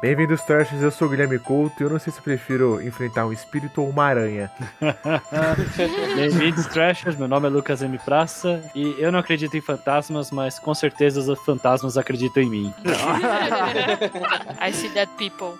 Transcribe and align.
Bem-vindos, 0.00 0.40
Trashers. 0.42 0.80
Eu 0.80 0.90
sou 0.90 1.06
o 1.06 1.10
Guilherme 1.10 1.38
Couto 1.38 1.82
e 1.82 1.84
eu 1.84 1.90
não 1.90 1.98
sei 1.98 2.10
se 2.10 2.22
prefiro 2.22 2.80
enfrentar 2.82 3.26
um 3.26 3.32
espírito 3.32 3.82
ou 3.82 3.90
uma 3.90 4.04
aranha. 4.06 4.50
Bem-vindos, 6.16 6.64
Trashers. 6.68 7.16
Meu 7.16 7.28
nome 7.28 7.48
é 7.48 7.50
Lucas 7.50 7.82
M. 7.82 7.98
Praça 7.98 8.62
e 8.74 8.94
eu 8.98 9.12
não 9.12 9.18
acredito 9.18 9.58
em 9.58 9.60
fantasmas, 9.60 10.30
mas 10.30 10.58
com 10.58 10.74
certeza 10.74 11.20
os 11.20 11.38
fantasmas 11.40 11.98
acreditam 11.98 12.42
em 12.42 12.48
mim. 12.48 12.74
I 14.58 14.72
see 14.72 14.88
dead 14.88 15.08
people. 15.18 15.58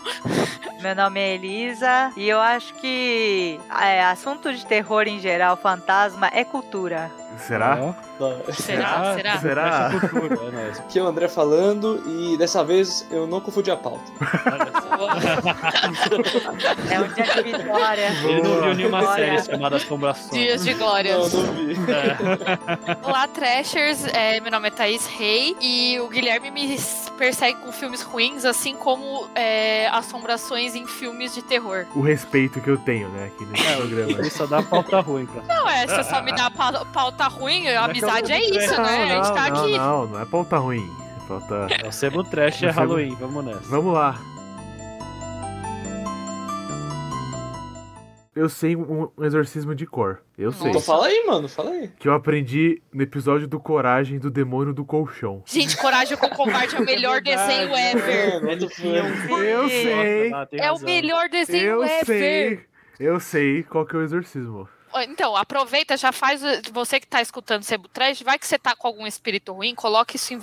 Meu 0.81 0.95
nome 0.97 1.21
é 1.21 1.35
Elisa 1.35 2.11
e 2.17 2.27
eu 2.27 2.41
acho 2.41 2.73
que 2.75 3.61
é, 3.79 4.03
assunto 4.05 4.55
de 4.55 4.65
terror 4.65 5.07
em 5.07 5.21
geral, 5.21 5.55
fantasma, 5.55 6.31
é 6.33 6.45
cultura. 6.45 7.11
Será? 7.47 7.95
Será? 8.53 9.15
Será? 9.15 9.39
Será? 9.41 9.87
Aqui 10.79 10.99
é 10.99 11.03
o 11.03 11.07
André 11.07 11.29
falando 11.29 12.03
e 12.07 12.37
dessa 12.37 12.63
vez 12.65 13.07
eu 13.11 13.27
não 13.27 13.41
confundi 13.41 13.71
a 13.71 13.77
pauta. 13.77 14.05
É 16.91 17.01
um 17.01 17.09
dia 17.09 17.25
de 17.25 17.43
vitória. 17.43 18.09
Ele 18.25 18.43
não 18.43 18.61
viu 18.63 18.75
nenhuma 18.75 19.01
Glória. 19.01 19.39
série 19.41 19.51
chamada 19.53 19.77
Assombrações. 19.77 20.31
Dias 20.31 20.63
de 20.65 20.75
glória. 20.75 21.17
Não, 21.17 21.29
não 21.29 21.53
vi. 21.55 21.75
Olá, 23.03 23.27
Trashers. 23.29 24.05
É, 24.13 24.41
meu 24.41 24.51
nome 24.51 24.69
é 24.69 24.71
Thaís 24.71 25.07
Rei 25.07 25.57
e 25.61 25.99
o 26.01 26.09
Guilherme 26.09 26.51
me 26.51 26.67
persegue 27.21 27.59
com 27.61 27.71
filmes 27.71 28.01
ruins, 28.01 28.47
assim 28.47 28.75
como 28.75 29.29
é, 29.35 29.89
assombrações 29.89 30.75
em 30.75 30.87
filmes 30.87 31.35
de 31.35 31.43
terror. 31.43 31.85
O 31.95 32.01
respeito 32.01 32.63
que 32.63 32.71
eu 32.71 32.79
tenho, 32.79 33.11
né, 33.11 33.27
aqui 33.27 33.45
nesse 33.45 33.77
programa. 33.77 34.13
Ele 34.13 34.31
só 34.33 34.47
dá 34.47 34.63
pauta 34.63 35.01
ruim, 35.01 35.27
cara. 35.27 35.45
Não, 35.47 35.69
é, 35.69 35.87
você 35.87 36.03
só 36.05 36.23
me 36.23 36.33
dá 36.35 36.51
pa- 36.51 36.83
pauta 36.87 37.29
ruim, 37.29 37.69
a 37.69 37.85
amizade 37.85 38.33
é 38.33 38.41
isso, 38.41 38.81
né? 38.81 39.03
A 39.03 39.07
gente 39.17 39.35
tá 39.35 39.51
não, 39.51 39.65
aqui. 39.65 39.77
não, 39.77 40.07
não 40.07 40.21
é 40.23 40.25
pauta 40.25 40.57
ruim. 40.57 40.91
É 41.23 41.29
pauta... 41.29 41.67
É 41.85 41.87
o 41.87 41.93
Sebo 41.93 42.25
Trash 42.25 42.63
é 42.63 42.71
Halloween, 42.71 43.15
vamos 43.21 43.45
nessa. 43.45 43.69
Vamos 43.69 43.93
lá. 43.93 44.19
Eu 48.41 48.49
sei 48.49 48.75
um, 48.75 49.09
um 49.19 49.25
exorcismo 49.25 49.75
de 49.75 49.85
cor. 49.87 50.23
Eu 50.39 50.51
sei. 50.51 50.69
Então 50.71 50.81
fala 50.81 51.09
aí, 51.09 51.25
mano, 51.27 51.47
fala 51.47 51.71
aí. 51.73 51.89
Que 51.99 52.09
eu 52.09 52.15
aprendi 52.15 52.81
no 52.91 53.03
episódio 53.03 53.47
do 53.47 53.61
Coragem 53.61 54.19
do 54.19 54.31
Demônio 54.31 54.73
do 54.73 54.83
Colchão. 54.83 55.43
Gente, 55.45 55.77
Coragem 55.77 56.17
com 56.17 56.29
Covarde 56.31 56.75
é 56.75 56.79
o 56.81 56.85
melhor 56.85 57.21
desenho 57.23 57.71
ever. 57.77 58.43
Um 59.05 59.29
foi- 59.29 59.47
Eu 59.53 59.69
sei. 59.69 60.33
É 60.53 60.73
o 60.73 60.79
melhor 60.81 61.29
desenho 61.29 61.65
Eu 61.67 61.85
ever. 61.85 62.05
sei. 62.07 62.61
Eu 62.99 63.21
sei 63.21 63.63
qual 63.63 63.85
que 63.85 63.95
é 63.95 63.99
o 63.99 64.03
exorcismo. 64.03 64.67
Então, 65.03 65.37
aproveita, 65.37 65.97
já 65.99 66.11
faz. 66.13 66.41
Você 66.73 66.99
que 66.99 67.07
tá 67.07 67.21
escutando 67.21 67.63
Sebo 67.63 67.89
Trash, 67.89 68.23
vai 68.23 68.39
que 68.39 68.47
você 68.47 68.59
tá 68.59 68.75
com 68.75 68.87
algum 68.89 69.07
espírito 69.07 69.53
ruim, 69.53 69.75
coloque 69.75 70.17
isso 70.17 70.35
em, 70.35 70.41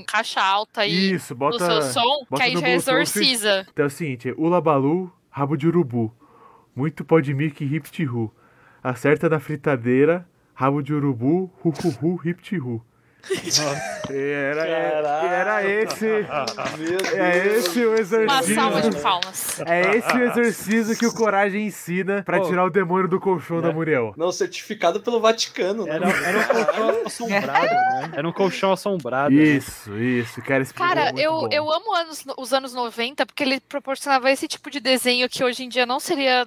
em 0.00 0.04
caixa 0.04 0.40
alta 0.40 0.80
aí 0.80 1.12
Isso, 1.12 1.34
no 1.34 1.38
bota. 1.38 1.64
seu 1.64 1.82
som, 1.82 2.18
que 2.24 2.30
bota 2.30 2.42
aí 2.44 2.54
no 2.54 2.60
já 2.62 2.70
exorciza. 2.70 3.66
Então 3.70 3.84
é 3.84 3.88
o 3.88 3.90
seguinte: 3.90 4.34
Ula 4.38 4.60
Balu, 4.60 5.12
rabo 5.30 5.54
de 5.56 5.68
urubu. 5.68 6.12
Muito 6.76 7.06
pode 7.06 7.32
mic 7.32 7.64
hip 7.64 8.04
ru. 8.04 8.30
Acerta 8.84 9.30
na 9.30 9.40
fritadeira, 9.40 10.28
rabo 10.54 10.82
de 10.82 10.92
urubu, 10.92 11.50
hu 11.62 11.70
hu 11.70 12.82
Era, 14.08 14.66
era 14.66 15.64
esse. 15.68 16.06
É 16.06 17.46
esse 17.56 17.84
o 17.84 17.90
Uma 17.90 17.98
exorcismo. 18.00 18.54
salva 18.54 18.80
de 18.82 18.96
palmas. 19.00 19.60
É 19.66 19.96
esse 19.96 20.16
o 20.16 20.22
exorcismo 20.22 20.96
que 20.96 21.06
o 21.06 21.12
Coragem 21.12 21.66
ensina 21.66 22.22
pra 22.22 22.38
Pô. 22.40 22.46
tirar 22.48 22.64
o 22.64 22.70
demônio 22.70 23.08
do 23.08 23.18
colchão 23.20 23.60
da 23.60 23.68
Né? 23.68 23.74
Muriel. 23.74 24.14
Não, 24.16 24.30
certificado 24.30 25.00
pelo 25.00 25.20
Vaticano, 25.20 25.84
né? 25.84 25.96
Era, 25.96 26.08
era 26.08 26.38
um 26.38 26.44
colchão 26.44 27.06
assombrado, 27.06 27.66
né? 27.66 28.10
Era 28.14 28.28
um 28.28 28.32
colchão 28.32 28.72
assombrado. 28.72 29.34
né? 29.34 29.42
Isso, 29.42 29.92
isso. 29.98 30.42
Cara, 30.42 30.62
esse 30.62 30.72
é 30.72 30.76
Cara, 30.76 31.04
muito 31.06 31.18
eu, 31.20 31.32
bom. 31.32 31.48
eu 31.50 31.70
amo 31.72 31.94
anos, 31.94 32.24
os 32.38 32.52
anos 32.52 32.72
90 32.74 33.26
porque 33.26 33.42
ele 33.42 33.60
proporcionava 33.60 34.30
esse 34.30 34.46
tipo 34.46 34.70
de 34.70 34.80
desenho 34.80 35.28
que 35.28 35.42
hoje 35.42 35.64
em 35.64 35.68
dia 35.68 35.84
não 35.86 35.98
seria 36.00 36.46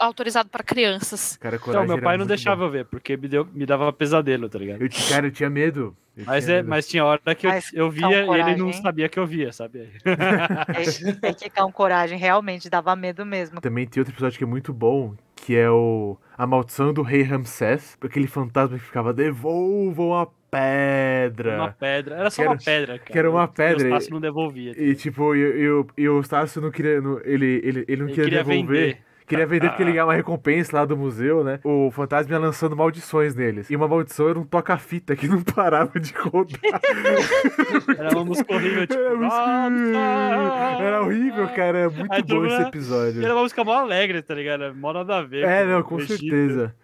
autorizado 0.00 0.48
para 0.48 0.62
crianças. 0.62 1.36
Cara, 1.40 1.56
Então, 1.56 1.86
meu 1.86 2.00
pai 2.00 2.16
não 2.16 2.26
deixava 2.26 2.56
bom. 2.62 2.64
eu 2.66 2.70
ver, 2.70 2.84
porque 2.86 3.16
me, 3.16 3.28
deu, 3.28 3.46
me 3.52 3.66
dava 3.66 3.92
pesadelo, 3.92 4.48
tá 4.48 4.58
ligado? 4.58 4.82
Eu, 4.82 4.88
cara, 5.08 5.26
eu 5.26 5.30
tinha 5.30 5.50
medo. 5.50 5.94
Mas, 6.26 6.44
tinha 6.44 6.54
é, 6.54 6.56
medo. 6.58 6.68
mas 6.68 6.86
tinha 6.88 7.04
hora 7.04 7.34
que 7.34 7.46
eu, 7.46 7.50
eu 7.72 7.90
via 7.90 8.24
e 8.24 8.40
ele 8.40 8.56
não 8.56 8.72
sabia 8.72 9.08
que 9.08 9.18
eu 9.18 9.26
via, 9.26 9.52
sabe? 9.52 9.88
É, 10.04 11.28
é 11.28 11.32
que 11.34 11.50
com 11.50 11.70
coragem, 11.72 12.18
realmente, 12.18 12.70
dava 12.70 12.94
medo 12.94 13.24
mesmo. 13.26 13.60
Também 13.60 13.86
tem 13.86 14.00
outro 14.00 14.14
episódio 14.14 14.38
que 14.38 14.44
é 14.44 14.46
muito 14.46 14.72
bom, 14.72 15.14
que 15.34 15.56
é 15.56 15.68
o 15.70 16.16
A 16.38 16.46
Maldição 16.46 16.92
do 16.92 17.02
Rei 17.02 17.22
Ramsés. 17.22 17.96
Aquele 18.00 18.26
fantasma 18.26 18.78
que 18.78 18.84
ficava, 18.84 19.12
devolvam 19.12 20.14
a 20.14 20.26
pedra. 20.50 21.56
Uma 21.56 21.72
pedra. 21.72 22.14
Era 22.16 22.30
só 22.30 22.42
era- 22.42 22.50
uma 22.52 22.58
pedra, 22.58 22.98
cara. 22.98 23.10
que 23.12 23.18
era 23.18 23.30
uma 23.30 23.44
E 23.44 23.48
pedra, 23.48 23.84
O 23.84 23.86
Estácio 23.88 24.10
não 24.12 24.20
devolvia. 24.20 24.72
E 24.80 24.94
tipo, 24.94 25.34
e, 25.34 25.38
e, 25.40 25.68
o- 25.68 25.86
e 25.98 26.08
o 26.08 26.22
Stácio 26.22 26.60
não 26.62 26.70
queria. 26.70 27.00
não- 27.00 27.20
ele, 27.24 27.60
ele, 27.64 27.84
ele 27.88 28.02
não 28.02 28.06
Ele 28.08 28.14
queria, 28.14 28.24
queria 28.24 28.44
devolver. 28.44 28.86
vender. 28.86 28.98
Queria 29.26 29.46
vender 29.46 29.68
porque 29.70 29.82
ele 29.82 29.90
ia 29.90 29.94
ganhar 29.94 30.04
uma 30.06 30.14
recompensa 30.14 30.76
lá 30.76 30.84
do 30.84 30.96
museu, 30.96 31.42
né? 31.42 31.58
O 31.64 31.90
fantasma 31.90 32.32
ia 32.32 32.38
lançando 32.38 32.76
maldições 32.76 33.34
neles. 33.34 33.70
E 33.70 33.76
uma 33.76 33.88
maldição 33.88 34.28
era 34.28 34.38
um 34.38 34.44
toca-fita 34.44 35.16
que 35.16 35.26
não 35.26 35.42
parava 35.42 35.98
de 35.98 36.12
rodar. 36.12 36.60
Era 37.98 38.10
uma 38.16 38.24
música 38.26 38.54
horrível, 38.54 38.86
tipo. 38.86 39.00
Era, 39.00 39.16
"Volta!" 39.16 40.82
era 40.82 41.02
horrível, 41.02 41.48
cara. 41.54 41.78
É 41.78 41.88
muito 41.88 42.12
Aí 42.12 42.22
bom 42.22 42.44
esse 42.44 42.62
episódio. 42.62 43.24
Era 43.24 43.34
uma 43.34 43.42
música 43.42 43.64
mó 43.64 43.72
alegre, 43.72 44.20
tá 44.20 44.34
ligado? 44.34 44.64
Era 44.64 44.74
Mó 44.74 44.92
nada 44.92 45.18
a 45.18 45.22
ver. 45.22 45.44
É, 45.44 45.64
não, 45.64 45.82
com 45.82 45.98
Egito. 45.98 46.18
certeza. 46.18 46.74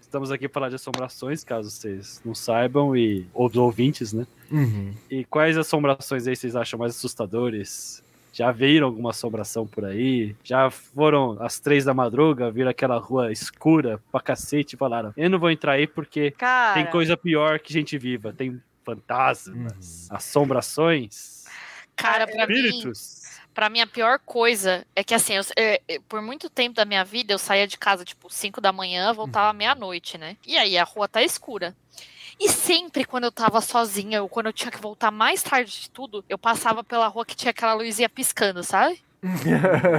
Estamos 0.00 0.30
aqui 0.30 0.46
para 0.48 0.54
falar 0.54 0.68
de 0.68 0.76
assombrações, 0.76 1.42
caso 1.42 1.68
vocês 1.70 2.22
não 2.24 2.34
saibam, 2.36 2.96
e 2.96 3.26
ou 3.34 3.48
dos 3.48 3.58
ouvintes, 3.58 4.12
né? 4.12 4.24
Uhum. 4.50 4.92
E 5.10 5.24
quais 5.24 5.58
assombrações 5.58 6.28
aí 6.28 6.36
vocês 6.36 6.54
acham 6.54 6.78
mais 6.78 6.94
assustadores? 6.94 8.00
Já 8.34 8.50
viram 8.50 8.88
alguma 8.88 9.10
assombração 9.10 9.64
por 9.64 9.84
aí? 9.84 10.34
Já 10.42 10.68
foram 10.68 11.40
às 11.40 11.60
três 11.60 11.84
da 11.84 11.94
madruga, 11.94 12.50
viram 12.50 12.68
aquela 12.68 12.98
rua 12.98 13.30
escura 13.30 14.02
pra 14.10 14.20
cacete 14.20 14.74
e 14.74 14.78
falaram: 14.78 15.14
Eu 15.16 15.30
não 15.30 15.38
vou 15.38 15.52
entrar 15.52 15.72
aí 15.74 15.86
porque 15.86 16.32
Cara, 16.32 16.74
tem 16.74 16.90
coisa 16.90 17.16
pior 17.16 17.60
que 17.60 17.72
gente 17.72 17.96
viva. 17.96 18.32
Tem 18.32 18.60
fantasmas, 18.84 20.08
assombrações, 20.10 21.44
Cara, 21.96 22.26
pra 22.26 22.46
mim, 22.46 22.54
espíritos. 22.54 23.22
pra 23.54 23.70
mim 23.70 23.80
a 23.80 23.86
pior 23.86 24.18
coisa 24.18 24.84
é 24.96 25.04
que 25.04 25.14
assim, 25.14 25.34
eu- 25.34 25.44
é, 25.56 25.80
é, 25.86 25.98
por 26.08 26.20
muito 26.20 26.50
tempo 26.50 26.74
da 26.74 26.84
minha 26.84 27.04
vida 27.04 27.32
eu 27.32 27.38
saía 27.38 27.68
de 27.68 27.78
casa 27.78 28.04
tipo 28.04 28.28
5 28.28 28.60
da 28.60 28.72
manhã, 28.72 29.12
voltava 29.12 29.52
meia-noite, 29.52 30.18
né? 30.18 30.36
E 30.44 30.56
aí 30.56 30.76
a 30.76 30.82
rua 30.84 31.06
tá 31.06 31.22
escura. 31.22 31.74
E 32.38 32.48
sempre 32.48 33.04
quando 33.04 33.24
eu 33.24 33.32
tava 33.32 33.60
sozinha, 33.60 34.22
ou 34.22 34.28
quando 34.28 34.46
eu 34.46 34.52
tinha 34.52 34.70
que 34.70 34.80
voltar 34.80 35.10
mais 35.10 35.42
tarde 35.42 35.82
de 35.82 35.90
tudo, 35.90 36.24
eu 36.28 36.36
passava 36.38 36.82
pela 36.82 37.06
rua 37.06 37.24
que 37.24 37.36
tinha 37.36 37.50
aquela 37.50 37.74
luzinha 37.74 38.08
piscando, 38.08 38.62
sabe? 38.64 39.02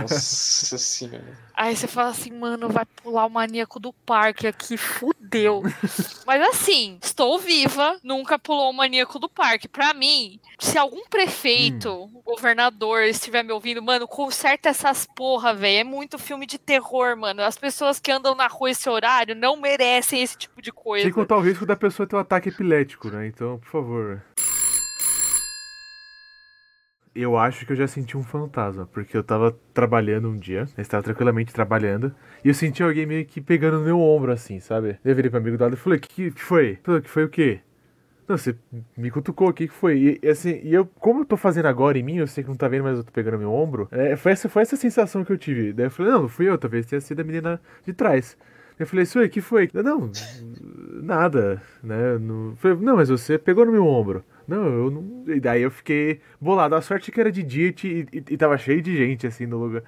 Nossa 0.01 0.77
senhora. 0.77 1.45
Aí 1.55 1.75
você 1.75 1.87
fala 1.87 2.09
assim, 2.09 2.31
mano, 2.31 2.69
vai 2.69 2.85
pular 2.85 3.25
o 3.25 3.29
maníaco 3.29 3.79
do 3.79 3.91
parque 3.91 4.45
aqui, 4.45 4.77
fudeu. 4.77 5.63
Mas 6.27 6.41
assim, 6.49 6.99
estou 7.01 7.39
viva, 7.39 7.97
nunca 8.03 8.37
pulou 8.37 8.69
o 8.69 8.73
maníaco 8.73 9.17
do 9.17 9.29
parque. 9.29 9.67
Pra 9.67 9.93
mim, 9.93 10.39
se 10.59 10.77
algum 10.77 11.07
prefeito, 11.09 12.09
governador 12.25 13.03
estiver 13.03 13.43
me 13.43 13.53
ouvindo, 13.53 13.81
mano, 13.81 14.07
conserta 14.07 14.69
essas 14.69 15.07
porra, 15.15 15.53
velho. 15.53 15.79
É 15.79 15.83
muito 15.83 16.17
filme 16.19 16.45
de 16.45 16.57
terror, 16.57 17.15
mano. 17.15 17.41
As 17.41 17.57
pessoas 17.57 17.99
que 17.99 18.11
andam 18.11 18.35
na 18.35 18.47
rua 18.47 18.71
esse 18.71 18.89
horário 18.89 19.33
não 19.33 19.55
merecem 19.55 20.21
esse 20.21 20.37
tipo 20.37 20.61
de 20.61 20.71
coisa. 20.71 21.05
Sem 21.05 21.13
contar 21.13 21.37
o 21.37 21.41
risco 21.41 21.65
da 21.65 21.75
pessoa 21.75 22.07
ter 22.07 22.15
um 22.15 22.19
ataque 22.19 22.49
epilético, 22.49 23.09
né? 23.09 23.27
Então, 23.27 23.59
por 23.59 23.69
favor. 23.69 24.21
Eu 27.15 27.37
acho 27.37 27.65
que 27.65 27.71
eu 27.71 27.77
já 27.77 27.87
senti 27.87 28.17
um 28.17 28.23
fantasma, 28.23 28.85
porque 28.91 29.15
eu 29.15 29.23
tava 29.23 29.57
trabalhando 29.73 30.27
um 30.29 30.37
dia, 30.37 30.67
estava 30.77 31.01
tranquilamente 31.01 31.53
trabalhando, 31.53 32.13
e 32.43 32.49
eu 32.49 32.53
senti 32.53 32.83
alguém 32.83 33.05
meio 33.05 33.25
que 33.25 33.39
pegando 33.39 33.79
no 33.79 33.85
meu 33.85 33.97
ombro, 33.99 34.33
assim, 34.33 34.59
sabe? 34.59 34.99
Eu 35.03 35.15
virei 35.15 35.29
pro 35.31 35.39
amigo 35.39 35.57
do 35.57 35.63
lado 35.63 35.75
e 35.75 35.77
falei, 35.77 35.97
que, 35.97 36.31
que 36.31 36.41
foi? 36.41 36.77
Falei, 36.83 37.01
que 37.01 37.09
foi 37.09 37.23
o 37.23 37.29
quê? 37.29 37.61
Não, 38.27 38.37
você 38.37 38.55
me 38.97 39.09
cutucou, 39.11 39.49
o 39.49 39.53
que, 39.53 39.67
que 39.67 39.73
foi? 39.73 40.19
E, 40.21 40.27
assim, 40.27 40.59
e 40.63 40.73
eu, 40.73 40.85
como 40.99 41.21
eu 41.21 41.25
tô 41.25 41.37
fazendo 41.37 41.67
agora 41.67 41.97
em 41.97 42.03
mim, 42.03 42.17
eu 42.17 42.27
sei 42.27 42.43
que 42.43 42.49
não 42.49 42.57
tá 42.57 42.67
vendo, 42.67 42.83
mas 42.83 42.97
eu 42.97 43.03
tô 43.03 43.11
pegando 43.11 43.37
meu 43.37 43.53
ombro, 43.53 43.87
é, 43.91 44.15
foi, 44.17 44.31
essa, 44.33 44.49
foi 44.49 44.63
essa 44.63 44.75
sensação 44.75 45.23
que 45.23 45.31
eu 45.31 45.37
tive. 45.37 45.71
Daí 45.71 45.85
eu 45.85 45.91
falei, 45.91 46.11
não, 46.11 46.23
não 46.23 46.29
fui 46.29 46.49
eu, 46.49 46.57
talvez 46.57 46.85
tenha 46.85 46.99
sido 46.99 47.21
a 47.21 47.23
menina 47.23 47.61
de 47.85 47.93
trás. 47.93 48.35
Eu 48.77 48.85
falei, 48.85 49.03
isso 49.03 49.19
aí, 49.19 49.29
que 49.29 49.39
foi? 49.39 49.69
Não, 49.73 50.11
nada, 51.01 51.61
né? 51.81 52.17
Não, 52.17 52.55
falei, 52.57 52.77
não, 52.81 52.97
mas 52.97 53.09
você 53.09 53.37
pegou 53.37 53.65
no 53.65 53.71
meu 53.71 53.85
ombro. 53.85 54.23
Não, 54.47 54.65
eu 54.65 54.91
não. 54.91 55.23
E 55.27 55.39
daí 55.39 55.61
eu 55.61 55.71
fiquei 55.71 56.21
bolado. 56.39 56.75
A 56.75 56.81
sorte 56.81 57.11
que 57.11 57.19
era 57.19 57.31
de 57.31 57.43
dia 57.43 57.73
e, 57.83 58.07
e, 58.11 58.23
e 58.31 58.37
tava 58.37 58.57
cheio 58.57 58.81
de 58.81 58.95
gente, 58.95 59.25
assim, 59.27 59.45
no 59.45 59.57
lugar. 59.57 59.83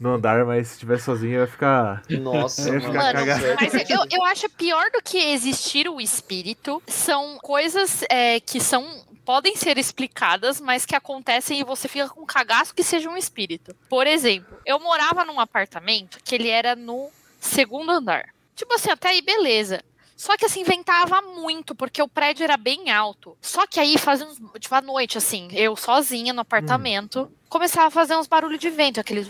No 0.00 0.14
andar, 0.14 0.44
mas 0.44 0.68
se 0.68 0.72
estiver 0.74 0.98
sozinho, 0.98 1.34
ia 1.40 1.46
ficar. 1.46 2.02
Nossa, 2.20 2.62
ia 2.68 2.80
mano. 2.80 2.86
ficar 2.86 3.02
Mano, 3.04 3.18
cagado. 3.18 3.44
mas 3.60 3.90
eu, 3.90 3.98
eu 4.10 4.24
acho 4.24 4.48
pior 4.50 4.90
do 4.92 5.00
que 5.02 5.16
existir 5.32 5.88
o 5.88 6.00
espírito 6.00 6.82
são 6.88 7.38
coisas 7.40 8.02
é, 8.10 8.40
que 8.40 8.58
são 8.58 8.84
podem 9.24 9.54
ser 9.54 9.78
explicadas, 9.78 10.60
mas 10.60 10.84
que 10.84 10.96
acontecem 10.96 11.60
e 11.60 11.64
você 11.64 11.86
fica 11.86 12.08
com 12.08 12.26
cagaço 12.26 12.74
que 12.74 12.82
seja 12.82 13.08
um 13.08 13.16
espírito. 13.16 13.74
Por 13.88 14.06
exemplo, 14.06 14.58
eu 14.66 14.80
morava 14.80 15.24
num 15.24 15.38
apartamento 15.38 16.18
que 16.24 16.34
ele 16.34 16.48
era 16.48 16.74
no 16.74 17.08
segundo 17.38 17.90
andar. 17.90 18.24
Tipo 18.54 18.74
assim, 18.74 18.90
até 18.90 19.08
aí 19.08 19.22
beleza. 19.22 19.82
Só 20.16 20.36
que 20.36 20.44
assim, 20.44 20.62
ventava 20.62 21.20
muito, 21.22 21.74
porque 21.74 22.02
o 22.02 22.08
prédio 22.08 22.44
era 22.44 22.56
bem 22.56 22.90
alto. 22.90 23.36
Só 23.40 23.66
que 23.66 23.80
aí 23.80 23.98
fazia 23.98 24.26
uns. 24.26 24.38
Tipo, 24.58 24.74
à 24.74 24.80
noite, 24.80 25.18
assim, 25.18 25.48
eu 25.52 25.74
sozinha 25.76 26.32
no 26.32 26.40
apartamento, 26.42 27.30
começava 27.48 27.88
a 27.88 27.90
fazer 27.90 28.16
uns 28.16 28.26
barulhos 28.26 28.60
de 28.60 28.70
vento, 28.70 29.00
aqueles. 29.00 29.28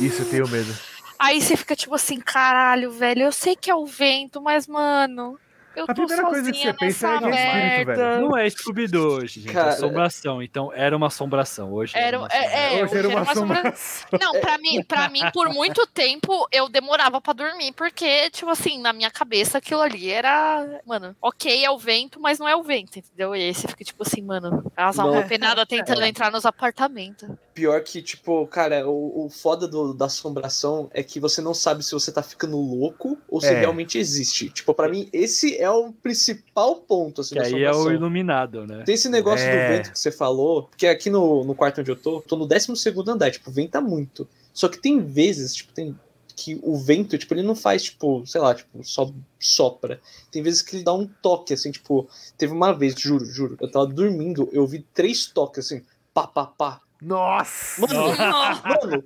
Isso 0.00 0.22
eu 0.22 0.30
tenho 0.30 0.48
medo. 0.48 0.74
Aí 1.18 1.40
você 1.40 1.54
fica 1.56 1.76
tipo 1.76 1.94
assim, 1.94 2.18
caralho, 2.18 2.90
velho, 2.90 3.24
eu 3.24 3.32
sei 3.32 3.54
que 3.54 3.70
é 3.70 3.74
o 3.74 3.84
vento, 3.84 4.40
mas, 4.40 4.66
mano, 4.66 5.38
eu 5.80 5.84
A 5.84 5.94
tô 5.94 6.06
primeira 6.06 6.24
coisa 6.24 6.52
que 6.52 6.58
você 6.58 6.72
pensa 6.74 7.08
é 7.08 7.20
nessa 7.20 7.28
que 7.30 7.36
é 7.36 7.68
espírito, 7.68 7.96
velho. 7.96 8.20
Não 8.20 8.36
é 8.36 8.50
Scooby-Doo 8.50 9.12
hoje, 9.18 9.40
gente. 9.40 9.52
Cara, 9.52 9.70
é 9.70 9.72
assombração. 9.74 10.42
Então 10.42 10.72
era 10.74 10.96
uma 10.96 11.06
assombração. 11.08 11.72
Hoje 11.72 11.96
Era, 11.96 12.18
uma 12.18 12.28
é, 12.30 12.78
é, 12.78 12.84
Hoje 12.84 12.96
era 12.98 13.08
uma 13.08 13.24
sombra- 13.34 13.58
assombração. 13.60 14.08
Não, 14.20 14.40
pra 14.40 14.58
mim, 14.58 14.82
pra 14.84 15.08
mim, 15.08 15.22
por 15.32 15.48
muito 15.52 15.86
tempo, 15.86 16.46
eu 16.52 16.68
demorava 16.68 17.20
pra 17.20 17.32
dormir, 17.32 17.72
porque, 17.72 18.30
tipo 18.30 18.50
assim, 18.50 18.80
na 18.80 18.92
minha 18.92 19.10
cabeça 19.10 19.58
aquilo 19.58 19.80
ali 19.80 20.10
era. 20.10 20.80
Mano, 20.86 21.16
ok, 21.20 21.64
é 21.64 21.70
o 21.70 21.78
vento, 21.78 22.20
mas 22.20 22.38
não 22.38 22.48
é 22.48 22.54
o 22.56 22.62
vento, 22.62 22.98
entendeu? 22.98 23.34
E 23.34 23.42
aí 23.42 23.54
você 23.54 23.66
fica, 23.68 23.84
tipo 23.84 24.02
assim, 24.02 24.22
mano, 24.22 24.70
as 24.76 24.96
Não. 24.96 25.06
almas 25.06 25.26
penadas 25.26 25.64
tentando 25.68 26.04
entrar 26.04 26.30
nos 26.30 26.44
apartamentos. 26.46 27.28
Pior 27.52 27.82
que, 27.82 28.00
tipo, 28.00 28.46
cara, 28.46 28.88
o, 28.88 29.26
o 29.26 29.28
foda 29.28 29.66
do- 29.66 29.92
da 29.92 30.06
assombração 30.06 30.88
é 30.94 31.02
que 31.02 31.18
você 31.18 31.42
não 31.42 31.52
sabe 31.52 31.82
se 31.84 31.92
você 31.92 32.12
tá 32.12 32.22
ficando 32.22 32.56
louco 32.56 33.18
ou 33.28 33.40
se 33.40 33.48
É. 33.48 33.58
realmente 33.60 33.98
existe. 33.98 34.48
Tipo, 34.50 34.72
pra 34.72 34.88
mim, 34.88 35.08
esse 35.12 35.56
é 35.56 35.68
o 35.68 35.92
principal 35.92 36.76
ponto, 36.76 37.20
assim, 37.20 37.34
Que 37.34 37.40
da 37.40 37.46
aí 37.46 37.64
é 37.64 37.72
o 37.72 37.90
iluminado, 37.90 38.66
né? 38.66 38.84
Tem 38.84 38.94
esse 38.94 39.08
negócio 39.08 39.44
É. 39.46 39.50
do 39.50 39.72
vento 39.76 39.92
que 39.92 39.98
você 39.98 40.12
falou, 40.12 40.64
porque 40.64 40.86
aqui 40.86 41.10
no, 41.10 41.42
no 41.44 41.54
quarto 41.54 41.80
onde 41.80 41.90
eu 41.90 41.96
tô, 41.96 42.20
tô 42.20 42.36
no 42.36 42.46
12 42.46 42.68
andar, 43.08 43.30
tipo, 43.30 43.50
venta 43.50 43.80
muito. 43.80 44.28
Só 44.54 44.68
que 44.68 44.78
tem 44.80 45.00
vezes, 45.00 45.54
tipo, 45.54 45.72
tem 45.72 45.98
que 46.36 46.58
o 46.62 46.78
vento, 46.78 47.18
tipo, 47.18 47.34
ele 47.34 47.42
não 47.42 47.54
faz, 47.54 47.82
tipo, 47.82 48.24
sei 48.26 48.40
lá, 48.40 48.54
tipo, 48.54 48.82
só 48.82 49.12
sopra. 49.38 50.00
Tem 50.30 50.42
vezes 50.42 50.62
que 50.62 50.76
ele 50.76 50.84
dá 50.84 50.94
um 50.94 51.06
toque, 51.20 51.52
assim, 51.52 51.70
tipo, 51.70 52.08
teve 52.38 52.52
uma 52.54 52.72
vez, 52.72 52.94
juro, 52.98 53.24
juro, 53.26 53.58
eu 53.60 53.70
tava 53.70 53.86
dormindo, 53.86 54.48
eu 54.52 54.62
ouvi 54.62 54.86
três 54.94 55.26
toques, 55.26 55.66
assim, 55.66 55.82
pá, 56.14 56.26
pá, 56.26 56.46
pá. 56.46 56.80
Nossa! 57.02 57.80
Mano, 57.80 58.16
mano, 58.16 59.04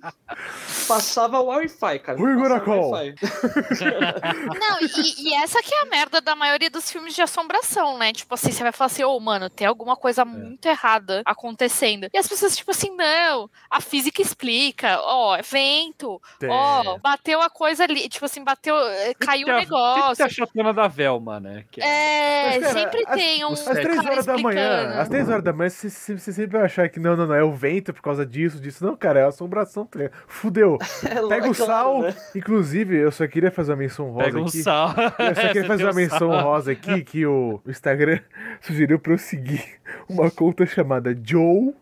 passava 0.89 1.41
o 1.41 1.47
Wi-Fi, 1.47 1.99
cara. 2.01 2.19
We're 2.21 2.35
gonna 2.37 2.61
Passava 2.61 2.65
call. 2.81 2.91
Wi-Fi. 2.91 3.15
Não, 4.59 4.79
e, 4.81 5.29
e 5.29 5.35
essa 5.35 5.63
que 5.63 5.75
é 5.75 5.83
a 5.83 5.87
merda 5.87 6.21
da 6.21 6.35
maioria 6.35 6.69
dos 6.71 6.91
filmes 6.91 7.15
de 7.15 7.23
assombração, 7.23 7.97
né? 7.99 8.13
Tipo 8.13 8.35
assim, 8.35 8.51
você 8.51 8.63
vai 8.63 8.73
falar 8.73 8.87
assim, 8.87 9.05
ô, 9.05 9.19
mano, 9.21 9.49
tem 9.49 9.67
alguma 9.67 9.97
coisa 9.97 10.25
muito 10.25 10.67
errada 10.67 11.23
acontecendo. 11.25 12.09
E 12.13 12.19
as 12.19 12.27
pessoas, 12.29 12.57
tipo 12.57 12.71
assim, 12.71 12.95
não, 12.97 13.49
a 13.71 13.81
física 13.81 14.21
explica, 14.23 14.99
ó, 15.01 15.37
é 15.37 15.43
vento, 15.43 16.21
ó, 16.49 16.99
bateu 16.99 17.41
a 17.41 17.51
coisa 17.51 17.85
ali, 17.85 18.09
tipo 18.09 18.25
assim, 18.25 18.43
bateu, 18.43 18.77
eh, 18.77 19.15
caiu 19.19 19.47
o 19.49 19.51
a- 19.51 19.57
negócio. 19.61 20.17
Tem 20.17 20.27
a 20.27 20.29
chatona 20.29 20.73
da 20.73 20.89
Velma, 20.89 21.39
né? 21.41 21.65
Que 21.71 21.81
É, 21.81 22.51
Mas, 22.61 22.63
cara, 22.63 22.73
sempre 22.73 23.05
as- 23.07 23.15
tem 23.17 23.45
um 23.45 23.53
Às 23.53 23.67
É, 23.69 23.75
três 23.83 23.99
horas 24.05 24.27
da 24.27 24.39
manhã, 24.39 24.75
explicando. 24.77 25.01
às 25.01 25.09
três 25.09 25.29
horas 25.29 25.45
da 25.45 25.53
manhã, 25.53 25.71
você- 25.71 26.19
você 26.19 26.33
sempre 26.33 26.59
vai 26.59 26.63
achar 26.67 26.89
que 26.89 26.99
não, 27.01 27.17
não, 27.17 27.27
não, 27.27 27.35
é 27.35 27.43
o 27.43 27.53
vento 27.53 27.84
por 27.93 28.03
causa 28.03 28.25
disso, 28.25 28.59
disso. 28.61 28.85
Não, 28.85 28.97
cara, 28.97 29.21
é 29.21 29.25
assombração. 29.25 29.85
tá 29.87 29.99
ligado? 29.99 30.15
Fudeu. 30.27 30.79
É, 31.05 31.15
Pega 31.29 31.51
o 31.51 31.55
claro, 31.55 31.55
sal. 31.55 32.03
né? 32.03 32.15
Inclusive, 32.35 32.97
eu 32.97 33.11
só 33.13 33.27
queria 33.27 33.51
fazer 33.51 33.73
uma 33.73 33.79
menção 33.79 34.11
rosa 34.11 34.25
Pega 34.27 34.39
um 34.41 34.47
aqui. 34.47 34.63
sal. 34.63 34.89
Eu 35.19 35.35
só 35.35 35.41
queria 35.49 35.63
você 35.63 35.65
fazer 35.69 35.85
uma 35.85 35.93
um 35.93 35.97
menção 35.97 36.31
sal. 36.31 36.43
rosa 36.43 36.73
aqui 36.73 37.03
que 37.05 37.27
o 37.27 37.61
Instagram 37.67 38.21
sugeriu 38.61 38.99
pra 38.99 39.13
eu 39.13 39.19
seguir 39.19 39.63
uma 40.09 40.31
conta 40.31 40.65
chamada 40.67 41.15
Joe 41.23 41.75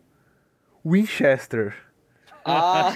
Winchester. 0.85 1.75
Ah, 2.45 2.93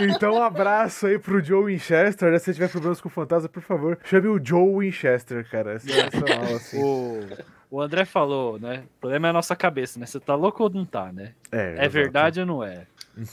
Então, 0.00 0.34
um 0.34 0.42
abraço 0.42 1.06
aí 1.06 1.18
pro 1.18 1.42
Joe 1.42 1.64
Winchester. 1.66 2.30
né? 2.30 2.38
Se 2.38 2.44
você 2.46 2.54
tiver 2.54 2.68
problemas 2.68 3.00
com 3.00 3.08
fantasma, 3.08 3.48
por 3.48 3.62
favor, 3.62 3.98
chame 4.04 4.28
o 4.28 4.40
Joe 4.42 4.78
Winchester, 4.78 5.44
cara. 5.50 5.74
É 5.74 5.78
sensacional, 5.80 6.44
assim. 6.54 6.80
O, 6.82 7.20
o 7.70 7.80
André 7.80 8.04
falou, 8.04 8.58
né? 8.58 8.84
O 8.96 9.00
problema 9.00 9.28
é 9.28 9.30
a 9.30 9.34
nossa 9.34 9.54
cabeça, 9.54 9.98
né? 9.98 10.06
Você 10.06 10.18
tá 10.18 10.34
louco 10.34 10.62
ou 10.62 10.70
não 10.70 10.84
tá, 10.84 11.12
né? 11.12 11.32
É, 11.52 11.84
É 11.84 11.88
verdade 11.88 12.40
ou 12.40 12.46
não 12.46 12.64
é? 12.64 12.86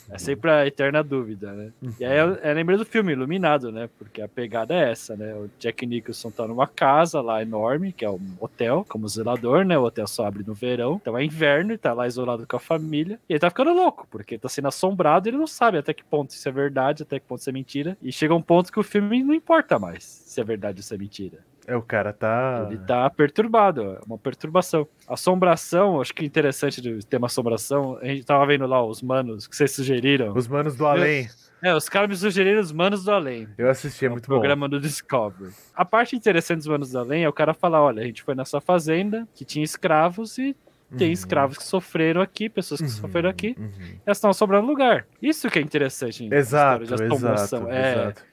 É 0.10 0.18
sempre 0.18 0.50
a 0.50 0.66
eterna 0.66 1.04
dúvida, 1.04 1.54
né? 1.54 1.72
E 2.00 2.04
aí 2.04 2.18
eu, 2.18 2.34
eu 2.36 2.54
lembrei 2.54 2.78
do 2.78 2.86
filme 2.86 3.14
Iluminado, 3.14 3.72
né? 3.72 3.90
Porque 3.98 4.22
a 4.22 4.28
pegada 4.28 4.74
é 4.74 4.92
essa, 4.92 5.16
né? 5.16 5.34
O 5.36 5.50
Jack 5.60 5.86
Nicholson 5.86 6.32
tá 6.32 6.48
numa 6.48 6.68
casa 6.68 7.22
lá 7.22 7.42
enorme, 7.42 7.94
que 7.94 8.04
é 8.04 8.10
um 8.10 8.20
hotel, 8.40 8.86
como 8.90 9.08
zelador, 9.08 9.64
né? 9.64 9.78
O 9.78 9.84
hotel 9.84 10.08
só 10.08 10.26
abre 10.26 10.44
no 10.46 10.54
verão. 10.54 11.00
Então 11.02 11.18
é 11.18 11.24
inverno 11.24 11.74
e 11.74 11.78
tá 11.78 11.94
lá 11.94 12.08
isolado 12.08 12.46
com 12.46 12.56
a 12.58 12.60
família. 12.60 13.20
E 13.30 13.34
ele 13.34 13.40
tá 13.40 13.50
ficando 13.50 13.74
louco, 13.74 14.08
porque 14.10 14.38
tá 14.38 14.50
sendo 14.50 14.68
assombrado 14.68 15.28
e 15.28 15.30
ele 15.30 15.38
não 15.38 15.48
sabe 15.48 15.78
até 15.78 15.94
que 15.94 16.04
ponto 16.04 16.32
isso 16.32 16.48
é 16.48 16.52
verdade, 16.52 17.04
até 17.04 17.20
que 17.20 17.26
ponto 17.26 17.40
isso 17.40 17.50
é 17.50 17.54
mentira. 17.54 17.98
E 18.02 18.12
chega 18.12 18.34
um 18.36 18.42
ponto 18.42 18.72
que 18.72 18.80
o 18.80 18.84
filme 18.84 19.24
não 19.24 19.34
importa 19.34 19.80
mais 19.80 20.04
se 20.04 20.42
é 20.42 20.44
verdade 20.44 20.80
ou 20.80 20.84
se 20.84 20.94
é 20.94 20.98
mentira. 20.98 21.38
É, 21.68 21.76
o 21.76 21.82
cara 21.82 22.14
tá. 22.14 22.66
Ele 22.70 22.80
tá 22.80 23.10
perturbado, 23.10 23.82
é 23.82 24.00
uma 24.08 24.18
perturbação. 24.18 24.88
Assombração, 25.06 26.00
acho 26.00 26.14
que 26.14 26.26
interessante 26.26 26.80
do 26.82 27.04
tema 27.06 27.28
assombração, 27.28 27.98
a 28.02 28.06
gente 28.06 28.24
tava 28.26 28.46
vendo 28.46 28.66
lá 28.66 28.82
os 28.84 29.02
manos 29.02 29.46
que 29.46 29.56
vocês 29.56 29.72
sugeriram. 29.72 30.34
Os 30.34 30.48
manos 30.48 30.76
do 30.78 30.86
além. 30.88 31.28
É, 31.62 31.76
os 31.76 31.90
caras 31.90 32.08
me 32.10 32.16
sugeriram 32.16 32.62
os 32.62 32.72
manos 32.72 33.04
do 33.04 33.12
além. 33.12 33.48
Eu 33.58 33.70
assisti, 33.70 34.06
é 34.06 34.08
É 34.08 34.10
muito 34.12 34.28
bom. 34.30 34.36
programa 34.36 34.70
do 34.70 34.80
Discovery. 34.80 35.52
A 35.76 35.84
parte 35.84 36.16
interessante 36.16 36.60
dos 36.60 36.68
Manos 36.68 36.92
do 36.92 37.00
Além 37.00 37.24
é 37.24 37.30
o 37.30 37.34
cara 37.34 37.54
falar: 37.54 37.82
olha, 37.82 38.02
a 38.02 38.06
gente 38.06 38.24
foi 38.24 38.34
nessa 38.36 38.62
fazenda 38.62 39.28
que 39.36 39.44
tinha 39.44 39.66
escravos 39.66 40.38
e 40.38 40.56
tem 40.98 41.08
Uhum. 41.08 41.14
escravos 41.14 41.58
que 41.58 41.64
sofreram 41.66 42.22
aqui, 42.22 42.48
pessoas 42.48 42.80
que 42.80 42.86
Uhum, 42.88 42.94
sofreram 42.94 43.30
aqui, 43.30 43.56
uhum. 43.58 43.70
elas 44.06 44.18
estão 44.18 44.30
assombrando 44.30 44.66
o 44.66 44.70
lugar. 44.70 45.06
Isso 45.22 45.50
que 45.50 45.60
é 45.60 45.62
interessante 45.62 46.30
Exato, 46.32 46.84
exato, 46.84 47.68
é, 47.70 47.92
exato. 47.92 48.24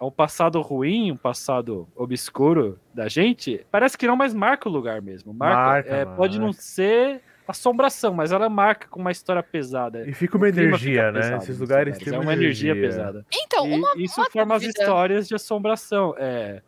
É 0.00 0.04
um 0.04 0.10
passado 0.10 0.60
ruim, 0.60 1.12
um 1.12 1.16
passado 1.16 1.88
obscuro 1.94 2.78
da 2.92 3.08
gente, 3.08 3.64
parece 3.70 3.96
que 3.96 4.06
não, 4.06 4.16
mas 4.16 4.34
marca 4.34 4.68
o 4.68 4.72
lugar 4.72 5.00
mesmo. 5.00 5.32
Marca, 5.32 5.56
Marca, 5.56 5.94
é, 5.94 6.04
Pode 6.04 6.38
não 6.38 6.46
marca. 6.48 6.60
ser 6.60 7.20
assombração, 7.46 8.14
mas 8.14 8.32
ela 8.32 8.48
marca 8.48 8.88
com 8.88 9.00
uma 9.00 9.12
história 9.12 9.42
pesada. 9.42 10.08
E 10.08 10.12
fica 10.12 10.36
uma 10.36 10.48
energia, 10.48 10.78
fica 11.08 11.12
né? 11.12 11.20
pesado 11.20 11.42
Esses 11.42 11.58
lugares 11.58 11.98
têm 11.98 12.14
É 12.14 12.18
uma 12.18 12.32
energia 12.32 12.74
pesada. 12.74 13.24
Então, 13.32 13.66
E 13.66 13.74
uma, 13.74 13.92
isso 13.96 14.20
uma 14.20 14.30
forma 14.30 14.54
as 14.56 14.62
histórias 14.62 15.28
de 15.28 15.34
assombração. 15.34 16.14
É. 16.18 16.62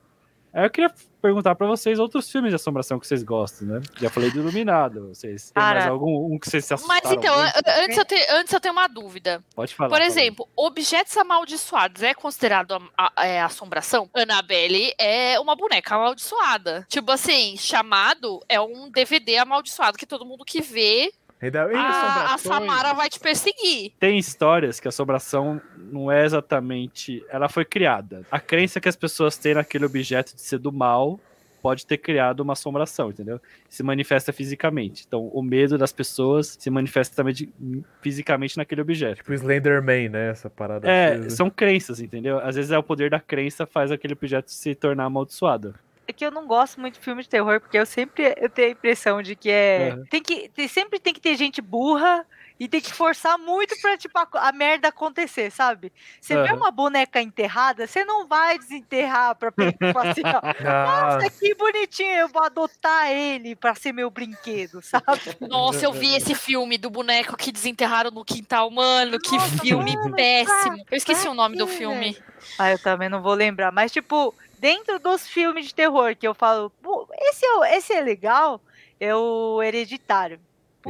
Aí 0.56 0.64
eu 0.64 0.70
queria 0.70 0.90
perguntar 1.20 1.54
pra 1.54 1.66
vocês 1.66 1.98
outros 1.98 2.30
filmes 2.30 2.50
de 2.50 2.54
assombração 2.56 2.98
que 2.98 3.06
vocês 3.06 3.22
gostam, 3.22 3.68
né? 3.68 3.80
Já 4.00 4.08
falei 4.08 4.30
do 4.30 4.38
Iluminado. 4.38 5.08
Vocês 5.08 5.50
têm 5.50 5.62
mais 5.62 5.80
Cara. 5.80 5.90
algum 5.90 6.32
um 6.34 6.38
que 6.38 6.48
vocês 6.48 6.64
se 6.64 6.72
assustaram? 6.72 7.00
Mas 7.04 7.12
então, 7.12 7.36
muito? 7.36 7.68
antes 7.84 7.98
eu, 7.98 8.04
te- 8.06 8.26
antes 8.30 8.52
eu 8.54 8.60
tenho 8.60 8.72
uma 8.72 8.88
dúvida. 8.88 9.44
Pode 9.54 9.74
falar. 9.74 9.90
Por 9.90 9.96
fala 9.98 10.06
exemplo, 10.06 10.48
objetos 10.56 11.14
amaldiçoados 11.18 12.02
é 12.02 12.14
considerado 12.14 12.72
a- 12.96 13.12
a- 13.14 13.26
é, 13.26 13.42
assombração? 13.42 14.08
Annabelle 14.14 14.94
é 14.98 15.38
uma 15.38 15.54
boneca 15.54 15.94
amaldiçoada. 15.96 16.86
Tipo 16.88 17.12
assim, 17.12 17.56
chamado 17.58 18.40
é 18.48 18.58
um 18.58 18.90
DVD 18.90 19.36
amaldiçoado 19.36 19.98
que 19.98 20.06
todo 20.06 20.24
mundo 20.24 20.42
que 20.42 20.62
vê, 20.62 21.12
Ainda 21.40 21.66
bem 21.66 21.76
a, 21.76 21.80
a 21.80 22.34
assombrações. 22.34 22.40
Samara 22.70 22.92
vai 22.94 23.08
te 23.08 23.20
perseguir. 23.20 23.92
Tem 24.00 24.18
histórias 24.18 24.80
que 24.80 24.88
a 24.88 24.90
assombração 24.90 25.60
não 25.76 26.10
é 26.10 26.24
exatamente. 26.24 27.24
Ela 27.28 27.48
foi 27.48 27.64
criada. 27.64 28.22
A 28.30 28.40
crença 28.40 28.80
que 28.80 28.88
as 28.88 28.96
pessoas 28.96 29.36
têm 29.36 29.54
naquele 29.54 29.84
objeto 29.84 30.34
de 30.34 30.40
ser 30.40 30.58
do 30.58 30.72
mal 30.72 31.20
pode 31.62 31.84
ter 31.84 31.98
criado 31.98 32.40
uma 32.40 32.52
assombração, 32.52 33.10
entendeu? 33.10 33.40
Se 33.68 33.82
manifesta 33.82 34.32
fisicamente. 34.32 35.04
Então, 35.06 35.26
o 35.32 35.42
medo 35.42 35.76
das 35.76 35.92
pessoas 35.92 36.56
se 36.60 36.70
manifesta 36.70 37.16
também 37.16 37.34
de- 37.34 37.52
fisicamente 38.00 38.56
naquele 38.56 38.80
objeto. 38.82 39.16
Tipo 39.16 39.34
Slenderman, 39.34 40.08
né? 40.08 40.30
Essa 40.30 40.48
parada. 40.48 40.88
É, 40.88 41.14
assim. 41.14 41.30
são 41.30 41.50
crenças, 41.50 42.00
entendeu? 42.00 42.38
Às 42.38 42.54
vezes 42.54 42.70
é 42.70 42.78
o 42.78 42.82
poder 42.84 43.10
da 43.10 43.18
crença 43.18 43.66
faz 43.66 43.90
aquele 43.90 44.12
objeto 44.12 44.50
se 44.50 44.74
tornar 44.76 45.04
amaldiçoado. 45.06 45.74
É 46.08 46.12
que 46.12 46.24
eu 46.24 46.30
não 46.30 46.46
gosto 46.46 46.80
muito 46.80 46.94
de 46.94 47.00
filme 47.00 47.22
de 47.22 47.28
terror, 47.28 47.60
porque 47.60 47.78
eu 47.78 47.84
sempre 47.86 48.34
eu 48.36 48.48
tenho 48.48 48.68
a 48.68 48.72
impressão 48.72 49.20
de 49.22 49.34
que 49.34 49.50
é. 49.50 49.94
Uhum. 49.96 50.04
Tem 50.06 50.22
que, 50.22 50.48
tem- 50.50 50.68
sempre 50.68 50.98
tem 51.00 51.12
que 51.12 51.20
ter 51.20 51.36
gente 51.36 51.60
burra 51.60 52.24
e 52.58 52.68
tem 52.68 52.80
que 52.80 52.92
forçar 52.92 53.38
muito 53.38 53.76
pra, 53.78 53.96
tipo, 53.98 54.18
a, 54.18 54.28
a 54.48 54.52
merda 54.52 54.88
acontecer, 54.88 55.50
sabe? 55.50 55.92
Você 56.20 56.38
vê 56.38 56.52
Uhum. 56.52 56.56
uma 56.56 56.70
boneca 56.70 57.20
enterrada, 57.20 57.86
você 57.86 58.04
não 58.04 58.26
vai 58.28 58.58
desenterrar 58.58 59.36
pra 59.36 59.52
pensar 59.52 59.76
assim, 59.94 60.22
ó. 60.32 60.42
Nossa, 60.82 61.30
que 61.38 61.54
bonitinho, 61.54 62.10
eu 62.16 62.28
vou 62.28 62.42
adotar 62.42 63.10
ele 63.10 63.54
pra 63.56 63.74
ser 63.74 63.92
meu 63.92 64.10
brinquedo, 64.10 64.80
sabe? 64.82 65.04
Nossa, 65.48 65.84
eu 65.86 65.92
vi 65.92 66.14
esse 66.14 66.34
filme 66.34 66.78
do 66.78 66.90
boneco 66.90 67.36
que 67.36 67.52
desenterraram 67.52 68.10
no 68.10 68.24
quintal, 68.24 68.70
mano. 68.70 69.18
Que 69.20 69.38
Nossa, 69.38 69.64
filme 69.64 69.96
mano, 69.96 70.14
péssimo. 70.14 70.76
Eu 70.90 70.96
esqueci 70.96 71.28
o 71.28 71.34
nome 71.34 71.56
do 71.56 71.66
filme. 71.66 72.18
Ah, 72.58 72.70
eu 72.70 72.78
também 72.78 73.08
não 73.08 73.22
vou 73.22 73.34
lembrar, 73.34 73.70
mas 73.72 73.92
tipo, 73.92 74.34
dentro 74.58 74.98
dos 74.98 75.26
filmes 75.28 75.66
de 75.66 75.74
terror 75.74 76.16
que 76.16 76.26
eu 76.26 76.34
falo, 76.34 76.70
"Pô, 76.82 77.06
esse 77.20 77.44
é, 77.46 77.76
esse 77.76 77.92
é 77.92 78.00
legal, 78.00 78.62
é 78.98 79.14
o 79.14 79.62
Hereditário. 79.62 80.40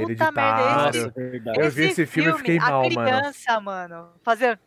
Puta 0.04 0.32
merda, 0.32 0.60
esse, 0.62 1.06
Nossa, 1.06 1.20
é 1.20 1.30
verdade. 1.30 1.60
Eu 1.60 1.70
vi 1.70 1.84
esse 1.84 2.06
filme 2.06 2.30
e 2.30 2.34
fiquei 2.34 2.58
a 2.58 2.70
mal, 2.70 2.90
mano. 2.90 3.08
criança, 3.10 3.60
mano. 3.60 4.12
Fazer. 4.22 4.60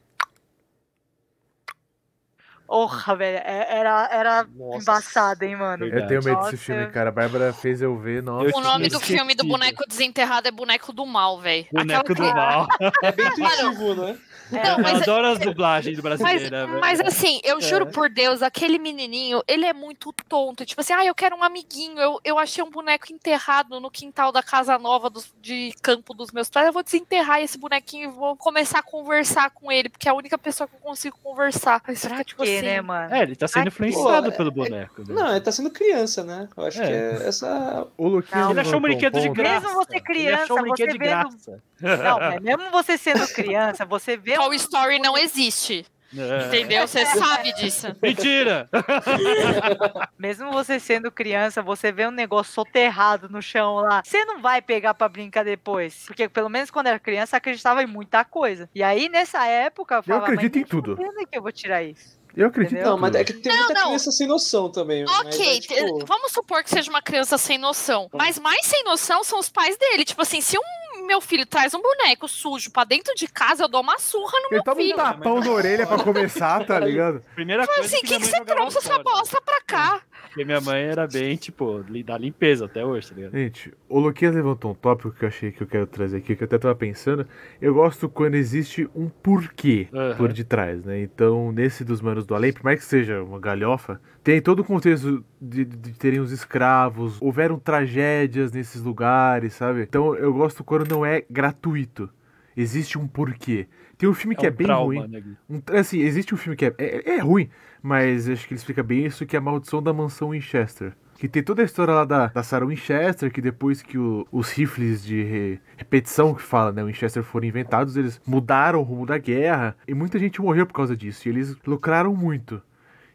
Porra, 2.69 3.15
velho, 3.15 3.37
é- 3.43 3.77
era, 3.79 4.09
era 4.11 4.43
Nossa. 4.55 4.77
embaçado, 4.81 5.43
hein, 5.43 5.55
mano. 5.55 5.85
Verdade. 5.89 6.03
Eu 6.03 6.07
tenho 6.21 6.23
medo 6.35 6.43
desse 6.51 6.57
filme, 6.57 6.85
cara. 6.91 7.09
A 7.09 7.11
Bárbara 7.11 7.51
fez 7.51 7.81
eu 7.81 7.97
ver, 7.97 8.21
nossa. 8.21 8.55
O 8.55 8.61
nome 8.61 8.89
do 8.89 8.99
filme 8.99 9.33
do 9.33 9.43
boneco 9.43 9.83
desenterrado 9.87 10.47
é 10.47 10.51
Boneco 10.51 10.93
do 10.93 11.03
Mal, 11.05 11.39
velho. 11.39 11.65
Boneco 11.73 12.13
do 12.13 12.21
mal. 12.23 12.67
É 13.03 13.11
bem 13.11 13.25
intuitivo, 13.27 13.95
né? 13.95 14.17
Não, 14.51 14.59
Eu 14.77 14.79
mas, 14.81 15.01
adoro 15.03 15.27
as 15.27 15.37
dublagens 15.39 15.95
do 15.95 16.01
mas, 16.03 16.19
brasileira, 16.19 16.65
velho. 16.65 16.79
mas 16.79 16.99
assim, 17.01 17.39
eu 17.43 17.61
juro 17.61 17.87
É. 17.87 17.91
por 17.91 18.09
Deus, 18.09 18.41
aquele 18.41 18.79
menininho, 18.79 19.43
ele 19.47 19.63
é 19.63 19.73
muito 19.73 20.11
tonto. 20.27 20.65
Tipo 20.65 20.81
assim, 20.81 20.91
ah, 20.93 21.05
eu 21.05 21.13
quero 21.13 21.35
um 21.35 21.43
amiguinho. 21.43 21.99
Eu, 21.99 22.19
eu 22.23 22.39
achei 22.39 22.63
um 22.63 22.69
boneco 22.69 23.11
enterrado 23.13 23.79
no 23.79 23.91
quintal 23.91 24.31
da 24.31 24.41
casa 24.41 24.77
nova 24.79 25.07
dos- 25.07 25.31
de 25.39 25.71
campo 25.83 26.15
dos 26.15 26.31
meus 26.31 26.49
pais. 26.49 26.65
Eu 26.65 26.73
vou 26.73 26.81
desenterrar 26.81 27.41
esse 27.41 27.59
bonequinho 27.59 28.09
e 28.09 28.11
vou 28.11 28.35
começar 28.35 28.79
a 28.79 28.83
conversar 28.83 29.51
com 29.51 29.71
ele, 29.71 29.87
porque 29.87 30.07
é 30.07 30.11
a 30.11 30.15
única 30.15 30.37
pessoa 30.37 30.67
que 30.67 30.75
eu 30.75 30.79
consigo 30.79 31.17
conversar. 31.23 31.79
Mas 31.87 31.99
será, 31.99 32.23
tipo 32.23 32.41
Que, 32.41 32.58
assim, 32.59 32.65
né, 32.67 32.81
mano? 32.81 33.13
É, 33.13 33.21
ele 33.23 33.35
tá 33.35 33.47
sendo 33.47 33.61
Ai, 33.63 33.67
influenciado 33.67 34.31
pô, 34.31 34.37
pelo 34.37 34.51
boneco. 34.51 35.01
né? 35.07 35.13
Não, 35.13 35.31
ele 35.31 35.41
tá 35.41 35.51
sendo 35.51 35.69
criança, 35.71 36.23
né? 36.23 36.47
Eu 36.55 36.65
acho 36.65 36.81
É. 36.81 36.85
que 36.85 36.91
é 37.23 37.27
essa. 37.27 37.87
O 37.97 38.07
Luquinhas 38.07 38.43
Não. 38.45 38.51
Ele 38.51 38.59
achou 38.61 38.77
um 38.77 38.81
brinquedo 38.81 39.19
de 39.19 39.29
graça. 39.29 39.67
Mesmo 39.67 39.75
você 39.75 39.95
Ele 39.95 40.01
criança, 40.01 40.43
achou 40.43 40.57
um 40.57 40.61
brinquedo 40.61 40.91
de 40.91 40.97
vendo- 40.97 41.09
graça. 41.09 41.63
Não, 41.81 42.19
mas 42.19 42.41
mesmo 42.41 42.71
você 42.71 42.97
sendo 42.97 43.27
criança, 43.33 43.85
você 43.85 44.15
vê 44.17 44.35
Toy 44.35 44.55
Story 44.55 44.99
não 44.99 45.17
existe. 45.17 45.85
É. 46.17 46.47
Entendeu? 46.47 46.87
Você 46.87 47.05
sabe 47.05 47.53
disso. 47.53 47.95
Mentira! 48.01 48.67
Mesmo 50.17 50.51
você 50.51 50.79
sendo 50.79 51.11
criança, 51.11 51.61
você 51.61 51.91
vê 51.91 52.07
um 52.07 52.11
negócio 52.11 52.51
soterrado 52.53 53.29
no 53.29 53.41
chão 53.41 53.75
lá. 53.75 54.01
Você 54.03 54.25
não 54.25 54.41
vai 54.41 54.61
pegar 54.61 54.93
pra 54.93 55.07
brincar 55.07 55.43
depois. 55.45 56.05
Porque 56.07 56.27
pelo 56.27 56.49
menos 56.49 56.71
quando 56.71 56.87
era 56.87 56.99
criança, 56.99 57.37
acreditava 57.37 57.83
em 57.83 57.87
muita 57.87 58.25
coisa. 58.25 58.69
E 58.73 58.81
aí, 58.83 59.07
nessa 59.07 59.45
época, 59.45 59.95
eu 59.95 60.03
falava, 60.03 60.25
acredito 60.25 60.55
mas 60.55 60.63
em 60.63 60.65
tudo. 60.67 60.97
que 60.97 61.37
eu 61.37 61.41
vou 61.41 61.51
tirar 61.51 61.83
isso. 61.83 62.18
Eu 62.35 62.47
acredito. 62.47 62.73
Entendeu? 62.75 62.91
Não, 62.91 62.97
mas 62.97 63.15
é 63.15 63.23
que 63.23 63.33
tem 63.33 63.55
muita 63.55 63.73
não. 63.73 63.85
criança 63.87 64.11
sem 64.11 64.27
noção 64.27 64.69
também. 64.71 65.03
mas 65.05 65.19
Ok, 65.35 65.57
é, 65.57 65.59
tipo, 65.59 66.05
vamos 66.05 66.31
supor 66.31 66.63
que 66.63 66.69
seja 66.69 66.89
uma 66.89 67.01
criança 67.01 67.37
sem 67.37 67.57
noção. 67.57 68.09
Mas 68.13 68.37
mais 68.39 68.65
sem 68.65 68.83
noção 68.83 69.23
são 69.23 69.39
os 69.39 69.49
pais 69.49 69.77
dele. 69.77 70.05
Tipo 70.05 70.21
assim, 70.21 70.41
se 70.41 70.57
um 70.57 71.05
meu 71.05 71.19
filho 71.21 71.45
traz 71.45 71.73
um 71.73 71.81
boneco 71.81 72.27
sujo 72.27 72.71
pra 72.71 72.83
dentro 72.83 73.15
de 73.15 73.27
casa, 73.27 73.63
eu 73.63 73.67
dou 73.67 73.81
uma 73.81 73.97
surra 73.97 74.39
no 74.41 74.47
Ele 74.47 74.55
meu 74.55 74.63
toma 74.63 74.77
um 74.77 74.83
filho. 74.83 74.95
tapão 74.95 75.39
na 75.39 75.51
orelha 75.51 75.87
pra 75.87 75.97
começar, 76.03 76.65
tá 76.65 76.79
ligado? 76.79 77.23
Primeira 77.33 77.65
coisa 77.65 77.81
assim, 77.81 78.01
que 78.01 78.07
que 78.07 78.19
que 78.19 78.25
você 78.27 78.45
trouxe 78.45 78.77
essa 78.77 78.99
bosta 78.99 79.41
pra 79.41 79.61
cá? 79.61 80.01
Porque 80.23 80.45
minha 80.45 80.61
mãe 80.61 80.83
era 80.83 81.07
bem, 81.07 81.35
tipo, 81.35 81.83
da 82.05 82.17
limpeza 82.17 82.65
até 82.65 82.85
hoje, 82.85 83.09
tá 83.09 83.15
ligado? 83.15 83.31
Gente, 83.31 83.73
o 83.87 83.99
Luquinhas 83.99 84.35
levantou 84.35 84.71
um 84.71 84.75
tópico 84.75 85.11
que 85.11 85.25
eu 85.25 85.27
achei 85.27 85.51
que 85.51 85.63
eu 85.63 85.67
quero 85.67 85.87
trazer 85.87 86.17
aqui, 86.17 86.35
que 86.35 86.43
eu 86.43 86.45
até 86.45 86.57
tava 86.57 86.75
pensando. 86.75 87.25
Eu 87.61 87.73
gosto 87.73 88.07
quando 88.07 88.35
existe 88.35 88.87
um 88.95 89.09
porquê 89.09 89.87
Aham. 89.93 90.15
por 90.15 90.31
detrás, 90.31 90.83
né? 90.85 91.01
Então, 91.01 91.51
nesse 91.51 91.83
dos 91.83 92.01
Manos 92.01 92.25
do 92.25 92.35
Além, 92.35 92.53
por 92.53 92.63
mais 92.63 92.79
que 92.79 92.85
seja 92.85 93.23
uma 93.23 93.39
galhofa, 93.39 93.99
tem 94.23 94.41
todo 94.41 94.59
o 94.59 94.63
contexto 94.63 95.23
de, 95.41 95.65
de 95.65 95.93
terem 95.93 96.19
os 96.19 96.31
escravos, 96.31 97.17
houveram 97.21 97.57
tragédias 97.57 98.51
nesses 98.51 98.81
lugares, 98.81 99.53
sabe? 99.53 99.81
Então, 99.81 100.15
eu 100.15 100.31
gosto 100.33 100.63
quando 100.63 100.89
não 100.89 101.05
é 101.05 101.23
gratuito. 101.29 102.09
Existe 102.55 102.97
um 102.97 103.07
porquê. 103.07 103.67
Tem 103.99 104.07
um 104.09 104.13
filme 104.13 104.33
que 104.35 104.45
é, 104.45 104.49
um 104.49 104.53
bem 104.53 104.65
trauma, 104.65 104.85
ruim. 104.85 105.07
né? 105.09 105.21
Um- 105.49 105.61
assim, 105.77 105.99
existe 105.99 106.33
um 106.33 106.37
filme 106.37 106.55
que 106.55 106.65
é, 106.65 106.73
é, 106.77 107.15
é 107.15 107.19
ruim, 107.19 107.49
mas 107.83 108.29
acho 108.29 108.47
que 108.47 108.53
ele 108.53 108.57
explica 108.59 108.81
bem 108.81 109.05
isso, 109.05 109.25
que 109.25 109.35
é 109.35 109.39
a 109.39 109.41
Maldição 109.41 109.83
da 109.83 109.91
Mansão 109.93 110.29
Winchester. 110.29 110.93
Que 111.17 111.27
tem 111.27 111.43
toda 111.43 111.61
a 111.61 111.65
história 111.65 111.93
lá 111.93 112.05
da, 112.05 112.27
da 112.27 112.41
Sarah 112.41 112.65
Winchester, 112.65 113.29
que 113.29 113.41
depois 113.41 113.81
que 113.81 113.97
o- 113.97 114.25
os 114.31 114.51
rifles 114.53 115.03
de 115.03 115.21
re- 115.21 115.59
repetição 115.75 116.33
que 116.33 116.41
fala, 116.41 116.71
né, 116.71 116.81
Winchester 116.81 117.21
foram 117.23 117.45
inventados, 117.45 117.97
eles 117.97 118.21
mudaram 118.25 118.79
o 118.79 118.83
rumo 118.83 119.05
da 119.05 119.17
guerra, 119.17 119.75
e 119.85 119.93
muita 119.93 120.17
gente 120.17 120.41
morreu 120.41 120.65
por 120.65 120.73
causa 120.73 120.95
disso, 120.95 121.27
e 121.27 121.31
eles 121.31 121.57
lucraram 121.67 122.15
muito. 122.15 122.61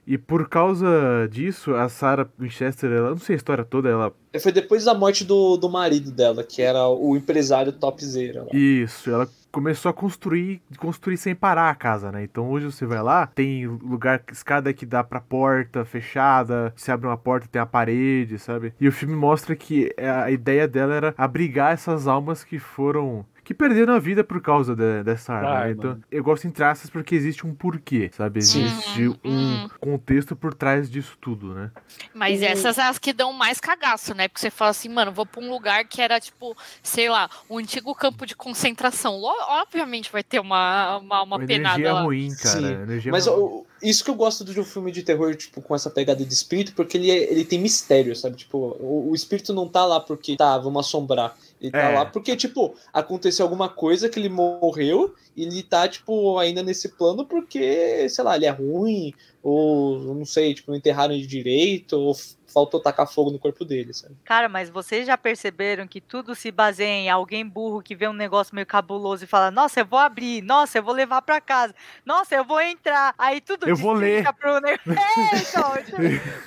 E 0.07 0.19
por 0.19 0.49
causa 0.49 1.29
disso, 1.31 1.75
a 1.75 1.89
Sarah 1.89 2.29
Winchester, 2.39 2.91
ela 2.91 3.11
não 3.11 3.19
sei 3.19 3.35
a 3.35 3.37
história 3.37 3.65
toda, 3.65 3.89
ela 3.89 4.13
Foi 4.41 4.53
depois 4.53 4.85
da 4.85 4.95
morte 4.95 5.25
do, 5.25 5.57
do 5.57 5.69
marido 5.69 6.11
dela, 6.11 6.45
que 6.45 6.61
era 6.61 6.87
o 6.89 7.17
empresário 7.17 7.73
topzera. 7.73 8.43
lá. 8.43 8.49
Isso, 8.53 9.11
ela 9.11 9.29
começou 9.55 9.89
a 9.89 9.93
construir, 9.95 10.61
construir 10.79 11.17
sem 11.17 11.33
parar 11.33 11.71
a 11.71 11.75
casa, 11.77 12.11
né? 12.11 12.25
Então 12.25 12.51
hoje 12.51 12.67
você 12.67 12.85
vai 12.85 13.01
lá, 13.01 13.25
tem 13.29 13.69
lugar, 13.69 14.21
escada 14.33 14.73
que 14.73 14.85
dá 14.85 15.05
pra 15.05 15.21
porta 15.21 15.85
fechada, 15.85 16.73
se 16.75 16.91
abre 16.91 17.07
uma 17.07 17.17
porta 17.17 17.47
tem 17.47 17.63
a 17.63 17.67
parede, 17.67 18.37
sabe? 18.37 18.75
E 18.81 18.89
o 18.89 18.93
filme 18.93 19.15
mostra 19.15 19.55
que 19.55 19.95
a 19.97 20.29
ideia 20.29 20.67
dela 20.67 20.95
era 20.95 21.15
abrigar 21.17 21.73
essas 21.73 22.09
almas 22.09 22.43
que 22.43 22.59
foram 22.59 23.25
que 23.45 23.53
perderam 23.55 23.93
a 23.95 23.99
vida 23.99 24.25
por 24.25 24.41
causa 24.41 24.75
de- 24.75 25.03
dessa 25.05 25.33
arma. 25.35 25.49
Da 25.51 25.65
né? 25.67 25.71
Então, 25.73 26.01
eu 26.11 26.25
gosto 26.25 26.47
em 26.47 26.51
traças 26.51 26.89
porque 26.89 27.15
existe 27.15 27.47
um 27.47 27.55
porquê, 27.55 28.11
sabe? 28.17 28.43
Sim. 28.43 28.65
Existe 28.65 29.09
Uhum, 29.09 29.17
um 29.25 29.31
uhum. 29.63 29.69
contexto 29.81 30.35
por 30.35 30.55
trás 30.55 30.91
disso 30.91 31.17
tudo, 31.21 31.53
né? 31.55 31.71
Mas 32.15 32.41
Uhum. 32.41 32.47
essas 32.47 32.77
são 32.77 32.87
as 32.87 32.99
que 32.99 33.13
dão 33.13 33.33
mais 33.33 33.61
cagaço, 33.61 34.15
né? 34.15 34.27
Porque 34.29 34.41
você 34.41 34.51
fala 34.51 34.71
assim, 34.71 34.89
mano, 34.89 35.13
vou 35.13 35.27
pra 35.27 35.43
um 35.43 35.51
lugar 35.51 35.85
que 35.87 36.01
era, 36.01 36.19
tipo, 36.19 36.57
sei 36.83 37.09
lá, 37.11 37.29
um 37.51 37.59
antigo 37.59 37.95
campo 37.95 38.25
de 38.27 38.35
concentração. 38.35 39.21
Obviamente 39.23 40.11
vai 40.11 40.23
ter 40.23 40.41
uma, 40.41 40.97
uma, 40.99 41.23
uma 41.23 41.37
Uma 41.37 41.47
penada 41.47 41.75
energia 41.77 41.93
lá. 41.93 42.03
ruim, 42.03 42.29
cara. 42.35 42.59
Sim. 42.59 42.67
Energia 42.83 43.13
Mas 43.13 43.27
ruim. 43.27 43.37
o- 43.43 43.67
isso 43.83 44.03
que 44.03 44.11
eu 44.11 44.15
gosto 44.15 44.43
de 44.45 44.59
um 44.59 44.65
filme 44.65 44.91
de 44.91 45.03
terror, 45.03 45.35
tipo, 45.35 45.61
com 45.61 45.75
essa 45.75 45.91
pegada 45.91 46.25
de 46.25 46.33
espírito, 46.33 46.73
porque 46.75 46.97
ele, 46.97 47.11
é- 47.11 47.31
ele 47.31 47.45
tem 47.45 47.59
mistério, 47.61 48.17
sabe? 48.17 48.37
Tipo, 48.37 48.57
o, 48.81 49.11
o 49.11 49.15
espírito 49.15 49.53
não 49.53 49.69
tá 49.69 49.85
lá 49.85 50.01
porque, 50.01 50.37
tá, 50.37 50.57
vamos 50.57 50.87
assombrar. 50.87 51.37
Ele 51.65 51.73
tá 51.73 51.79
É. 51.79 51.95
lá 51.95 52.05
porque, 52.05 52.37
tipo, 52.37 52.77
aconteceu 52.93 53.43
alguma 53.47 53.71
coisa 53.71 54.09
que 54.11 54.19
ele 54.19 54.29
morreu 54.29 55.15
e 55.35 55.45
ele 55.45 55.63
tá, 55.63 55.89
tipo, 55.89 56.39
ainda 56.39 56.63
nesse 56.63 56.91
plano 56.91 57.25
porque, 57.25 58.07
sei 58.11 58.23
lá, 58.23 58.37
ele 58.37 58.45
é 58.45 58.51
ruim, 58.51 59.15
ou 59.43 60.15
não 60.15 60.27
sei, 60.27 60.53
tipo, 60.53 60.71
não 60.71 60.77
enterraram 60.77 61.15
ele 61.15 61.27
direito, 61.27 61.95
ou 61.95 62.15
faltou 62.53 62.79
tacar 62.81 63.11
fogo 63.11 63.33
no 63.33 63.39
corpo 63.39 63.65
dele, 63.65 63.93
sabe? 63.93 64.15
Cara, 64.25 64.49
mas 64.49 64.71
vocês 64.71 65.07
já 65.07 65.19
perceberam 65.19 65.89
que 65.89 66.01
tudo 66.01 66.35
se 66.37 66.53
baseia 66.53 66.89
em 66.89 67.11
alguém 67.11 67.45
burro 67.45 67.83
que 67.83 67.97
vê 67.97 68.07
um 68.07 68.13
negócio 68.13 68.55
meio 68.55 68.67
cabuloso 68.67 69.25
e 69.25 69.27
fala: 69.27 69.51
Nossa, 69.51 69.81
eu 69.81 69.87
vou 69.87 69.99
abrir, 69.99 70.41
nossa, 70.43 70.79
eu 70.79 70.83
vou 70.83 70.95
levar 70.95 71.21
pra 71.23 71.41
casa, 71.41 71.75
nossa, 72.07 72.35
eu 72.37 72.45
vou 72.45 72.61
entrar. 72.61 73.13
Aí 73.19 73.41
tudo 73.41 73.69
Eu 73.69 73.75
vou 73.75 73.95
desliga 73.99 74.31
ler. 74.31 74.35
Pro... 74.35 74.55
É, 74.95 75.39
então, 75.39 75.73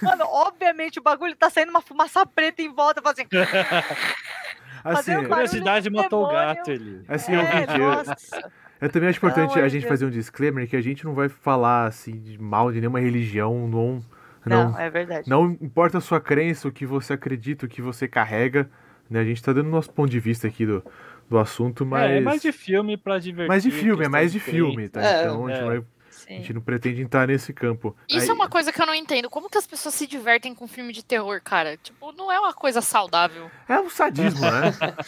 Mano, 0.01 0.25
obviamente 0.25 0.99
o 0.99 1.01
bagulho 1.01 1.35
tá 1.35 1.49
saindo 1.49 1.69
uma 1.69 1.81
fumaça 1.81 2.25
preta 2.25 2.61
em 2.61 2.73
volta, 2.73 3.01
fala 3.01 3.13
assim. 3.13 3.27
Assim, 4.89 5.11
fazer 5.13 5.17
um 5.17 5.29
Curiosidade 5.29 5.89
matou 5.89 6.25
o 6.25 6.31
gato 6.31 6.71
ali. 6.71 7.01
assim, 7.07 7.33
É, 7.33 7.39
ouvinte, 7.39 7.79
eu-. 7.79 8.47
Eu 8.79 8.89
também 8.89 9.09
acho 9.09 9.17
importante 9.17 9.55
Não, 9.55 9.63
a 9.63 9.65
é 9.65 9.69
gente 9.69 9.81
Deus. 9.81 9.89
fazer 9.89 10.05
um 10.05 10.09
disclaimer 10.11 10.67
que 10.69 10.75
a 10.75 10.81
gente 10.81 11.03
não 11.03 11.15
vai 11.15 11.29
falar 11.29 11.85
assim 11.87 12.11
de 12.19 12.39
mal 12.39 12.71
de 12.71 12.79
nenhuma 12.79 12.99
religião, 12.99 13.67
não, 13.67 13.99
não, 14.45 14.71
Não, 14.71 14.79
é 14.79 14.87
verdade. 14.89 15.27
não 15.27 15.57
importa 15.59 15.97
a 15.97 16.01
sua 16.01 16.21
crença, 16.21 16.67
o 16.67 16.71
que 16.71 16.85
você 16.85 17.13
acredita, 17.13 17.65
o 17.65 17.69
que 17.69 17.81
você 17.81 18.07
carrega, 18.07 18.69
né? 19.09 19.19
A 19.19 19.23
gente 19.23 19.41
tá 19.41 19.51
dando 19.51 19.67
nosso 19.69 19.91
ponto 19.91 20.09
de 20.11 20.19
vista 20.19 20.47
aqui 20.47 20.63
do, 20.63 20.83
do 21.27 21.39
assunto, 21.39 21.87
mas 21.87 22.03
É, 22.11 22.17
é 22.17 22.21
mais 22.21 22.39
de 22.41 22.51
filme 22.51 22.95
pra 22.97 23.17
divertir. 23.17 23.47
mais 23.47 23.63
de 23.63 23.71
filme, 23.71 24.05
é 24.05 24.07
mais 24.09 24.31
de 24.31 24.39
filme, 24.39 24.87
tá? 24.89 25.01
É, 25.01 25.21
então 25.21 25.47
a 25.47 25.51
gente, 25.51 25.77
é. 25.79 25.83
Vai- 26.25 26.35
a 26.35 26.37
Sim. 26.37 26.41
gente 26.41 26.53
não 26.53 26.61
pretende 26.61 27.01
entrar 27.01 27.27
nesse 27.27 27.53
campo. 27.53 27.95
Isso 28.07 28.19
Aí- 28.25 28.29
é 28.29 28.33
uma 28.33 28.49
coisa 28.49 28.71
que 28.71 28.81
eu 28.81 28.85
não 28.85 28.95
entendo. 28.95 29.29
Como 29.29 29.49
que 29.49 29.57
as 29.57 29.67
pessoas 29.67 29.95
se 29.95 30.07
divertem 30.07 30.53
com 30.55 30.67
filme 30.67 30.91
de 30.93 31.03
terror, 31.03 31.41
cara? 31.43 31.77
Tipo, 31.77 32.11
não 32.13 32.31
é 32.31 32.39
uma 32.39 32.53
coisa 32.53 32.81
saudável. 32.81 33.49
É 33.67 33.79
um 33.79 33.89
sadismo, 33.89 34.41
né? 34.41 34.73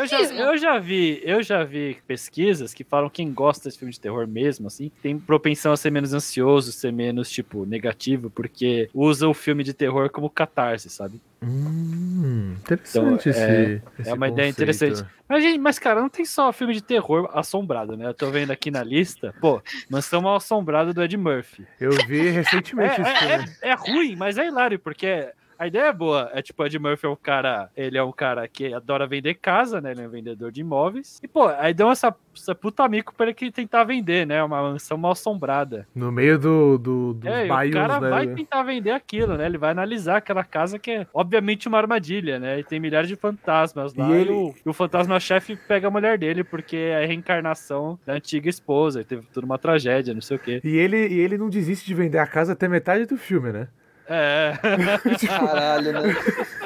Eu 0.00 0.06
já, 0.06 0.18
Sadismo. 0.18 0.38
eu 0.40 0.56
já 0.58 0.78
vi, 0.78 1.22
eu 1.24 1.42
já 1.42 1.64
vi 1.64 1.96
pesquisas 2.06 2.74
que 2.74 2.84
falam 2.84 3.08
que 3.08 3.20
quem 3.20 3.32
gosta 3.32 3.70
de 3.70 3.78
filme 3.78 3.92
de 3.92 3.98
terror 4.00 4.26
mesmo, 4.26 4.66
assim, 4.66 4.90
tem 5.02 5.18
propensão 5.18 5.72
a 5.72 5.76
ser 5.76 5.90
menos 5.90 6.12
ansioso, 6.14 6.70
ser 6.72 6.92
menos, 6.92 7.30
tipo, 7.30 7.64
negativo, 7.66 8.28
porque 8.30 8.88
usa 8.94 9.26
o 9.28 9.34
filme 9.34 9.62
de 9.64 9.72
terror 9.74 10.10
como 10.10 10.28
catarse, 10.30 10.88
sabe? 10.90 11.20
Hum, 11.42 12.54
interessante 12.60 13.28
Então, 13.28 13.30
esse, 13.32 13.40
é- 13.40 13.82
esse 13.98 14.10
é 14.10 14.14
uma 14.14 14.28
ideia 14.28 14.48
conceito. 14.52 14.62
interessante. 14.62 15.10
Mas, 15.28 15.42
gente, 15.42 15.58
mas, 15.58 15.78
cara, 15.78 16.00
não 16.00 16.08
tem 16.08 16.24
só 16.24 16.52
filme 16.52 16.74
de 16.74 16.82
terror 16.82 17.30
assombrado, 17.32 17.96
né? 17.96 18.06
Eu 18.06 18.14
tô 18.14 18.30
vendo 18.30 18.50
aqui 18.50 18.70
na 18.70 18.82
lista, 18.82 19.34
pô, 19.40 19.62
Mansão 19.88 20.20
Mal 20.20 20.36
Assombrada 20.36 20.92
do 20.92 21.02
Ed 21.02 21.16
Murphy. 21.16 21.66
Eu 21.80 22.02
vi 22.02 22.26
É, 22.26 22.30
recentemente 22.30 23.00
esse 23.00 23.10
é, 23.10 23.18
filme. 23.18 23.56
é, 23.62 23.70
é 23.70 23.74
ruim, 23.74 24.16
mas 24.16 24.38
é 24.38 24.46
hilário, 24.46 24.78
porque 24.78 25.32
a 25.60 25.66
ideia 25.66 25.84
é 25.88 25.92
boa. 25.92 26.30
É 26.32 26.40
tipo, 26.40 26.64
Ed 26.64 26.78
Murphy 26.78 27.04
é 27.06 27.08
um 27.10 27.14
cara. 27.16 27.70
Ele 27.76 27.98
é 27.98 28.02
um 28.02 28.10
cara 28.12 28.48
que 28.48 28.72
adora 28.72 29.06
vender 29.06 29.34
casa, 29.34 29.78
né? 29.80 29.90
Ele 29.90 30.00
é 30.02 30.06
um 30.08 30.10
vendedor 30.10 30.50
de 30.50 30.62
imóveis. 30.62 31.20
E, 31.22 31.28
pô, 31.28 31.46
aí 31.48 31.74
deu 31.74 31.90
essa, 31.90 32.14
essa 32.34 32.54
puta 32.54 32.88
mico 32.88 33.14
pra 33.14 33.26
ele 33.26 33.34
que 33.34 33.50
tentar 33.52 33.84
vender, 33.84 34.26
né? 34.26 34.42
Uma 34.42 34.62
mansão 34.62 34.96
mal 34.96 35.12
assombrada. 35.12 35.86
No 35.94 36.10
meio 36.10 36.38
do, 36.38 36.78
do, 36.78 37.12
dos 37.14 37.30
É, 37.30 37.46
e 37.46 37.68
o 37.68 37.72
cara 37.72 38.00
né? 38.00 38.08
vai 38.08 38.26
tentar 38.28 38.62
vender 38.62 38.90
aquilo, 38.92 39.36
né? 39.36 39.44
Ele 39.44 39.58
vai 39.58 39.70
analisar 39.70 40.16
aquela 40.16 40.42
casa 40.42 40.78
que 40.78 40.90
é, 40.90 41.06
obviamente, 41.12 41.68
uma 41.68 41.76
armadilha, 41.78 42.38
né? 42.38 42.58
E 42.58 42.64
tem 42.64 42.80
milhares 42.80 43.08
de 43.08 43.16
fantasmas 43.16 43.94
lá. 43.94 44.08
E 44.08 44.12
E, 44.12 44.20
ele- 44.22 44.30
o, 44.32 44.54
e 44.64 44.68
o 44.68 44.72
fantasma-chefe 44.72 45.56
pega 45.56 45.88
a 45.88 45.90
mulher 45.90 46.16
dele, 46.16 46.42
porque 46.42 46.76
é 46.76 47.04
a 47.04 47.06
reencarnação 47.06 47.98
da 48.06 48.14
antiga 48.14 48.48
esposa. 48.48 49.02
E 49.02 49.04
teve 49.04 49.26
toda 49.32 49.44
uma 49.44 49.58
tragédia, 49.58 50.14
não 50.14 50.22
sei 50.22 50.36
o 50.36 50.40
quê. 50.40 50.60
E 50.64 50.76
ele, 50.76 51.06
e 51.08 51.18
ele 51.20 51.36
não 51.36 51.50
desiste 51.50 51.86
de 51.86 51.94
vender 51.94 52.18
a 52.18 52.26
casa 52.26 52.54
até 52.54 52.66
metade 52.66 53.04
do 53.04 53.16
filme, 53.18 53.52
né? 53.52 53.68
É. 54.12 54.54
Caralho, 55.24 55.92
né? 55.92 56.16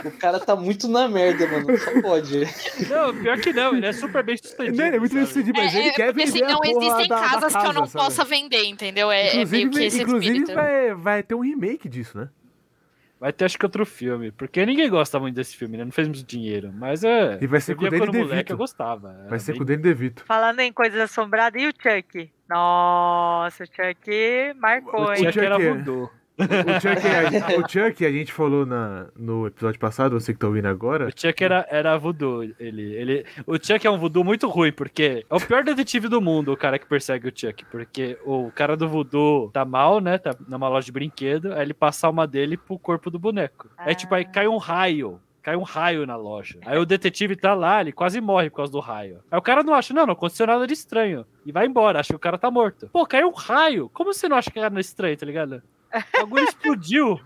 O 0.02 0.10
cara 0.12 0.40
tá 0.40 0.56
muito 0.56 0.88
na 0.88 1.06
merda, 1.06 1.46
mano. 1.46 1.76
Só 1.78 2.00
pode. 2.00 2.40
Não, 2.88 3.14
pior 3.14 3.38
que 3.38 3.52
não, 3.52 3.76
ele 3.76 3.84
é 3.86 3.92
super 3.92 4.22
bem 4.22 4.36
sucedido. 4.38 4.76
Não, 4.78 4.86
ele 4.86 4.96
é 4.96 4.98
muito 4.98 5.14
bem 5.14 5.26
sucedido, 5.26 5.58
mas 5.60 5.74
ele 5.74 5.90
quer 5.92 6.06
porque 6.14 6.24
vender 6.24 6.42
assim, 6.42 6.42
a 6.42 6.48
não 6.54 6.60
porra 6.60 6.84
existem 6.86 7.08
da- 7.08 7.20
da 7.20 7.28
casas 7.28 7.52
que 7.52 7.58
eu 7.66 7.72
não 7.74 7.82
casa, 7.82 7.92
sabe? 7.92 8.04
possa 8.04 8.24
vender, 8.24 8.64
entendeu? 8.64 9.12
É, 9.12 9.20
é 9.28 9.34
Inclusive, 9.42 9.56
meio 9.64 9.70
que 9.72 9.84
esse 9.84 10.02
inclusive 10.02 10.54
vai, 10.54 10.94
vai 10.94 11.22
ter 11.22 11.34
um 11.34 11.40
remake 11.40 11.86
disso, 11.86 12.16
né? 12.16 12.28
Vai 13.20 13.32
ter 13.32 13.44
acho 13.44 13.58
que 13.58 13.64
outro 13.66 13.84
filme, 13.86 14.30
porque 14.32 14.64
ninguém 14.66 14.88
gosta 14.88 15.18
muito 15.20 15.34
desse 15.34 15.54
filme, 15.56 15.76
né? 15.76 15.84
Não 15.84 15.92
fez 15.92 16.08
muito 16.08 16.24
dinheiro, 16.24 16.72
mas 16.74 17.04
é. 17.04 17.38
E 17.40 17.46
vai 17.46 17.60
ser 17.60 17.72
eu 17.72 17.76
com 17.76 17.84
o 17.84 17.90
Danny 17.90 18.10
DeVito. 18.10 18.52
eu 18.52 18.56
gostava. 18.56 19.08
Vai 19.12 19.26
era 19.28 19.38
ser 19.38 19.52
bem- 19.52 19.58
com 19.58 19.64
o 19.64 19.66
Danny 19.66 19.82
DeVito. 19.82 20.24
Falando 20.26 20.60
em 20.60 20.72
coisas 20.72 20.98
assombradas, 21.00 21.60
e 21.62 21.66
o 21.66 21.72
Chuck? 21.72 22.30
Nossa, 22.48 23.64
o 23.64 23.66
Chuck 23.66 24.10
marcou, 24.58 25.06
O 25.08 25.12
hein? 25.12 25.24
Chuck 25.24 25.38
era 25.40 25.54
Chuck 25.56 25.66
é- 25.66 25.72
voodoo. 25.74 26.10
O 26.36 26.80
Chuck, 26.80 27.06
a, 27.06 27.60
o 27.60 27.68
Chuck, 27.68 28.04
a 28.04 28.10
gente 28.10 28.32
falou 28.32 28.66
na, 28.66 29.06
no 29.16 29.46
episódio 29.46 29.78
passado, 29.78 30.18
você 30.18 30.32
que 30.32 30.38
tá 30.38 30.48
ouvindo 30.48 30.66
agora. 30.66 31.06
O 31.06 31.10
Chuck 31.14 31.44
era, 31.44 31.66
era 31.70 31.96
voodoo. 31.96 32.42
Ele, 32.58 32.82
ele, 32.94 33.26
o 33.46 33.54
Chuck 33.54 33.86
é 33.86 33.90
um 33.90 33.98
voodoo 33.98 34.24
muito 34.24 34.48
ruim, 34.48 34.72
porque 34.72 35.24
é 35.28 35.34
o 35.34 35.40
pior 35.40 35.62
detetive 35.62 36.08
do 36.08 36.20
mundo, 36.20 36.52
o 36.52 36.56
cara 36.56 36.78
que 36.78 36.86
persegue 36.86 37.28
o 37.28 37.32
Chuck. 37.34 37.64
Porque 37.66 38.18
o 38.24 38.50
cara 38.52 38.76
do 38.76 38.88
voodoo 38.88 39.50
tá 39.52 39.64
mal, 39.64 40.00
né? 40.00 40.18
Tá 40.18 40.34
numa 40.48 40.68
loja 40.68 40.86
de 40.86 40.92
brinquedo, 40.92 41.52
aí 41.52 41.62
ele 41.62 41.74
passa 41.74 42.06
a 42.06 42.08
alma 42.08 42.26
dele 42.26 42.56
pro 42.56 42.78
corpo 42.78 43.10
do 43.10 43.18
boneco. 43.18 43.68
Aí, 43.78 43.94
tipo, 43.94 44.14
aí 44.14 44.24
cai 44.24 44.48
um 44.48 44.56
raio. 44.56 45.20
Cai 45.40 45.56
um 45.56 45.62
raio 45.62 46.06
na 46.06 46.16
loja. 46.16 46.58
Aí 46.64 46.78
o 46.78 46.86
detetive 46.86 47.36
tá 47.36 47.52
lá, 47.52 47.82
ele 47.82 47.92
quase 47.92 48.18
morre 48.18 48.48
por 48.48 48.56
causa 48.56 48.72
do 48.72 48.80
raio. 48.80 49.20
Aí 49.30 49.38
o 49.38 49.42
cara 49.42 49.62
não 49.62 49.74
acha, 49.74 49.92
não, 49.92 50.06
não 50.06 50.14
aconteceu 50.14 50.46
nada 50.46 50.66
de 50.66 50.72
estranho. 50.72 51.26
E 51.44 51.52
vai 51.52 51.66
embora, 51.66 52.00
acha 52.00 52.08
que 52.08 52.16
o 52.16 52.18
cara 52.18 52.38
tá 52.38 52.50
morto. 52.50 52.88
Pô, 52.90 53.04
caiu 53.06 53.28
um 53.28 53.34
raio. 53.34 53.90
Como 53.92 54.12
você 54.12 54.26
não 54.26 54.38
acha 54.38 54.50
que 54.50 54.58
era 54.58 54.80
estranho, 54.80 55.16
tá 55.16 55.26
ligado? 55.26 55.62
O 56.18 56.26
bagulho 56.26 56.44
explodiu. 56.44 57.20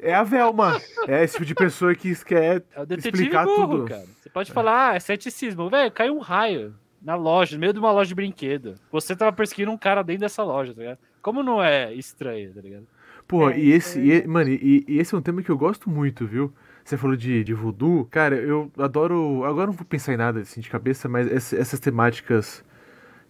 É 0.00 0.14
a 0.14 0.22
Velma. 0.22 0.80
É 1.08 1.24
esse 1.24 1.34
tipo 1.34 1.44
de 1.44 1.54
pessoa 1.54 1.94
que 1.94 2.14
quer 2.24 2.62
É 2.74 2.80
o 2.82 2.86
detetive 2.86 3.16
explicar 3.16 3.44
burro, 3.44 3.78
tudo. 3.78 3.88
cara. 3.88 4.06
Você 4.20 4.30
pode 4.30 4.52
falar, 4.52 4.90
ah, 4.90 4.94
é 4.94 5.00
ceticismo. 5.00 5.68
Velho, 5.68 5.90
caiu 5.90 6.14
um 6.16 6.20
raio 6.20 6.74
na 7.02 7.16
loja, 7.16 7.56
no 7.56 7.60
meio 7.60 7.72
de 7.72 7.80
uma 7.80 7.90
loja 7.90 8.08
de 8.08 8.14
brinquedo. 8.14 8.74
Você 8.92 9.16
tava 9.16 9.32
perseguindo 9.32 9.72
um 9.72 9.76
cara 9.78 10.02
dentro 10.04 10.20
dessa 10.20 10.44
loja, 10.44 10.72
tá 10.72 10.80
ligado? 10.80 10.98
Como 11.20 11.42
não 11.42 11.62
é 11.62 11.92
estranho, 11.94 12.52
tá 12.54 12.60
ligado? 12.60 12.86
Pô, 13.26 13.50
É, 13.50 13.58
e 13.58 13.70
esse, 13.72 13.98
e- 14.00 14.26
mano, 14.26 14.50
e, 14.50 14.84
e 14.86 14.98
esse 14.98 15.14
é 15.14 15.18
um 15.18 15.22
tema 15.22 15.42
que 15.42 15.50
eu 15.50 15.58
gosto 15.58 15.90
muito, 15.90 16.26
viu? 16.26 16.52
Você 16.84 16.96
falou 16.96 17.16
de, 17.16 17.42
de 17.42 17.54
voodoo. 17.54 18.04
Cara, 18.10 18.36
eu 18.36 18.70
adoro. 18.78 19.44
Agora 19.44 19.66
não 19.68 19.72
vou 19.74 19.84
pensar 19.86 20.12
em 20.12 20.16
nada 20.16 20.40
assim 20.40 20.60
de 20.60 20.68
cabeça, 20.70 21.08
mas 21.08 21.30
essa- 21.30 21.56
essas 21.56 21.80
temáticas. 21.80 22.64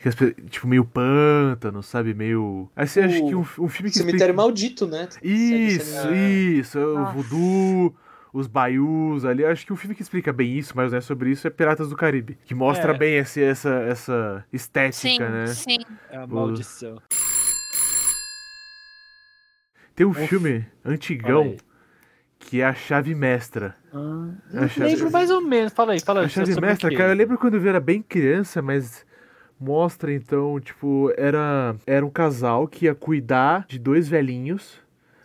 Que 0.02 0.08
as 0.08 0.14
pe- 0.16 0.34
tipo, 0.50 0.66
meio 0.66 0.84
pântano, 0.84 1.82
sabe? 1.82 2.12
Meio. 2.12 2.68
Assim, 2.74 3.00
O 3.00 3.04
acho 3.04 3.26
que 3.28 3.34
um, 3.34 3.40
um 3.40 3.68
filme 3.68 3.90
que. 3.90 3.96
Cemitério 3.98 4.32
explica- 4.32 4.32
Maldito, 4.34 4.86
né? 4.86 5.08
Isso, 5.22 5.84
Segue 6.02 6.58
isso. 6.58 6.78
O 6.78 6.94
Nossa. 6.98 7.12
voodoo, 7.12 7.94
os 8.32 8.46
baius 8.46 9.24
ali. 9.24 9.44
Acho 9.44 9.64
que 9.64 9.72
um 9.72 9.76
filme 9.76 9.94
que 9.94 10.02
explica 10.02 10.32
bem 10.32 10.58
isso, 10.58 10.72
mas 10.76 10.90
não 10.90 10.98
é 10.98 11.00
sobre 11.00 11.30
isso, 11.30 11.46
é 11.46 11.50
Piratas 11.50 11.88
do 11.88 11.96
Caribe. 11.96 12.36
Que 12.44 12.54
mostra 12.54 12.92
É. 12.92 12.98
bem 12.98 13.14
esse, 13.16 13.40
essa, 13.42 13.70
essa 13.88 14.44
estética, 14.52 14.92
Sim, 14.92 15.18
né? 15.20 15.46
sim. 15.46 15.78
É 16.10 16.16
a 16.18 16.26
Pô. 16.26 16.34
maldição. 16.34 17.00
Tem 19.94 20.06
um 20.06 20.10
Uf. 20.10 20.26
filme 20.26 20.64
antigão 20.84 21.54
que 22.38 22.60
é 22.60 22.64
a 22.64 22.74
chave 22.74 23.14
mestra. 23.14 23.76
Ah, 23.94 24.30
A 24.64 24.68
chave- 24.68 24.90
lembro 24.94 25.10
mais 25.10 25.30
ou 25.30 25.40
menos. 25.40 25.72
Fala 25.72 25.92
aí, 25.92 26.00
fala 26.00 26.20
aí. 26.20 26.26
A 26.26 26.28
chave 26.28 26.54
o 26.54 26.60
mestra, 26.60 26.90
cara, 26.96 27.12
eu 27.12 27.16
lembro 27.16 27.38
quando 27.38 27.56
eu 27.56 27.68
era 27.68 27.78
bem 27.78 28.02
criança, 28.02 28.60
mas 28.60 29.04
mostra 29.62 30.12
então, 30.12 30.58
tipo, 30.60 31.12
era, 31.16 31.74
era 31.86 32.04
um 32.04 32.10
casal 32.10 32.66
que 32.66 32.86
ia 32.86 32.94
cuidar 32.94 33.64
de 33.68 33.78
dois 33.78 34.08
velhinhos, 34.08 34.80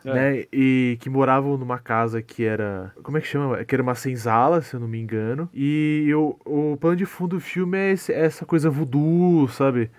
É. 0.05 0.13
né? 0.13 0.43
E 0.53 0.97
que 1.01 1.09
moravam 1.09 1.57
numa 1.57 1.79
casa 1.79 2.21
que 2.21 2.43
era. 2.45 2.93
Como 3.03 3.17
é 3.17 3.21
que 3.21 3.27
chama? 3.27 3.63
Que 3.65 3.75
era 3.75 3.81
uma 3.83 3.95
senzala, 3.95 4.61
se 4.61 4.73
eu 4.75 4.79
não 4.79 4.87
me 4.87 4.99
engano. 4.99 5.49
E 5.53 6.09
o, 6.15 6.37
o 6.45 6.77
plano 6.77 6.95
de 6.95 7.05
fundo 7.05 7.35
do 7.37 7.39
filme 7.41 7.77
é 7.77 7.91
esse- 7.91 8.13
essa 8.13 8.45
coisa 8.45 8.69
voodoo, 8.69 9.47
sabe? 9.49 9.89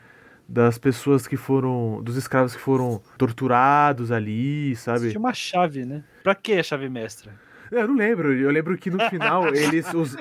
Das 0.49 0.79
pessoas 0.79 1.27
que 1.27 1.37
foram. 1.37 2.01
Dos 2.03 2.17
escravos 2.17 2.55
que 2.57 2.61
foram 2.63 3.03
torturados 3.19 4.11
ali, 4.11 4.75
sabe? 4.77 5.11
Tinha 5.11 5.21
uma 5.21 5.35
chave, 5.35 5.85
né? 5.85 6.03
Pra 6.23 6.35
que 6.35 6.53
a 6.55 6.63
chave 6.63 6.89
mestra? 6.89 7.33
Eu 7.71 7.89
não 7.89 7.95
lembro. 7.97 8.33
Eu 8.33 8.51
lembro 8.51 8.77
que 8.79 8.91
no 8.91 8.99
final 9.11 9.47
eles. 9.55 9.93
Os, 9.95 10.17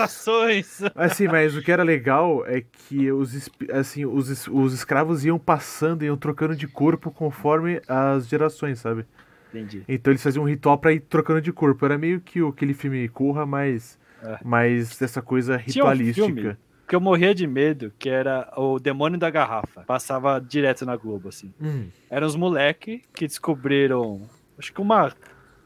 Assombrações! 0.00 0.80
Assim, 0.94 1.26
mas 1.28 1.56
o 1.56 1.62
que 1.62 1.70
era 1.72 1.82
legal 1.82 2.44
é 2.46 2.60
que 2.62 3.10
os, 3.12 3.50
assim, 3.72 4.04
os, 4.06 4.46
os 4.48 4.72
escravos 4.74 5.24
iam 5.24 5.38
passando, 5.38 6.04
iam 6.04 6.16
trocando 6.16 6.54
de 6.56 6.66
corpo 6.66 7.10
conforme 7.10 7.80
as 7.88 8.26
gerações, 8.28 8.78
sabe? 8.78 9.04
Entendi. 9.52 9.82
Então 9.88 10.12
eles 10.12 10.22
faziam 10.22 10.44
um 10.44 10.48
ritual 10.48 10.78
pra 10.78 10.92
ir 10.92 11.00
trocando 11.00 11.40
de 11.40 11.52
corpo. 11.52 11.84
Era 11.84 11.98
meio 11.98 12.20
que 12.20 12.40
o- 12.40 12.48
aquele 12.48 12.72
filme 12.74 13.08
Corra, 13.08 13.44
mas, 13.44 13.98
É. 14.22 14.38
mas 14.44 15.00
essa 15.02 15.20
coisa 15.20 15.58
Tinha 15.58 15.84
um 15.84 15.88
ritualística. 15.88 16.26
filme 16.26 16.56
que 16.86 16.96
eu 16.96 17.00
morria 17.00 17.32
de 17.34 17.46
medo, 17.46 17.92
que 17.98 18.08
era 18.08 18.52
o 18.56 18.78
Demônio 18.80 19.16
da 19.18 19.30
Garrafa. 19.30 19.82
Passava 19.82 20.40
direto 20.40 20.84
na 20.84 20.96
Globo, 20.96 21.28
assim. 21.28 21.52
Hum, 21.60 21.86
Eram 22.10 22.26
os 22.26 22.34
moleque 22.34 23.02
que 23.14 23.26
descobriram, 23.28 24.22
acho 24.58 24.72
que 24.72 24.80
uma 24.80 25.12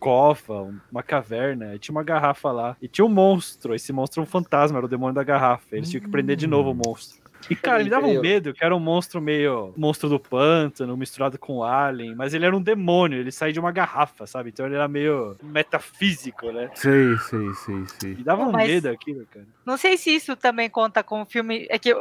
cova, 0.05 0.75
uma 0.93 1.03
caverna, 1.03 1.75
e 1.75 1.79
tinha 1.79 1.95
uma 1.95 2.03
garrafa 2.05 2.53
lá. 2.53 2.77
E 2.81 2.87
tinha 2.87 3.05
um 3.05 3.09
monstro, 3.09 3.75
esse 3.75 3.93
monstro 3.93 4.21
era 4.21 4.29
um 4.29 4.31
fantasma, 4.31 4.77
era 4.79 4.87
o 4.87 4.89
demônio 4.89 5.15
da 5.15 5.25
garrafa. 5.25 5.65
Eles 5.77 5.89
tinham 5.91 6.03
que 6.05 6.11
prender 6.11 6.37
de 6.37 6.47
novo 6.47 6.71
o 6.71 6.75
monstro. 6.75 7.25
E, 7.51 7.55
cara, 7.55 7.77
Peraí, 7.77 7.85
me 7.85 7.91
dava 7.91 8.07
um 8.07 8.21
medo, 8.23 8.55
que 8.55 8.65
era 8.65 8.75
um 8.75 8.81
monstro 8.81 9.21
meio. 9.21 9.75
monstro 9.77 10.09
do 10.09 10.19
pântano, 10.19 10.97
misturado 10.97 11.39
com 11.39 11.63
alien, 11.63 12.15
mas 12.15 12.33
ele 12.33 12.47
era 12.47 12.57
um 12.57 12.63
demônio, 12.63 13.19
ele 13.19 13.31
saía 13.31 13.53
de 13.53 13.61
uma 13.61 13.71
garrafa, 13.71 14.27
sabe? 14.27 14.49
Então 14.49 14.65
ele 14.65 14.75
era 14.77 14.89
meio 14.89 15.37
metafísico, 15.43 16.51
né? 16.51 16.71
sei, 16.75 17.17
sei, 17.19 17.55
sei, 17.55 17.85
sei. 18.01 18.15
Me 18.15 18.25
dava 18.25 18.45
um 18.45 18.53
Mas- 18.53 18.67
medo 18.69 18.89
aquilo, 18.89 19.27
cara. 19.31 19.45
Não 19.67 19.77
sei 19.77 19.99
se 19.99 20.11
isso 20.15 20.35
também 20.37 20.71
conta 20.71 21.03
com 21.03 21.21
o 21.21 21.27
filme. 21.27 21.67
É 21.69 21.79
que 21.79 21.95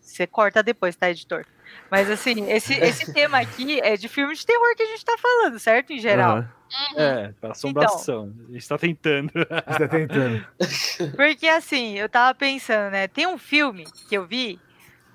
você 0.00 0.26
corta 0.26 0.62
depois, 0.62 0.96
tá, 0.96 1.10
editor? 1.10 1.44
Mas 1.90 2.10
assim, 2.10 2.50
esse, 2.50 2.74
esse 2.74 3.12
tema 3.12 3.38
aqui 3.38 3.80
é 3.80 3.96
de 3.96 4.08
filme 4.08 4.34
de 4.34 4.44
terror 4.44 4.74
que 4.76 4.82
a 4.82 4.86
gente 4.86 5.04
tá 5.04 5.16
falando, 5.18 5.58
certo? 5.58 5.92
Em 5.92 5.98
geral. 5.98 6.38
Aham, 6.38 6.48
É, 6.96 7.32
pra 7.40 7.52
assombração. 7.52 8.32
A 8.48 8.52
gente 8.52 8.68
tá 8.68 8.76
tentando. 8.78 9.30
Você 9.32 9.78
tá 9.78 9.88
tentando. 9.88 10.46
Porque 11.16 11.46
assim, 11.48 11.96
eu 11.98 12.08
tava 12.08 12.34
pensando, 12.34 12.90
né? 12.92 13.06
Tem 13.08 13.26
um 13.26 13.38
filme 13.38 13.84
que 14.08 14.16
eu 14.16 14.26
vi 14.26 14.58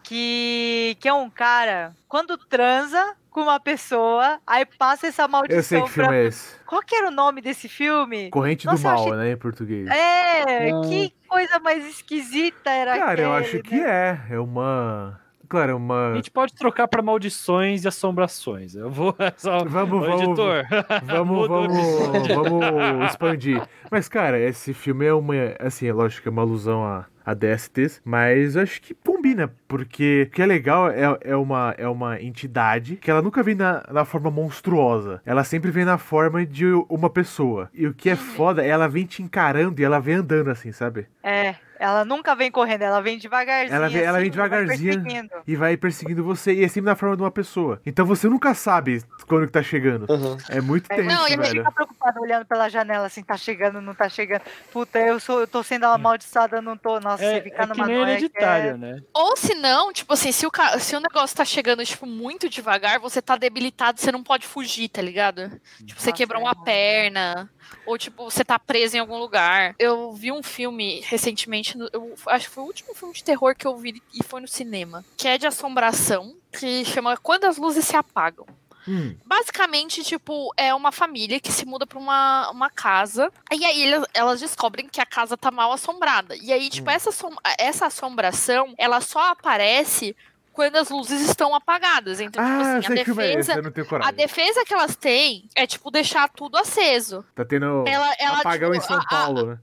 que, 0.03 0.97
que 0.99 1.07
é 1.07 1.13
um 1.13 1.29
cara, 1.29 1.93
quando 2.07 2.37
transa 2.37 3.15
com 3.29 3.41
uma 3.43 3.59
pessoa, 3.61 4.39
aí 4.45 4.65
passa 4.65 5.07
essa 5.07 5.25
maldição 5.27 5.57
Eu 5.57 5.63
sei 5.63 5.81
que 5.83 5.89
filme 5.89 6.09
pra. 6.09 6.17
é 6.17 6.25
esse. 6.25 6.55
Qual 6.65 6.81
que 6.81 6.93
era 6.95 7.07
o 7.07 7.11
nome 7.11 7.41
desse 7.41 7.69
filme? 7.69 8.29
Corrente 8.29 8.65
Nossa, 8.65 8.81
do 8.83 8.87
eu 8.87 8.91
Mal, 8.93 9.01
achei- 9.03 9.15
né, 9.17 9.31
em 9.31 9.37
português. 9.37 9.87
É, 9.89 10.69
Ah. 10.71 10.81
que 10.87 11.13
coisa 11.29 11.59
mais 11.59 11.85
esquisita 11.85 12.69
era 12.69 12.97
Cara, 12.97 13.21
eu 13.21 13.33
aquele, 13.33 13.45
acho 13.55 13.63
que 13.63 13.75
né? 13.77 14.19
é. 14.29 14.33
É 14.35 14.39
uma... 14.39 15.19
Claro, 15.51 15.71
é 15.71 15.73
A 15.73 15.75
uma... 15.75 16.13
gente 16.15 16.31
pode 16.31 16.53
trocar 16.53 16.87
pra 16.87 17.01
maldições 17.01 17.83
e 17.83 17.87
assombrações. 17.89 18.73
Eu 18.73 18.89
vou. 18.89 19.13
Só... 19.35 19.65
Vamos, 19.65 20.01
Ô, 20.01 20.05
vamos, 20.05 20.21
editor. 20.21 20.65
Vamos, 21.03 21.47
vamos, 21.49 22.25
vamos 22.33 23.05
expandir. 23.11 23.61
Mas, 23.91 24.07
cara, 24.07 24.39
esse 24.39 24.73
filme 24.73 25.05
é 25.05 25.13
uma. 25.13 25.33
Assim, 25.59 25.87
é 25.87 25.91
lógico 25.91 26.21
que 26.21 26.29
é 26.29 26.31
uma 26.31 26.41
alusão 26.41 26.85
a, 26.85 27.05
a 27.25 27.33
DSTs, 27.33 28.01
mas 28.05 28.55
eu 28.55 28.61
acho 28.61 28.81
que 28.81 28.93
combina, 28.93 29.53
porque 29.67 30.29
o 30.29 30.33
que 30.33 30.41
é 30.41 30.45
legal 30.45 30.89
é, 30.89 31.17
é, 31.19 31.35
uma, 31.35 31.75
é 31.77 31.85
uma 31.85 32.21
entidade 32.21 32.95
que 32.95 33.11
ela 33.11 33.21
nunca 33.21 33.43
vem 33.43 33.55
na, 33.55 33.83
na 33.91 34.05
forma 34.05 34.31
monstruosa. 34.31 35.21
Ela 35.25 35.43
sempre 35.43 35.69
vem 35.69 35.83
na 35.83 35.97
forma 35.97 36.45
de 36.45 36.65
uma 36.87 37.09
pessoa. 37.09 37.69
E 37.73 37.85
o 37.85 37.93
que 37.93 38.09
é 38.09 38.15
foda 38.15 38.63
é 38.63 38.69
ela 38.69 38.87
vem 38.87 39.05
te 39.05 39.21
encarando 39.21 39.81
e 39.81 39.83
ela 39.83 39.99
vem 39.99 40.15
andando 40.15 40.49
assim, 40.49 40.71
sabe? 40.71 41.07
É, 41.21 41.55
ela 41.81 42.05
nunca 42.05 42.35
vem 42.35 42.51
correndo, 42.51 42.83
ela 42.83 43.01
vem 43.01 43.17
devagarzinho. 43.17 43.75
Ela 43.75 43.89
vem- 43.89 44.03
ela 44.03 44.19
vem 44.19 44.29
assim, 44.29 45.27
vai. 45.27 45.41
E 45.47 45.55
vai 45.55 45.75
perseguindo 45.77 46.23
você 46.23 46.53
e 46.53 46.63
é 46.63 46.67
sempre 46.67 46.85
na 46.89 46.95
forma 46.95 47.17
de 47.17 47.23
uma 47.23 47.31
pessoa. 47.31 47.81
Então 47.83 48.05
você 48.05 48.29
nunca 48.29 48.53
sabe 48.53 49.03
quando 49.27 49.47
que 49.47 49.51
tá 49.51 49.63
chegando. 49.63 50.05
Aham. 50.07 50.37
É 50.47 50.61
muito 50.61 50.85
É, 50.91 50.95
tenso, 50.97 51.09
Não, 51.09 51.27
e 51.27 51.33
Ele 51.33 51.41
velho. 51.41 51.57
fica 51.63 51.71
preocupado 51.71 52.19
olhando 52.21 52.45
pela 52.45 52.69
janela 52.69 53.07
assim, 53.07 53.23
tá 53.23 53.35
chegando, 53.35 53.81
não 53.81 53.95
tá 53.95 54.07
chegando. 54.07 54.41
Puta, 54.71 54.99
eu, 54.99 55.19
sou, 55.19 55.39
eu 55.39 55.47
tô 55.47 55.63
sendo 55.63 55.85
amaldiçoada, 55.85 56.61
não 56.61 56.77
tô. 56.77 56.99
Nossa, 56.99 57.23
É, 57.23 57.37
você 57.37 57.41
fica 57.41 57.63
é 57.63 57.67
que 57.67 57.73
numa 57.73 57.87
nem 57.87 57.97
noia 57.97 58.11
hereditário, 58.11 58.73
que 58.73 58.77
né? 58.79 58.99
Ou 59.13 59.35
se 59.35 59.55
não, 59.55 59.91
tipo 59.91 60.13
assim, 60.13 60.31
se 60.31 60.45
o, 60.45 60.51
ca- 60.51 60.77
se 60.77 60.95
o 60.95 60.99
negócio 60.99 61.35
tá 61.35 61.43
chegando, 61.43 61.83
tipo, 61.83 62.05
muito 62.05 62.47
devagar, 62.47 62.99
você 62.99 63.21
tá 63.23 63.35
debilitado, 63.35 63.99
você 63.99 64.11
não 64.11 64.21
pode 64.23 64.45
fugir, 64.45 64.87
tá 64.87 65.01
ligado? 65.01 65.49
Tipo, 65.83 65.99
você 65.99 66.09
Nossa, 66.09 66.17
quebrou 66.17 66.41
é 66.41 66.45
uma 66.45 66.55
perna, 66.55 67.49
ou 67.85 67.97
tipo, 67.97 68.23
você 68.29 68.43
tá 68.43 68.57
preso 68.59 68.95
em 68.95 68.99
algum 68.99 69.17
lugar. 69.17 69.75
Eu 69.79 70.11
vi 70.13 70.31
um 70.31 70.43
filme 70.43 71.01
recentemente, 71.05 71.75
eu 71.93 72.15
acho 72.27 72.47
que 72.47 72.53
foi 72.55 72.63
o 72.63 72.67
último 72.67 72.93
filme 72.93 73.13
de 73.13 73.23
terror 73.23 73.55
que 73.55 73.65
eu 73.67 73.75
vi 73.77 74.01
e 74.13 74.23
foi 74.23 74.41
no 74.41 74.47
cinema, 74.47 75.03
que 75.17 75.27
é 75.27 75.37
de 75.37 75.47
assombração, 75.47 76.35
que 76.51 76.83
chama 76.85 77.17
Quando 77.17 77.45
as 77.45 77.57
Luzes 77.57 77.85
Se 77.85 77.95
Apagam. 77.95 78.45
Hum, 78.87 79.15
Basicamente, 79.23 80.03
tipo, 80.03 80.51
é 80.57 80.73
uma 80.73 80.91
família 80.91 81.39
que 81.39 81.51
se 81.51 81.65
muda 81.67 81.85
pra 81.85 81.99
uma, 81.99 82.49
uma 82.49 82.67
casa. 82.67 83.31
E 83.51 83.63
aí 83.63 83.85
elas, 83.93 84.07
elas 84.11 84.39
descobrem 84.39 84.89
que 84.89 84.99
a 84.99 85.05
casa 85.05 85.37
tá 85.37 85.51
mal 85.51 85.71
assombrada. 85.71 86.35
E 86.35 86.51
aí, 86.51 86.67
tipo, 86.67 86.89
essa, 86.89 87.09
assom- 87.09 87.35
essa 87.59 87.85
assombração, 87.85 88.73
ela 88.79 88.99
só 88.99 89.29
aparece 89.29 90.15
quando 90.53 90.75
as 90.75 90.89
luzes 90.89 91.21
estão 91.21 91.55
apagadas. 91.55 92.19
Então, 92.19 92.43
tipo 92.43 92.55
Ah, 92.55 92.77
assim, 92.77 92.87
a 92.87 92.91
é 92.91 93.03
defesa. 93.03 93.53
eu 93.55 93.63
não 93.63 93.71
tenho 93.71 93.87
A 94.03 94.11
defesa 94.11 94.63
que 94.65 94.73
elas 94.73 94.95
têm 94.95 95.47
é, 95.55 95.65
tipo, 95.65 95.89
deixar 95.89 96.29
tudo 96.29 96.57
aceso. 96.57 97.25
Tá 97.35 97.43
tendo 97.45 97.85
Ela, 97.87 98.13
ela 98.19 98.39
apagão 98.39 98.71
tipo, 98.71 98.83
em 98.83 98.87
São 98.87 98.97
a- 98.97 99.01
a- 99.01 99.05
Paulo, 99.05 99.45
né? 99.47 99.57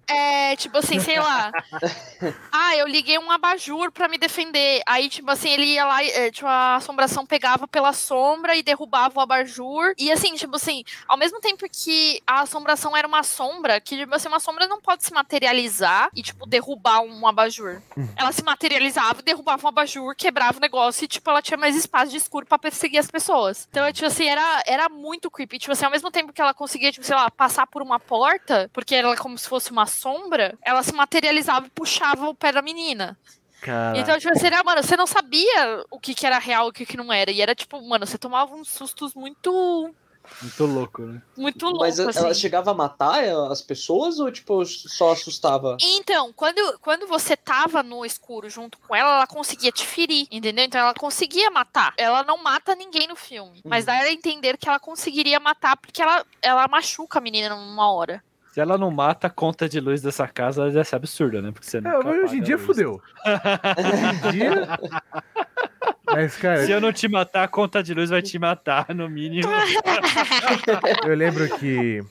É, 0.53 0.57
tipo 0.57 0.79
assim, 0.79 0.98
sei 1.01 1.18
lá. 1.18 1.53
ah, 2.53 2.77
eu 2.77 2.87
liguei 2.87 3.18
um 3.18 3.31
abajur 3.31 3.92
pra 3.92 4.09
me 4.09 4.18
defender. 4.18 4.83
Aí, 4.87 5.09
tipo 5.09 5.31
assim, 5.31 5.51
ele 5.51 5.64
ia 5.74 5.85
lá, 5.85 6.03
é, 6.03 6.31
tipo, 6.31 6.46
a 6.46 6.77
assombração 6.77 7.27
pegava 7.27 7.68
pela 7.68 7.92
sombra 7.92 8.57
e 8.57 8.62
derrubava 8.62 9.18
o 9.18 9.22
abajur. 9.22 9.92
E 9.98 10.11
assim, 10.11 10.35
tipo 10.35 10.57
assim, 10.57 10.85
ao 11.07 11.16
mesmo 11.16 11.40
tempo 11.40 11.64
que 11.70 12.20
a 12.27 12.40
assombração 12.40 12.96
era 12.96 13.07
uma 13.07 13.22
sombra, 13.22 13.81
que, 13.81 13.96
tipo 13.96 14.14
assim, 14.14 14.29
uma 14.29 14.40
sombra 14.40 14.66
não 14.66 14.81
pode 14.81 15.05
se 15.05 15.12
materializar 15.12 16.09
e, 16.14 16.22
tipo, 16.22 16.46
derrubar 16.46 17.01
um 17.03 17.27
abajur. 17.27 17.81
Ela 18.16 18.33
se 18.33 18.42
materializava, 18.42 19.22
derrubava 19.22 19.64
um 19.66 19.68
abajur, 19.68 20.14
quebrava 20.16 20.57
o 20.59 20.61
negócio 20.61 20.78
e, 21.05 21.09
tipo, 21.09 21.29
ela 21.31 21.43
tinha 21.43 21.57
mais 21.57 21.77
espaço 21.77 22.11
de 22.11 22.17
escuro 22.17 22.47
pra 22.47 22.59
perseguir 22.59 22.99
as 22.99 23.11
pessoas. 23.11 23.67
Então, 23.71 23.91
tipo 23.93 24.07
assim, 24.07 24.27
era, 24.29 24.62
era 24.67 24.88
muito 24.88 25.31
creepy. 25.31 25.59
Tipo 25.59 25.73
assim, 25.73 25.85
ao 25.85 25.91
mesmo 25.91 26.11
tempo 26.11 26.33
que 26.33 26.41
ela 26.41 26.55
conseguia, 26.55 26.93
tipo, 26.93 27.05
sei 27.05 27.17
lá, 27.17 27.31
passar 27.31 27.67
por 27.67 27.83
uma 27.83 27.99
porta, 27.99 28.71
porque 28.73 28.95
era 28.95 29.17
como 29.17 29.37
se 29.37 29.49
fosse 29.49 29.71
uma 29.71 29.87
sombra, 29.87 30.57
ela 30.64 30.83
se 30.83 30.93
materializava 30.95 31.67
e 31.67 31.71
puxava 31.71 32.29
o 32.29 32.35
pé 32.35 32.53
da 32.53 32.62
menina. 32.62 33.19
Cara, 33.61 33.99
Então, 33.99 34.19
tipo 34.19 34.33
assim, 34.33 34.49
mano, 34.64 34.83
você 34.83 34.97
não 34.97 35.07
sabia 35.07 35.85
o 35.91 35.99
que, 35.99 36.14
que 36.14 36.27
era 36.27 36.38
real 36.38 36.67
e 36.67 36.71
o 36.71 36.73
que, 36.73 36.87
que 36.87 36.97
não 36.97 37.12
era. 37.12 37.31
E 37.31 37.41
era, 37.41 37.55
tipo, 37.55 37.81
mano, 37.87 38.07
você 38.07 38.17
tomava 38.17 38.55
uns 38.55 38.71
sustos 38.71 39.14
muito, 39.14 39.95
Muito 40.43 40.67
louco, 40.67 41.03
né? 41.03 41.23
muito 41.37 41.64
loucos, 41.64 41.81
Mas 41.81 42.01
assim. 42.01 42.19
ela 42.19 42.35
chegava 42.35 42.71
a 42.71 42.75
matar 42.75 43.25
as 43.51 43.61
pessoas 43.62 44.19
ou, 44.19 44.31
tipo, 44.31 44.64
só 44.64 45.12
assustava? 45.12 45.77
Então, 45.81 46.33
quando, 46.33 46.79
quando 46.81 47.07
você 47.07 47.37
tava 47.37 47.83
no 47.83 48.05
escuro 48.05 48.49
junto 48.49 48.79
com 48.79 48.95
ela, 48.95 49.17
ela 49.17 49.27
conseguia 49.27 49.73
te 49.73 49.87
ferir, 49.87 50.27
entendeu? 50.31 50.64
Então 50.64 50.81
ela 50.81 50.95
conseguia 50.95 51.51
matar. 51.51 51.93
Ela 51.97 52.23
não 52.23 52.43
mata 52.43 52.75
ninguém 52.75 53.09
no 53.09 53.17
filme. 53.17 53.61
Mas 53.64 53.85
dá 53.85 53.95
a 53.95 54.12
entender 54.12 54.57
que 54.57 54.69
ela 54.69 54.79
conseguiria 54.79 55.41
matar 55.41 55.77
porque 55.77 56.03
ela, 56.03 56.25
ela 56.43 56.69
machuca 56.69 57.19
a 57.19 57.23
menina 57.23 57.55
numa 57.55 57.91
hora. 57.93 58.23
Se 58.53 58.61
ela 58.61 58.79
não 58.79 58.91
mata 58.91 59.27
a 59.27 59.31
conta 59.31 59.69
de 59.69 59.79
luz 59.79 60.01
dessa 60.03 60.27
casa, 60.27 60.62
ela 60.62 60.71
já 60.71 60.81
é 60.81 60.97
absurda, 60.97 61.41
né? 61.43 61.53
Porque 61.53 61.69
você 61.69 61.79
É, 61.79 61.81
nunca 61.81 62.03
mas 62.03 62.25
hoje 62.25 62.38
em 62.38 62.43
dia 62.43 62.59
fudeu. 62.59 63.01
Hoje 63.25 64.27
em 64.27 64.31
dia. 64.33 64.69
Mas, 66.19 66.37
cara, 66.37 66.67
Se 66.67 66.73
eu 66.73 66.81
não 66.81 66.93
te 66.93 67.07
matar, 67.07 67.45
a 67.45 67.49
conta 67.49 67.81
de 67.81 67.95
luz 67.95 68.11
vai 68.11 68.21
te 68.21 68.37
matar, 68.41 68.93
no 68.93 69.09
mínimo. 69.09 69.47
eu 71.07 71.15
lembro 71.15 71.49
que 71.61 72.03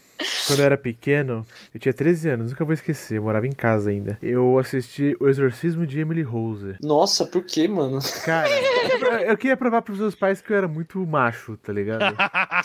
quando 0.47 0.59
eu 0.59 0.65
era 0.65 0.77
pequeno, 0.77 1.45
eu 1.73 1.79
tinha 1.79 1.93
13 1.93 2.29
anos, 2.29 2.51
nunca 2.51 2.65
vou 2.65 2.73
esquecer, 2.73 3.17
eu 3.17 3.23
morava 3.23 3.47
em 3.47 3.51
casa 3.51 3.89
ainda. 3.89 4.17
Eu 4.21 4.57
assisti 4.59 5.15
O 5.19 5.27
Exorcismo 5.27 5.85
de 5.85 5.99
Emily 5.99 6.21
Rose. 6.23 6.75
Nossa, 6.81 7.25
por 7.25 7.43
que, 7.43 7.67
mano? 7.67 7.99
Cara, 8.25 8.49
eu 9.25 9.37
queria 9.37 9.57
provar 9.57 9.81
pros 9.81 9.99
meus 9.99 10.15
pais 10.15 10.41
que 10.41 10.51
eu 10.51 10.57
era 10.57 10.67
muito 10.67 11.05
macho, 11.05 11.57
tá 11.57 11.71
ligado? 11.73 12.15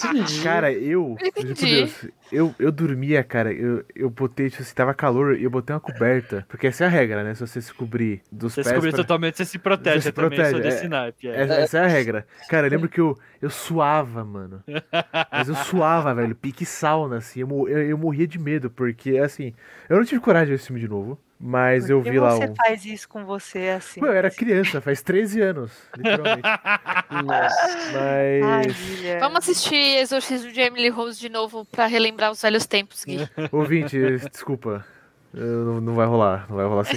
Entendi. 0.04 0.42
Cara, 0.42 0.72
eu, 0.72 1.16
Entendi. 1.36 1.76
Deus, 1.76 2.06
eu, 2.30 2.54
eu 2.58 2.72
dormia, 2.72 3.22
cara, 3.22 3.52
eu, 3.52 3.84
eu 3.94 4.08
botei, 4.10 4.48
tipo 4.50 4.62
assim, 4.62 4.74
tava 4.74 4.94
calor 4.94 5.36
e 5.38 5.44
eu 5.44 5.50
botei 5.50 5.74
uma 5.74 5.80
coberta. 5.80 6.44
Porque 6.48 6.66
essa 6.68 6.84
é 6.84 6.86
a 6.86 6.90
regra, 6.90 7.22
né? 7.24 7.34
Se 7.34 7.40
você 7.46 7.60
se 7.60 7.72
cobrir 7.74 8.22
dos 8.30 8.52
Você 8.54 8.62
pés. 8.62 8.66
descobriu 8.68 8.92
pra- 8.92 9.02
totalmente, 9.02 9.36
você 9.36 9.44
se 9.44 9.58
protege 9.58 10.00
Você 10.00 10.08
se 10.08 10.12
também, 10.12 10.38
sou 10.38 10.48
protege, 10.48 10.62
desse 10.62 10.86
é. 10.86 10.88
naipe. 10.88 11.28
é. 11.28 11.40
Essa, 11.42 11.54
essa 11.54 11.78
é 11.78 11.84
a 11.84 11.88
regra. 11.88 12.26
Cara, 12.48 12.66
eu 12.66 12.70
lembro 12.70 12.88
que 12.88 13.00
eu, 13.00 13.16
eu 13.40 13.50
suava, 13.50 14.24
mano. 14.24 14.62
Mas 15.30 15.48
eu 15.48 15.54
suava, 15.54 16.14
velho. 16.14 16.34
Pique 16.34 16.64
sauna, 16.64 17.16
assim. 17.18 17.41
Eu, 17.42 17.68
eu, 17.68 17.82
eu 17.90 17.98
morria 17.98 18.26
de 18.26 18.38
medo, 18.38 18.70
porque, 18.70 19.18
assim, 19.18 19.52
eu 19.88 19.96
não 19.96 20.04
tive 20.04 20.20
coragem 20.20 20.46
de 20.46 20.50
ver 20.52 20.56
esse 20.56 20.66
filme 20.66 20.80
de 20.80 20.88
novo. 20.88 21.18
Mas 21.44 21.90
eu 21.90 22.00
Por 22.00 22.12
vi 22.12 22.20
lá 22.20 22.36
você 22.36 22.44
um. 22.48 22.54
faz 22.54 22.84
isso 22.84 23.08
com 23.08 23.24
você 23.24 23.70
assim? 23.76 23.98
Pô, 23.98 24.06
eu 24.06 24.12
era 24.12 24.30
criança, 24.30 24.80
faz 24.80 25.02
13 25.02 25.40
anos, 25.40 25.72
literalmente. 25.96 26.42
Nossa. 27.10 27.66
Mas. 27.92 28.44
Ai. 28.44 29.18
Vamos 29.18 29.38
assistir 29.38 29.74
Exorcismo 29.98 30.52
de 30.52 30.60
Emily 30.60 30.88
Rose 30.88 31.18
de 31.18 31.28
novo 31.28 31.64
pra 31.64 31.86
relembrar 31.86 32.30
os 32.30 32.40
velhos 32.40 32.64
tempos, 32.64 33.04
Gui. 33.04 33.28
Ouvinte, 33.50 33.98
desculpa. 34.30 34.86
Não, 35.34 35.80
não 35.80 35.94
vai 35.94 36.06
rolar. 36.06 36.46
Não 36.48 36.56
vai 36.56 36.66
rolar 36.66 36.82
aqui. 36.82 36.96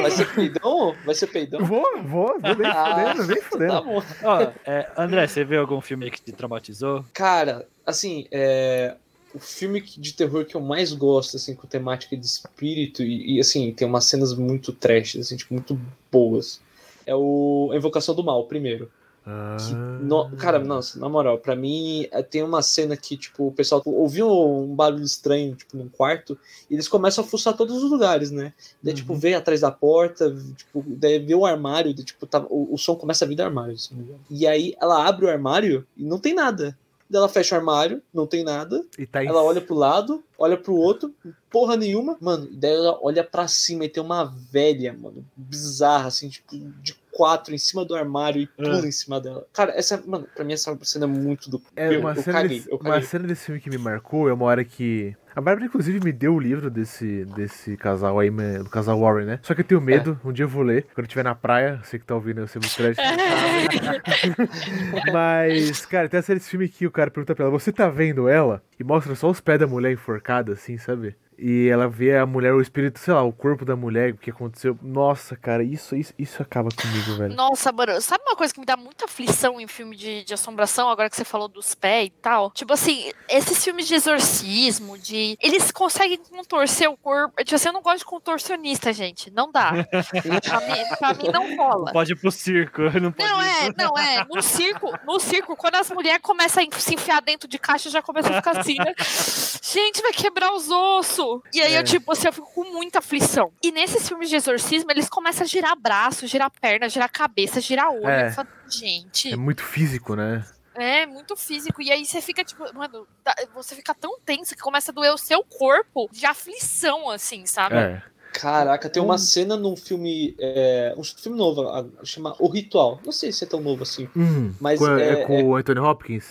Vai 0.00 0.10
ser 0.12 0.34
peidão? 0.34 0.94
Vai 1.04 1.14
ser 1.14 1.26
peidão? 1.26 1.64
Vou, 1.64 1.82
vou, 2.04 2.38
vou 2.40 2.56
nem 2.56 2.72
fudendo, 2.72 3.26
nem 3.26 3.36
Tá 3.40 3.48
fudendo. 3.50 3.82
bom. 3.84 4.02
Ó, 4.22 4.40
é, 4.66 4.88
André, 4.96 5.26
você 5.26 5.44
viu 5.44 5.60
algum 5.60 5.80
filme 5.80 6.04
aí 6.04 6.10
que 6.12 6.20
te 6.22 6.30
traumatizou? 6.30 7.04
Cara, 7.12 7.66
assim, 7.84 8.28
é. 8.30 8.94
O 9.34 9.38
filme 9.38 9.80
de 9.80 10.12
terror 10.12 10.44
que 10.44 10.56
eu 10.56 10.60
mais 10.60 10.92
gosto, 10.92 11.36
assim, 11.36 11.54
com 11.54 11.66
temática 11.66 12.16
de 12.16 12.26
espírito, 12.26 13.02
e, 13.02 13.36
e, 13.36 13.40
assim, 13.40 13.72
tem 13.72 13.86
umas 13.86 14.04
cenas 14.04 14.34
muito 14.34 14.72
trash, 14.72 15.16
assim, 15.16 15.36
tipo, 15.36 15.54
muito 15.54 15.80
boas. 16.10 16.60
É 17.06 17.14
o 17.14 17.70
A 17.72 17.76
Invocação 17.76 18.14
do 18.14 18.24
Mal, 18.24 18.44
primeiro. 18.46 18.90
Ah, 19.24 19.56
Que, 19.58 19.74
no- 20.02 20.30
cara, 20.36 20.58
nossa, 20.58 20.98
na 20.98 21.08
moral, 21.08 21.38
pra 21.38 21.54
mim 21.54 22.08
é, 22.10 22.22
tem 22.22 22.42
uma 22.42 22.62
cena 22.62 22.96
que, 22.96 23.16
tipo, 23.16 23.46
o 23.48 23.52
pessoal 23.52 23.82
ouviu 23.84 24.28
um 24.28 24.74
barulho 24.74 25.04
estranho, 25.04 25.54
tipo, 25.54 25.76
num 25.76 25.88
quarto, 25.88 26.36
e 26.68 26.74
eles 26.74 26.88
começam 26.88 27.22
a 27.22 27.26
fuçar 27.26 27.54
todos 27.56 27.82
os 27.82 27.90
lugares, 27.90 28.30
né? 28.30 28.52
Daí, 28.82 28.94
tipo, 28.94 29.14
vê 29.14 29.34
atrás 29.34 29.60
da 29.60 29.70
porta, 29.70 30.34
tipo, 30.56 30.82
daí 30.88 31.18
vê 31.18 31.34
o 31.34 31.44
armário, 31.46 31.94
daí, 31.94 32.04
tipo, 32.04 32.26
tá, 32.26 32.44
o, 32.48 32.74
o 32.74 32.78
som 32.78 32.96
começa 32.96 33.24
a 33.24 33.28
vir 33.28 33.36
do 33.36 33.42
armário, 33.42 33.76
engano. 33.92 34.20
E 34.30 34.46
aí 34.46 34.74
ela 34.80 35.06
abre 35.06 35.26
o 35.26 35.30
armário 35.30 35.86
e 35.96 36.02
não 36.02 36.18
tem 36.18 36.34
nada. 36.34 36.76
Ela 37.12 37.28
fecha 37.28 37.54
o 37.54 37.58
armário, 37.58 38.02
não 38.12 38.26
tem 38.26 38.44
nada. 38.44 38.84
E 38.98 39.06
tá. 39.06 39.24
Ela 39.24 39.42
olha 39.42 39.60
pro 39.60 39.74
lado, 39.74 40.22
olha 40.38 40.56
pro 40.56 40.74
outro, 40.74 41.14
porra 41.50 41.76
nenhuma. 41.76 42.16
Mano, 42.20 42.48
daí 42.52 42.72
ela 42.72 42.98
olha 43.02 43.24
pra 43.24 43.48
cima 43.48 43.84
e 43.84 43.88
tem 43.88 44.02
uma 44.02 44.24
velha, 44.24 44.92
mano, 44.92 45.24
bizarra, 45.36 46.08
assim, 46.08 46.28
tipo, 46.28 46.56
de 46.82 46.94
quatro 47.20 47.54
em 47.54 47.58
cima 47.58 47.84
do 47.84 47.94
armário 47.94 48.40
e 48.40 48.46
pula 48.46 48.86
em 48.86 48.90
cima 48.90 49.20
dela. 49.20 49.46
Cara, 49.52 49.74
essa, 49.76 50.02
mano, 50.06 50.26
pra 50.34 50.42
mim 50.42 50.54
essa 50.54 50.74
cena 50.80 51.04
é 51.04 51.08
muito 51.08 51.50
do. 51.50 51.60
É, 51.76 51.94
eu, 51.94 52.00
uma, 52.00 52.12
eu 52.12 52.22
cena 52.22 52.40
caguei, 52.40 52.60
desse, 52.60 52.72
eu 52.72 52.78
uma 52.78 53.02
cena 53.02 53.28
desse 53.28 53.44
filme 53.44 53.60
que 53.60 53.68
me 53.68 53.76
marcou 53.76 54.26
é 54.26 54.32
uma 54.32 54.46
hora 54.46 54.64
que. 54.64 55.14
A 55.36 55.40
Bárbara, 55.40 55.66
inclusive, 55.66 56.02
me 56.02 56.12
deu 56.12 56.34
o 56.34 56.40
livro 56.40 56.70
desse, 56.70 57.26
desse 57.36 57.76
casal 57.76 58.18
aí, 58.18 58.30
do 58.30 58.70
casal 58.70 58.98
Warren, 58.98 59.26
né? 59.26 59.38
Só 59.42 59.54
que 59.54 59.60
eu 59.60 59.64
tenho 59.64 59.80
medo, 59.80 60.18
um 60.24 60.32
dia 60.32 60.44
eu 60.44 60.48
vou 60.48 60.62
ler, 60.62 60.84
quando 60.94 61.00
eu 61.00 61.04
estiver 61.04 61.22
na 61.22 61.36
praia, 61.36 61.78
você 61.84 61.98
que 61.98 62.06
tá 62.06 62.14
ouvindo, 62.14 62.40
eu 62.40 62.48
sei 62.48 62.58
muito 62.58 62.74
crédito. 62.74 63.00
Mas, 65.12 65.86
cara, 65.86 66.08
tem 66.08 66.18
essa 66.18 66.34
desse 66.34 66.50
filme 66.50 66.68
que 66.68 66.84
o 66.84 66.90
cara 66.90 67.12
pergunta 67.12 67.34
pra 67.34 67.44
ela, 67.44 67.52
você 67.52 67.70
tá 67.70 67.88
vendo 67.88 68.28
ela? 68.28 68.60
E 68.78 68.82
mostra 68.82 69.14
só 69.14 69.30
os 69.30 69.40
pés 69.40 69.60
da 69.60 69.68
mulher 69.68 69.92
enforcada, 69.92 70.54
assim, 70.54 70.76
sabe? 70.78 71.14
E 71.42 71.68
ela 71.68 71.88
vê 71.88 72.16
a 72.18 72.26
mulher, 72.26 72.52
o 72.52 72.60
espírito, 72.60 72.98
sei 72.98 73.14
lá, 73.14 73.22
o 73.22 73.32
corpo 73.32 73.64
da 73.64 73.74
mulher, 73.74 74.12
o 74.12 74.16
que 74.18 74.30
aconteceu. 74.30 74.78
Nossa, 74.82 75.34
cara, 75.34 75.64
isso, 75.64 75.96
isso, 75.96 76.12
isso 76.18 76.42
acaba 76.42 76.68
comigo, 76.70 77.16
velho. 77.16 77.34
Nossa, 77.34 77.72
mano, 77.72 77.98
sabe 78.02 78.22
uma 78.26 78.36
coisa 78.36 78.52
que 78.52 78.60
me 78.60 78.66
dá 78.66 78.76
muita 78.76 79.06
aflição 79.06 79.58
em 79.58 79.66
filme 79.66 79.96
de, 79.96 80.22
de 80.22 80.34
assombração, 80.34 80.90
agora 80.90 81.08
que 81.08 81.16
você 81.16 81.24
falou 81.24 81.48
dos 81.48 81.74
pés 81.74 82.08
e 82.08 82.10
tal? 82.10 82.50
Tipo 82.50 82.74
assim, 82.74 83.10
esses 83.26 83.64
filmes 83.64 83.88
de 83.88 83.94
exorcismo, 83.94 84.98
de. 84.98 85.38
Eles 85.40 85.70
conseguem 85.70 86.18
contorcer 86.18 86.90
o 86.90 86.96
corpo. 86.96 87.34
Tipo 87.42 87.54
assim, 87.54 87.68
eu 87.68 87.72
não 87.72 87.82
gosto 87.82 88.00
de 88.00 88.04
contorcionista, 88.04 88.92
gente. 88.92 89.30
Não 89.30 89.50
dá. 89.50 89.72
pra, 90.44 90.60
mim, 90.60 90.96
pra 90.98 91.14
mim 91.14 91.28
não 91.32 91.56
rola. 91.56 91.92
Pode 91.92 92.12
ir 92.12 92.16
pro 92.16 92.30
circo, 92.30 92.82
não 93.00 93.12
pode 93.12 93.28
Não, 93.28 93.42
ir 93.42 93.48
é, 93.48 93.72
não, 93.76 93.96
é. 93.96 94.26
No 94.28 94.42
circo, 94.42 94.92
no 95.06 95.18
circo, 95.18 95.56
quando 95.56 95.76
as 95.76 95.90
mulheres 95.90 96.20
começam 96.22 96.62
a 96.70 96.78
se 96.78 96.94
enfiar 96.94 97.22
dentro 97.22 97.48
de 97.48 97.58
caixa, 97.58 97.88
já 97.88 98.02
começa 98.02 98.28
a 98.28 98.34
ficar 98.34 98.58
assim, 98.58 98.76
né? 98.76 98.92
Gente, 99.62 100.02
vai 100.02 100.12
quebrar 100.12 100.52
os 100.52 100.70
ossos. 100.70 101.29
E 101.52 101.60
aí, 101.60 101.74
É. 101.74 101.78
eu, 101.78 101.84
tipo, 101.84 102.10
assim, 102.12 102.26
eu 102.26 102.32
fico 102.32 102.50
com 102.54 102.64
muita 102.72 102.98
aflição. 103.00 103.52
E 103.62 103.70
nesses 103.72 104.06
filmes 104.08 104.28
de 104.28 104.36
exorcismo, 104.36 104.90
eles 104.90 105.08
começam 105.08 105.44
a 105.44 105.46
girar 105.46 105.76
braço, 105.78 106.26
girar 106.26 106.50
perna, 106.60 106.88
girar 106.88 107.10
cabeça, 107.10 107.60
girar 107.60 107.90
olho. 107.90 108.08
É. 108.08 108.28
Eu 108.28 108.32
falo, 108.32 108.48
gente, 108.68 109.32
É 109.32 109.36
muito 109.36 109.62
físico, 109.62 110.14
né? 110.16 110.44
é 110.74 111.04
muito 111.06 111.36
físico. 111.36 111.82
E 111.82 111.90
aí 111.92 112.04
você 112.06 112.20
fica, 112.22 112.42
tipo, 112.42 112.62
mano, 112.74 113.06
tá- 113.22 113.34
você 113.54 113.74
fica 113.74 113.92
tão 113.94 114.18
tenso 114.20 114.54
que 114.54 114.62
começa 114.62 114.90
a 114.90 114.94
doer 114.94 115.12
o 115.12 115.18
seu 115.18 115.42
corpo 115.44 116.08
de 116.10 116.24
aflição, 116.24 117.10
assim, 117.10 117.44
sabe? 117.44 117.76
É. 117.76 118.02
Caraca, 118.32 118.88
tem 118.88 119.02
uma 119.02 119.18
cena 119.18 119.56
num 119.56 119.76
filme. 119.76 120.36
É, 120.38 120.94
um 120.96 121.02
filme 121.02 121.36
novo, 121.36 121.64
chama 122.04 122.34
O 122.38 122.48
Ritual. 122.48 123.00
Não 123.04 123.10
sei 123.12 123.32
se 123.32 123.42
é 123.42 123.46
tão 123.46 123.60
novo 123.60 123.82
assim. 123.82 124.08
Hum, 124.16 124.54
Mas 124.60 124.78
com, 124.78 124.96
é, 124.96 125.08
é- 125.22 125.24
com 125.26 125.42
o 125.42 125.56
Anthony 125.56 125.80
Hopkins? 125.80 126.26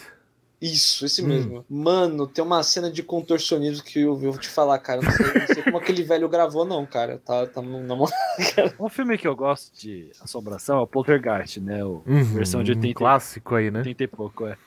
Isso, 0.62 1.06
esse 1.06 1.22
Hum. 1.24 1.28
mesmo. 1.28 1.66
Mano, 1.70 2.28
tem 2.28 2.44
uma 2.44 2.62
cena 2.64 2.92
de 2.92 3.02
contorcionismo 3.02 3.84
que 3.84 4.00
eu, 4.02 4.10
eu 4.22 4.32
vou 4.32 4.38
te 4.38 4.50
falar, 4.50 4.78
cara. 4.80 5.02
Não 5.02 5.10
sei, 5.12 5.34
não 5.34 5.48
sei 5.48 5.64
como 5.64 5.78
aquele 5.78 6.04
velho 6.04 6.28
gravou, 6.28 6.66
não, 6.66 6.86
cara. 6.86 7.18
Tá, 7.20 7.48
tá 7.48 7.62
na 7.62 7.96
mão. 7.96 8.08
Um 8.80 8.90
filme 8.90 9.18
que 9.18 9.28
eu 9.28 9.36
gosto 9.36 9.74
de 9.78 10.12
assombração 10.22 10.80
é 10.80 10.82
o 10.82 10.88
Poltergeist, 10.88 11.60
né? 11.62 11.84
O 11.84 12.04
Uhum, 12.06 12.24
Versão 12.24 12.64
de 12.64 12.72
um 12.72 12.76
80. 12.76 12.94
clássico 12.98 13.56
aí, 13.56 13.72
né? 13.72 13.80
80 13.80 14.04
e 14.04 14.08
pouco, 14.08 14.46
é. 14.48 14.58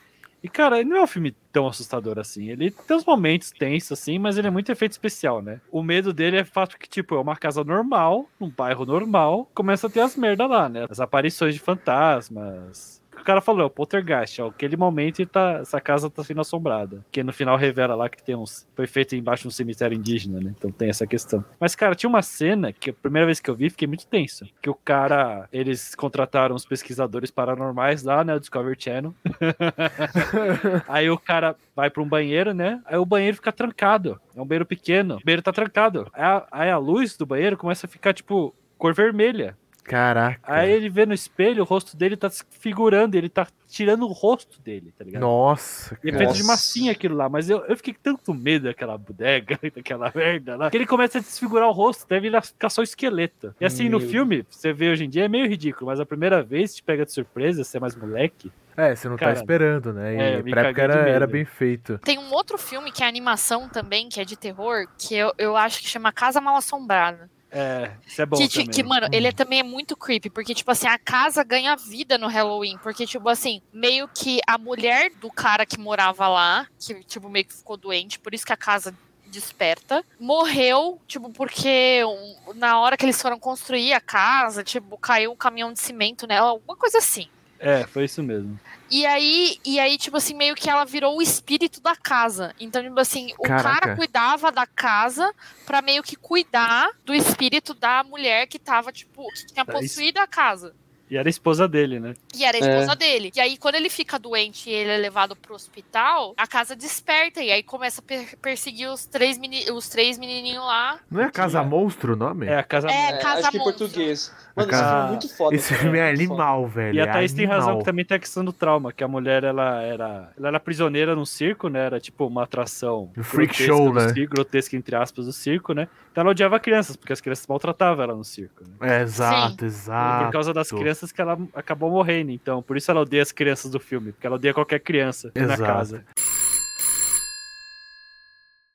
E, 0.43 0.49
cara, 0.49 0.81
ele 0.81 0.89
não 0.89 0.97
é 0.97 1.03
um 1.03 1.07
filme 1.07 1.37
tão 1.53 1.69
assustador 1.69 2.19
assim. 2.19 2.49
Ele 2.51 2.71
tem 2.71 2.97
uns 2.97 3.05
momentos 3.05 3.53
tensos, 3.53 3.93
assim, 3.93 4.19
mas 4.19 4.37
ele 4.37 4.49
é 4.49 4.51
muito 4.51 4.73
efeito 4.73 4.93
especial, 4.93 5.41
né? 5.41 5.61
O 5.71 5.83
medo 5.83 6.13
dele 6.13 6.39
é 6.39 6.43
o 6.43 6.47
fato 6.47 6.77
que, 6.79 6.89
tipo, 6.89 7.15
é 7.15 7.21
uma 7.21 7.37
casa 7.37 7.63
normal, 7.63 8.29
num 8.41 8.51
bairro 8.51 8.85
normal, 8.85 9.49
começa 9.55 9.87
a 9.87 9.91
ter 9.91 10.01
as 10.01 10.17
merda 10.17 10.47
lá, 10.47 10.69
né? 10.69 10.87
As 10.91 10.99
aparições 11.01 11.55
de 11.55 11.61
fantasmas. 11.61 13.02
Que 13.23 13.25
o 13.25 13.27
cara 13.27 13.41
falou, 13.41 13.63
é 13.63 13.65
o 13.65 13.71
poltergeist. 13.71 14.41
Ó, 14.43 14.49
aquele 14.49 14.77
momento 14.77 15.23
e 15.23 15.27
tá, 15.27 15.61
essa 15.63 15.81
casa 15.81 16.11
tá 16.11 16.23
sendo 16.25 16.41
assombrada. 16.41 16.97
Porque 17.05 17.23
no 17.23 17.33
final 17.33 17.57
revela 17.57 17.95
lá 17.95 18.09
que 18.09 18.23
tem 18.23 18.35
uns. 18.35 18.67
Foi 18.75 18.87
feito 18.87 19.15
embaixo 19.15 19.43
de 19.43 19.49
um 19.49 19.51
cemitério 19.53 19.97
indígena, 19.97 20.41
né? 20.41 20.53
Então 20.57 20.71
tem 20.71 20.91
essa 20.91 21.07
questão. 21.07 21.45
Mas, 21.59 21.75
cara, 21.75 21.95
tinha 21.95 22.11
uma 22.11 22.23
cena 22.23 22.73
que 22.73 22.91
a 22.91 22.93
primeira 22.93 23.27
vez 23.27 23.41
que 23.41 23.49
eu 23.49 23.55
vi, 23.55 23.71
fiquei 23.71 23.87
muito 23.87 24.07
tenso. 24.07 24.47
Que 24.61 24.69
o 24.69 24.75
cara. 24.75 25.49
Eles 25.53 25.95
contrataram 25.95 26.55
os 26.55 26.67
pesquisadores 26.67 27.31
paranormais 27.31 28.03
lá, 28.03 28.25
né? 28.25 28.35
O 28.35 28.41
Discovery 28.41 28.77
Channel. 28.79 29.15
Aí 30.89 31.09
o 31.09 31.19
cara 31.19 31.57
vai 31.75 31.89
pra 31.89 32.03
um 32.03 32.09
banheiro, 32.09 32.53
né? 32.53 32.81
Aí 32.85 32.97
o 32.97 33.07
banheiro 33.07 33.37
fica 33.37 33.53
trancado. 33.53 34.21
É 34.35 34.41
um 34.41 34.47
banheiro 34.47 34.67
pequeno. 34.67 35.17
O 35.17 35.25
banheiro 35.25 35.43
tá 35.43 35.53
trancado. 35.53 36.09
Aí 36.13 36.23
a, 36.23 36.47
aí 36.51 36.71
a 36.71 36.79
luz 36.79 37.17
do 37.17 37.25
banheiro 37.25 37.57
começa 37.57 37.87
a 37.87 37.89
ficar, 37.89 38.13
tipo, 38.13 38.55
cor 38.79 38.93
vermelha. 38.93 39.57
Caraca. 39.85 40.41
Aí 40.45 40.71
ele 40.71 40.89
vê 40.89 41.05
no 41.05 41.13
espelho, 41.13 41.63
o 41.63 41.67
rosto 41.67 41.97
dele 41.97 42.17
tá 42.17 42.31
se 42.31 42.45
figurando, 42.51 43.17
ele 43.17 43.29
tá 43.29 43.47
tirando 43.69 44.03
o 44.03 44.13
rosto 44.13 44.61
dele, 44.61 44.93
tá 44.97 45.05
ligado? 45.05 45.23
Nossa, 45.23 45.99
E 46.05 46.09
é 46.09 46.13
cara. 46.13 46.25
feito 46.25 46.37
de 46.37 46.45
massinha 46.45 46.93
aquilo 46.93 47.17
lá, 47.17 47.29
mas 47.29 47.51
eu, 47.51 47.65
eu 47.67 47.77
fiquei 47.77 47.95
com 47.95 48.01
tanto 48.03 48.35
medo 48.35 48.65
daquela 48.65 48.97
bodega, 48.97 49.59
daquela 49.75 50.13
merda 50.15 50.57
lá, 50.57 50.71
que 50.71 50.77
ele 50.77 50.87
começa 50.87 51.19
a 51.19 51.21
desfigurar 51.21 51.69
o 51.69 51.73
rosto, 51.73 52.07
deve 52.09 52.31
ficar 52.43 52.71
só 52.71 52.81
o 52.81 52.85
esqueleto. 52.85 53.55
E 53.61 53.65
assim, 53.65 53.89
no 53.89 53.99
Meu. 53.99 54.09
filme, 54.09 54.47
você 54.49 54.73
vê 54.73 54.91
hoje 54.91 55.05
em 55.05 55.09
dia, 55.11 55.25
é 55.25 55.29
meio 55.29 55.49
ridículo, 55.49 55.87
mas 55.87 55.99
a 55.99 56.07
primeira 56.07 56.43
vez 56.43 56.75
te 56.75 56.83
pega 56.83 57.05
de 57.05 57.13
surpresa, 57.13 57.65
você 57.65 57.77
é 57.77 57.81
mais 57.81 57.97
moleque. 57.97 58.53
É, 58.77 58.95
você 58.95 59.09
não 59.09 59.17
Cara, 59.17 59.35
tá 59.35 59.41
esperando, 59.41 59.93
né? 59.93 60.15
E 60.15 60.19
é, 60.19 60.43
pra 60.43 60.63
época 60.63 60.83
era, 60.83 61.09
era 61.09 61.27
bem 61.27 61.45
feito. 61.45 61.99
Tem 61.99 62.19
um 62.19 62.33
outro 62.33 62.57
filme 62.57 62.91
que 62.91 63.03
é 63.03 63.07
animação 63.07 63.69
também, 63.69 64.09
que 64.09 64.21
é 64.21 64.25
de 64.25 64.37
terror, 64.37 64.87
que 64.97 65.15
eu, 65.15 65.33
eu 65.37 65.57
acho 65.57 65.81
que 65.81 65.89
chama 65.89 66.11
Casa 66.13 66.41
Mal 66.41 66.57
Assombrada. 66.57 67.29
É, 67.55 67.91
isso 68.07 68.23
é 68.23 68.25
bom 68.25 68.37
que, 68.39 68.67
que, 68.67 68.83
mano, 68.83 69.07
ele 69.13 69.29
é, 69.29 69.33
também 69.33 69.61
é 69.61 69.63
muito 69.63 69.95
creepy, 69.95 70.31
porque, 70.31 70.55
tipo 70.55 70.71
assim, 70.71 70.87
a 70.87 70.99
casa 70.99 71.45
ganha 71.45 71.77
vida 71.77 72.17
no 72.17 72.27
Halloween. 72.27 72.79
Porque, 72.83 73.07
tipo 73.07 73.29
assim, 73.29 73.61
meio 73.71 74.09
que 74.09 74.41
a 74.47 74.57
mulher 74.57 75.13
do 75.21 75.31
cara 75.31 75.67
que 75.67 75.79
morava 75.79 76.27
lá, 76.29 76.67
que, 76.79 77.05
tipo, 77.05 77.29
meio 77.29 77.45
que 77.45 77.55
ficou 77.55 77.77
doente, 77.77 78.19
por 78.19 78.33
isso 78.33 78.47
que 78.47 78.53
a 78.55 78.57
casa 78.57 78.95
desperta, 79.27 80.05
morreu, 80.21 81.01
tipo, 81.07 81.31
porque 81.31 82.03
um, 82.05 82.55
na 82.55 82.79
hora 82.79 82.97
que 82.97 83.05
eles 83.05 83.21
foram 83.21 83.39
construir 83.39 83.93
a 83.95 84.01
casa, 84.01 84.63
tipo, 84.63 84.97
caiu 84.99 85.33
um 85.33 85.37
caminhão 85.37 85.73
de 85.73 85.81
cimento 85.81 86.27
nela, 86.27 86.51
alguma 86.51 86.77
coisa 86.77 86.99
assim. 86.99 87.29
É, 87.63 87.87
foi 87.87 88.05
isso 88.07 88.23
mesmo. 88.23 88.59
E 88.91 89.07
aí, 89.07 89.57
e 89.65 89.79
aí, 89.79 89.97
tipo 89.97 90.17
assim, 90.17 90.35
meio 90.35 90.55
que 90.55 90.69
ela 90.69 90.85
virou 90.85 91.17
o 91.17 91.23
espírito 91.23 91.81
da 91.81 91.95
casa. 91.97 92.53
Então, 92.61 92.83
tipo 92.83 92.99
assim, 92.99 93.33
o 93.39 93.43
Caraca. 93.45 93.81
cara 93.81 93.97
cuidava 93.97 94.51
da 94.51 94.67
casa 94.67 95.33
pra 95.65 95.81
meio 95.81 96.03
que 96.03 96.17
cuidar 96.17 96.91
do 97.05 97.15
espírito 97.15 97.73
da 97.73 98.03
mulher 98.03 98.47
que 98.49 98.59
tava, 98.59 98.93
tipo, 98.93 99.25
que 99.33 99.47
tinha 99.47 99.65
Tá, 99.65 99.73
possuído 99.73 100.19
a 100.19 100.27
casa. 100.27 100.75
E 101.13 101.17
era 101.19 101.29
a 101.29 101.31
esposa 101.31 101.69
dele, 101.69 102.01
né? 102.01 102.15
E 102.35 102.43
era 102.43 102.57
a 102.57 102.61
esposa 102.61 102.97
dele. 102.97 103.31
E 103.37 103.39
aí, 103.39 103.59
quando 103.59 103.75
ele 103.75 103.91
fica 103.91 104.19
doente 104.19 104.71
e 104.71 104.73
ele 104.73 104.91
é 104.93 104.97
levado 104.97 105.37
pro 105.37 105.55
hospital, 105.55 106.33
a 106.39 106.47
casa 106.47 106.75
desperta. 106.75 107.43
E 107.43 107.53
aí 107.53 107.63
começa 107.63 108.01
a 108.01 108.03
per- 108.03 108.35
perseguir 108.41 108.89
os 108.89 109.05
três, 109.05 109.37
meni 109.37 109.71
os 109.71 109.91
três 109.91 110.17
menininhos 110.19 110.65
lá. 110.65 110.99
Não 111.11 111.21
é 111.21 111.31
Casa 111.31 111.59
Tinha- 111.59 111.69
monstro 111.71 112.15
o 112.15 112.17
nome? 112.17 112.47
É, 112.47 112.57
a 112.57 112.63
casa. 112.63 112.89
É, 112.89 113.11
É, 113.11 113.19
Casa 113.19 113.41
acho 113.41 113.51
que 113.51 113.57
em 113.59 113.61
Monstro. 113.61 113.79
português. 113.89 114.33
Mano, 114.57 114.71
Casa- 114.71 114.83
esse 114.85 114.89
filme 114.91 115.05
é 115.05 115.09
muito 115.11 115.37
foda. 115.37 115.55
Esse 115.55 115.69
cara, 115.69 115.81
filme 115.83 115.99
é 115.99 116.09
animal, 116.11 116.67
velho. 116.67 116.95
E 116.97 117.01
a 117.01 117.05
é 117.05 117.13
Thaís 117.13 117.33
tem 117.35 117.45
razão 117.47 117.79
que 117.79 117.85
também 117.85 118.05
tem 118.07 118.17
a 118.17 118.21
questão 118.21 118.43
do 118.43 118.53
trauma, 118.53 118.91
que 118.91 119.05
a 119.05 119.09
mulher 119.09 119.45
ela 119.45 119.83
era, 119.83 120.33
ela 120.39 120.49
era 120.49 120.61
prisioneira 120.61 121.15
num 121.15 121.27
circo, 121.27 121.69
né? 121.69 121.85
Era 121.85 122.01
tipo 122.01 122.27
uma 122.27 122.45
atração 122.45 123.11
Um 123.17 123.23
freak 123.23 123.55
show, 123.55 123.93
né? 123.93 124.09
circo, 124.15 124.35
grotesca 124.35 124.75
entre 124.77 124.97
aspas 124.97 125.27
do 125.27 125.33
circo, 125.33 125.75
né? 125.75 125.89
Então 126.13 126.21
ela 126.21 126.31
odiava 126.33 126.61
crianças, 126.61 126.95
porque 126.95 127.11
as 127.11 127.23
crianças 127.23 127.47
maltratavam 127.47 128.05
ela 128.05 128.15
no 128.15 128.23
circo. 128.23 128.63
Né? 128.63 128.99
É, 128.99 129.03
exato, 129.03 129.65
E 129.65 129.67
exato. 129.67 130.27
por 130.27 130.33
causa 130.33 130.53
das 130.53 130.71
crianças 130.71 131.11
que 131.11 131.19
ela 131.23 131.39
acabou 131.55 131.91
morrendo. 131.91 132.31
Então, 132.31 132.63
por 132.63 132.77
isso 132.77 132.91
ela 132.91 133.01
odeia 133.01 133.23
as 133.23 133.33
crianças 133.33 133.71
do 133.71 133.81
filme, 133.81 134.13
porque 134.13 134.27
ela 134.27 134.37
odeia 134.37 134.53
qualquer 134.53 134.79
criança 134.81 135.33
na 135.35 135.43
Exato. 135.43 135.63
casa. 135.63 136.05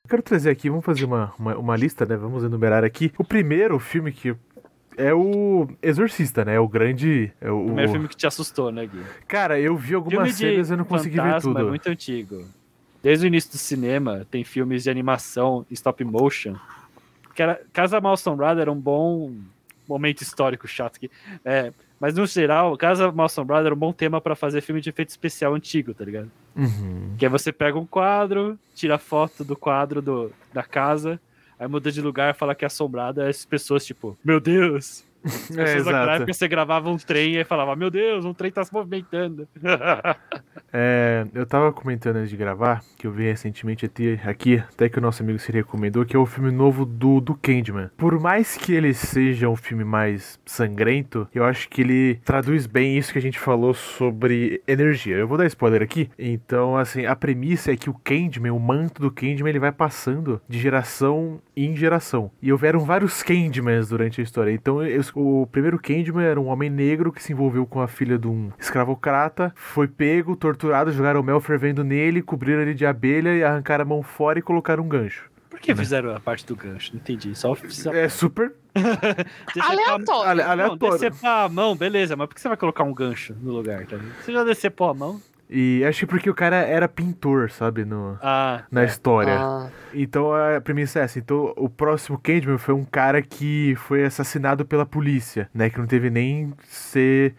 Quero 0.08 0.22
trazer 0.22 0.50
aqui, 0.50 0.68
vamos 0.68 0.84
fazer 0.84 1.04
uma, 1.04 1.32
uma, 1.38 1.56
uma 1.56 1.76
lista, 1.76 2.04
né? 2.04 2.16
Vamos 2.16 2.42
enumerar 2.42 2.82
aqui. 2.82 3.12
O 3.16 3.22
primeiro 3.22 3.78
filme 3.78 4.10
que 4.10 4.34
é 4.96 5.14
o 5.14 5.68
Exorcista, 5.80 6.44
né? 6.44 6.54
É 6.54 6.60
o 6.60 6.66
grande. 6.66 7.30
É 7.40 7.50
o, 7.52 7.66
primeiro 7.66 7.92
filme 7.92 8.08
que 8.08 8.16
te 8.16 8.26
assustou, 8.26 8.72
né, 8.72 8.84
Gui? 8.84 9.00
Cara, 9.28 9.60
eu 9.60 9.76
vi 9.76 9.94
algumas 9.94 10.34
cenas 10.34 10.70
e 10.70 10.72
eu 10.72 10.76
não 10.76 10.84
consegui 10.84 11.16
ver 11.16 11.22
fantasma 11.22 11.54
tudo. 11.54 11.66
É 11.66 11.68
muito 11.68 11.88
antigo. 11.88 12.44
Desde 13.00 13.26
o 13.26 13.28
início 13.28 13.52
do 13.52 13.58
cinema, 13.58 14.26
tem 14.28 14.42
filmes 14.42 14.82
de 14.82 14.90
animação 14.90 15.64
em 15.70 15.74
stop 15.74 16.02
motion. 16.02 16.56
Casa 17.72 18.00
Mal 18.00 18.14
Assombrada 18.14 18.60
era 18.60 18.70
um 18.70 18.80
bom 18.80 19.32
momento 19.88 20.22
histórico 20.22 20.68
chato 20.68 20.96
aqui. 20.96 21.10
É, 21.44 21.72
mas 21.98 22.14
no 22.14 22.26
geral, 22.26 22.76
Casa 22.76 23.10
Mal 23.10 23.26
Assombrada 23.26 23.66
era 23.66 23.74
um 23.74 23.78
bom 23.78 23.92
tema 23.92 24.20
pra 24.20 24.36
fazer 24.36 24.60
filme 24.60 24.80
de 24.80 24.90
efeito 24.90 25.08
especial 25.08 25.54
antigo, 25.54 25.94
tá 25.94 26.04
ligado? 26.04 26.30
Uhum. 26.54 27.14
Que 27.18 27.26
aí 27.26 27.30
você 27.30 27.52
pega 27.52 27.78
um 27.78 27.86
quadro, 27.86 28.58
tira 28.74 28.98
foto 28.98 29.44
do 29.44 29.56
quadro 29.56 30.02
do, 30.02 30.32
da 30.52 30.62
casa, 30.62 31.20
aí 31.58 31.66
muda 31.66 31.90
de 31.90 32.00
lugar, 32.00 32.34
fala 32.34 32.54
que 32.54 32.64
é 32.64 32.66
assombrada, 32.66 33.28
as 33.28 33.44
pessoas 33.44 33.84
tipo, 33.84 34.16
meu 34.24 34.40
Deus! 34.40 35.04
É, 35.24 35.28
pessoas 35.28 35.56
naquela 35.56 35.84
exato. 35.84 36.10
época 36.10 36.32
você 36.32 36.48
gravava 36.48 36.90
um 36.90 36.96
trem 36.96 37.36
e 37.36 37.44
falava, 37.44 37.74
meu 37.76 37.90
Deus, 37.90 38.24
um 38.24 38.32
trem 38.32 38.50
tá 38.50 38.64
se 38.64 38.72
movimentando. 38.72 39.48
É, 40.70 41.24
eu 41.32 41.46
tava 41.46 41.72
comentando 41.72 42.16
antes 42.16 42.28
de 42.28 42.36
gravar, 42.36 42.82
que 42.98 43.06
eu 43.06 43.10
vi 43.10 43.24
recentemente 43.24 43.86
aqui, 43.86 44.20
aqui, 44.22 44.56
até 44.58 44.86
que 44.86 44.98
o 44.98 45.00
nosso 45.00 45.22
amigo 45.22 45.38
se 45.38 45.50
recomendou, 45.50 46.04
que 46.04 46.14
é 46.14 46.18
o 46.18 46.26
filme 46.26 46.50
novo 46.50 46.84
do, 46.84 47.22
do 47.22 47.34
Candyman. 47.34 47.88
Por 47.96 48.20
mais 48.20 48.54
que 48.56 48.74
ele 48.74 48.92
seja 48.92 49.48
um 49.48 49.56
filme 49.56 49.82
mais 49.82 50.38
sangrento, 50.44 51.26
eu 51.34 51.42
acho 51.42 51.70
que 51.70 51.80
ele 51.80 52.20
traduz 52.22 52.66
bem 52.66 52.98
isso 52.98 53.12
que 53.12 53.18
a 53.18 53.22
gente 53.22 53.38
falou 53.38 53.72
sobre 53.72 54.62
energia. 54.68 55.16
Eu 55.16 55.26
vou 55.26 55.38
dar 55.38 55.46
spoiler 55.46 55.80
aqui. 55.82 56.10
Então, 56.18 56.76
assim, 56.76 57.06
a 57.06 57.16
premissa 57.16 57.72
é 57.72 57.76
que 57.76 57.88
o 57.88 57.94
Candyman, 57.94 58.50
o 58.52 58.60
manto 58.60 59.00
do 59.00 59.10
Candyman, 59.10 59.48
ele 59.48 59.58
vai 59.58 59.72
passando 59.72 60.38
de 60.46 60.58
geração 60.58 61.40
em 61.56 61.74
geração. 61.74 62.30
E 62.42 62.52
houveram 62.52 62.80
vários 62.80 63.22
Candymans 63.22 63.88
durante 63.88 64.20
a 64.20 64.24
história. 64.24 64.50
Então, 64.52 64.82
eu- 64.82 65.00
o 65.14 65.46
primeiro 65.50 65.78
Candyman 65.78 66.24
era 66.24 66.40
um 66.40 66.48
homem 66.48 66.70
negro 66.70 67.12
que 67.12 67.22
se 67.22 67.32
envolveu 67.32 67.66
com 67.66 67.80
a 67.80 67.88
filha 67.88 68.18
de 68.18 68.26
um 68.26 68.50
escravocrata, 68.58 69.52
foi 69.54 69.86
pego, 69.88 70.36
torturado, 70.36 70.92
jogaram 70.92 71.22
mel 71.22 71.40
fervendo 71.40 71.82
nele, 71.84 72.22
cobriram 72.22 72.62
ele 72.62 72.74
de 72.74 72.86
abelha 72.86 73.34
e 73.34 73.42
arrancaram 73.42 73.82
a 73.82 73.88
mão 73.88 74.02
fora 74.02 74.38
e 74.38 74.42
colocaram 74.42 74.84
um 74.84 74.88
gancho. 74.88 75.28
Por 75.50 75.58
que 75.60 75.74
fizeram 75.74 76.14
a 76.14 76.20
parte 76.20 76.46
do 76.46 76.54
gancho? 76.54 76.92
Não 76.92 77.00
entendi. 77.00 77.34
Só, 77.34 77.54
só 77.68 77.92
É 77.92 78.08
super 78.08 78.52
Aleatório. 79.60 80.44
Não, 80.44 80.50
aleatório. 80.50 80.98
decepar 80.98 81.46
a 81.46 81.48
mão, 81.48 81.74
beleza, 81.74 82.16
mas 82.16 82.28
por 82.28 82.34
que 82.34 82.40
você 82.40 82.48
vai 82.48 82.56
colocar 82.56 82.84
um 82.84 82.94
gancho 82.94 83.34
no 83.40 83.52
lugar, 83.52 83.84
tá 83.86 83.96
ligado? 83.96 84.14
Você 84.22 84.32
já 84.32 84.44
decepou 84.44 84.90
a 84.90 84.94
mão? 84.94 85.20
E 85.50 85.82
acho 85.84 86.00
que 86.00 86.06
porque 86.06 86.28
o 86.28 86.34
cara 86.34 86.56
era 86.56 86.86
pintor, 86.86 87.50
sabe, 87.50 87.84
no, 87.84 88.18
Ah, 88.22 88.64
na 88.70 88.84
história. 88.84 89.38
Ah, 89.40 89.70
Então 89.94 90.32
a 90.32 90.60
premissa 90.60 91.00
é 91.00 91.02
essa. 91.04 91.18
Então 91.18 91.54
o 91.56 91.68
próximo 91.68 92.18
Candyman 92.18 92.58
foi 92.58 92.74
um 92.74 92.84
cara 92.84 93.22
que 93.22 93.74
foi 93.76 94.04
assassinado 94.04 94.66
pela 94.66 94.84
polícia, 94.84 95.48
né? 95.54 95.70
Que 95.70 95.78
não 95.78 95.86
teve 95.86 96.10
nem 96.10 96.52
ser 96.64 97.34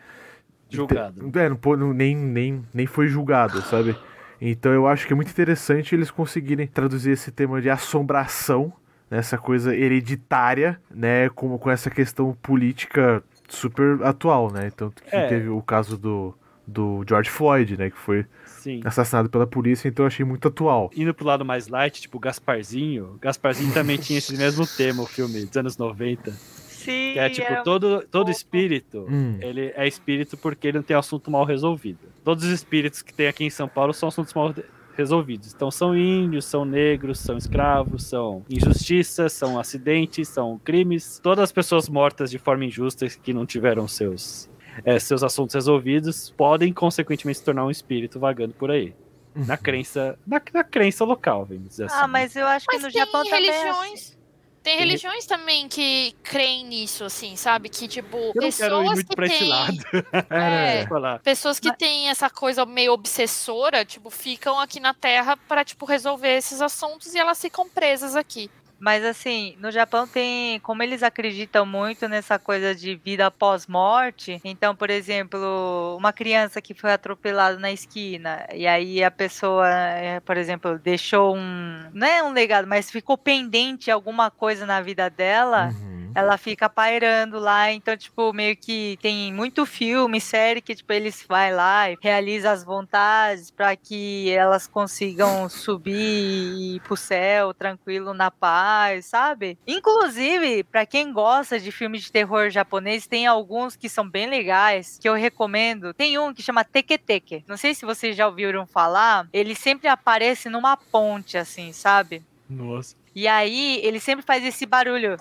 julgado. 0.70 1.32
É, 1.36 1.50
não, 1.50 1.94
nem, 1.94 2.16
nem, 2.16 2.66
nem 2.74 2.86
foi 2.88 3.08
julgado, 3.08 3.62
sabe? 3.62 3.96
Então 4.42 4.72
eu 4.72 4.88
acho 4.88 5.06
que 5.06 5.14
é 5.14 5.16
muito 5.16 5.30
interessante 5.32 5.94
eles 5.94 6.10
conseguirem 6.10 6.66
traduzir 6.66 7.12
esse 7.12 7.32
tema 7.32 7.62
de 7.62 7.70
assombração, 7.70 8.72
né, 9.12 9.18
essa 9.18 9.38
coisa 9.38 9.76
hereditária, 9.76 10.80
né, 10.90 11.30
com, 11.30 11.58
com 11.58 11.70
essa 11.70 11.90
questão 11.90 12.36
política 12.42 13.22
super 13.50 14.02
atual, 14.04 14.52
né? 14.52 14.68
Então 14.74 14.90
que 14.92 15.04
É. 15.16 15.28
teve 15.28 15.50
o 15.50 15.62
caso 15.62 15.98
do, 15.98 16.34
do 16.70 17.04
George 17.08 17.30
Floyd, 17.30 17.78
né, 17.78 17.90
que 17.90 17.98
foi 17.98 18.26
Sim. 18.46 18.82
assassinado 18.86 19.30
pela 19.30 19.48
polícia, 19.48 19.88
então 19.88 20.04
eu 20.04 20.08
achei 20.08 20.26
muito 20.26 20.48
atual. 20.48 20.90
Indo 20.96 21.14
pro 21.14 21.26
lado 21.26 21.44
mais 21.44 21.68
light, 21.68 22.02
tipo 22.02 22.20
Gasparzinho, 22.20 23.18
Gasparzinho 23.22 23.74
também 23.74 23.98
tinha 23.98 24.20
esse 24.20 24.36
mesmo 24.38 24.66
tema, 24.66 25.04
o 25.04 25.06
filme 25.06 25.46
dos 25.46 25.58
anos 25.58 25.78
90. 25.78 26.32
Sim, 26.32 27.12
Que 27.14 27.20
é 27.20 27.30
tipo, 27.30 27.52
era 27.52 27.64
todo, 27.64 28.06
todo 28.10 28.32
espírito, 28.32 29.06
Hum. 29.10 29.38
ele 29.42 29.74
é 29.76 29.86
espírito 29.88 30.38
porque 30.38 30.68
ele 30.68 30.78
não 30.78 30.84
tem 30.84 30.96
assunto 30.96 31.30
mal 31.30 31.44
resolvido. 31.44 32.00
Todos 32.24 32.46
os 32.46 32.52
espíritos 32.52 33.02
que 33.02 33.14
tem 33.14 33.28
aqui 33.28 33.44
em 33.44 33.50
São 33.50 33.68
Paulo 33.68 33.94
são 33.94 34.08
assuntos 34.08 34.34
mal 34.34 34.54
resolvidos. 34.96 35.54
Então 35.54 35.70
são 35.72 35.96
índios, 35.98 36.46
são 36.46 36.64
negros, 36.66 37.20
são 37.20 37.38
escravos, 37.38 38.04
são 38.04 38.44
injustiças, 38.50 39.34
são 39.34 39.60
acidentes, 39.60 40.28
são 40.30 40.60
crimes. 40.64 41.20
Todas 41.22 41.44
as 41.44 41.52
pessoas 41.52 41.88
mortas 41.90 42.30
de 42.32 42.38
forma 42.38 42.66
injusta 42.66 43.08
que 43.08 43.34
não 43.34 43.46
tiveram 43.46 43.88
seus, 43.88 44.50
é, 44.86 45.00
seus 45.00 45.24
assuntos 45.24 45.54
resolvidos 45.56 46.30
podem 46.36 46.72
consequentemente 46.74 47.40
se 47.40 47.46
tornar 47.46 47.66
um 47.66 47.72
espírito 47.72 48.20
vagando 48.20 48.54
por 48.54 48.72
aí. 48.72 48.94
Na 49.36 49.56
crença, 49.58 50.18
na, 50.26 50.42
na 50.54 50.64
crença 50.64 51.06
local, 51.06 51.46
vamos 51.46 51.70
dizer 51.70 51.86
assim. 51.86 51.96
Ah, 51.98 52.08
mas 52.08 52.36
eu 52.36 52.48
acho 52.48 52.66
que 52.66 52.76
Mas 52.76 52.84
no 52.84 52.92
tem 52.92 53.00
Japão 53.06 53.24
também. 53.24 53.48
é 53.48 53.52
assim. 53.52 53.64
religiões. 53.68 54.20
Tem 54.62 54.78
religiões 54.78 55.26
também 55.26 55.70
que 55.70 56.14
creem 56.22 56.66
nisso, 56.66 57.06
assim, 57.06 57.38
sabe? 57.38 57.70
Que, 57.70 57.88
tipo, 57.88 58.18
Eu 58.18 58.26
não 58.26 58.34
pessoas 58.34 58.58
quero 58.58 58.82
ir 58.82 58.86
muito 58.94 59.08
que 59.08 59.16
pra 59.16 59.26
esse 59.26 59.38
têm- 59.40 59.48
lado. 59.50 59.78
É. 60.30 60.86
Falar. 60.88 61.20
Pessoas 61.20 61.60
que 61.60 61.74
têm 61.78 62.10
essa 62.10 62.30
coisa 62.30 62.66
meio 62.66 62.92
obsessora, 62.92 63.86
tipo, 63.86 64.10
ficam 64.10 64.60
aqui 64.60 64.80
na 64.82 64.94
Terra 64.94 65.38
pra, 65.48 65.64
tipo, 65.64 65.86
resolver 65.86 66.36
esses 66.36 66.62
assuntos 66.62 67.14
e 67.16 67.18
elas 67.18 67.40
ficam 67.40 67.70
presas 67.70 68.18
aqui. 68.18 68.52
Mas 68.80 69.04
assim, 69.04 69.56
no 69.60 69.72
Japão 69.72 70.08
tem, 70.08 70.60
como 70.62 70.82
eles 70.82 71.04
acreditam 71.04 71.66
muito 71.66 72.08
nessa 72.08 72.40
coisa 72.40 72.74
de 72.74 72.96
vida 72.96 73.26
após 73.28 73.68
morte, 73.68 74.40
então, 74.44 74.76
por 74.76 74.90
exemplo, 74.90 75.96
uma 75.98 76.14
criança 76.14 76.62
que 76.62 76.74
foi 76.74 76.92
atropelada 76.94 77.60
na 77.60 77.72
esquina 77.72 78.46
e 78.54 78.66
aí 78.66 79.04
a 79.04 79.12
pessoa, 79.12 79.68
eh, 79.70 80.20
por 80.22 80.38
exemplo, 80.38 80.80
deixou 80.80 81.36
um, 81.36 81.90
não 81.94 82.08
é 82.08 82.24
um 82.24 82.32
legado, 82.32 82.68
mas 82.68 82.90
ficou 82.90 83.18
pendente 83.18 83.92
alguma 83.92 84.32
coisa 84.32 84.66
na 84.66 84.82
vida 84.82 85.10
dela, 85.10 85.68
Uhum. 85.68 85.99
Ela 86.20 86.38
fica 86.38 86.70
pairando 86.70 87.40
lá, 87.40 87.72
então, 87.72 87.96
tipo, 87.96 88.32
meio 88.34 88.56
que 88.56 88.98
tem 89.02 89.34
muito 89.34 89.66
filme, 89.66 90.22
série 90.22 90.62
que, 90.62 90.76
tipo, 90.76 90.92
eles 90.94 91.26
vai 91.28 91.54
lá 91.54 91.90
e 91.90 91.98
realiza 92.02 92.52
as 92.52 92.64
vontades 92.64 93.52
para 93.52 93.76
que 93.76 94.30
elas 94.32 94.68
consigam 94.68 95.50
subir 95.50 95.94
e 95.94 96.76
ir 96.76 96.82
pro 96.82 96.96
céu 96.96 97.54
tranquilo 97.54 98.14
na 98.14 98.30
paz, 98.30 99.06
sabe? 99.06 99.58
Inclusive, 99.68 100.64
para 100.64 100.86
quem 100.86 101.12
gosta 101.12 101.60
de 101.60 101.72
filme 101.72 101.98
de 101.98 102.12
terror 102.12 102.50
japonês, 102.50 103.08
tem 103.08 103.26
alguns 103.26 103.76
que 103.76 103.90
são 103.90 104.08
bem 104.08 104.30
legais, 104.30 104.98
que 105.00 105.08
eu 105.08 105.14
recomendo. 105.14 105.94
Tem 105.94 106.18
um 106.18 106.34
que 106.34 106.44
chama 106.44 106.64
Teke 106.64 106.98
Teke. 106.98 107.44
Não 107.48 107.58
sei 107.58 107.74
se 107.74 107.86
vocês 107.86 108.16
já 108.16 108.28
ouviram 108.28 108.66
falar, 108.66 109.28
ele 109.34 109.56
sempre 109.56 109.88
aparece 109.88 110.50
numa 110.50 110.78
ponte, 110.78 111.38
assim, 111.38 111.72
sabe? 111.72 112.24
Nossa. 112.50 112.96
E 113.16 113.28
aí, 113.28 113.80
ele 113.84 114.00
sempre 114.00 114.26
faz 114.26 114.46
esse 114.46 114.66
barulho. 114.66 115.18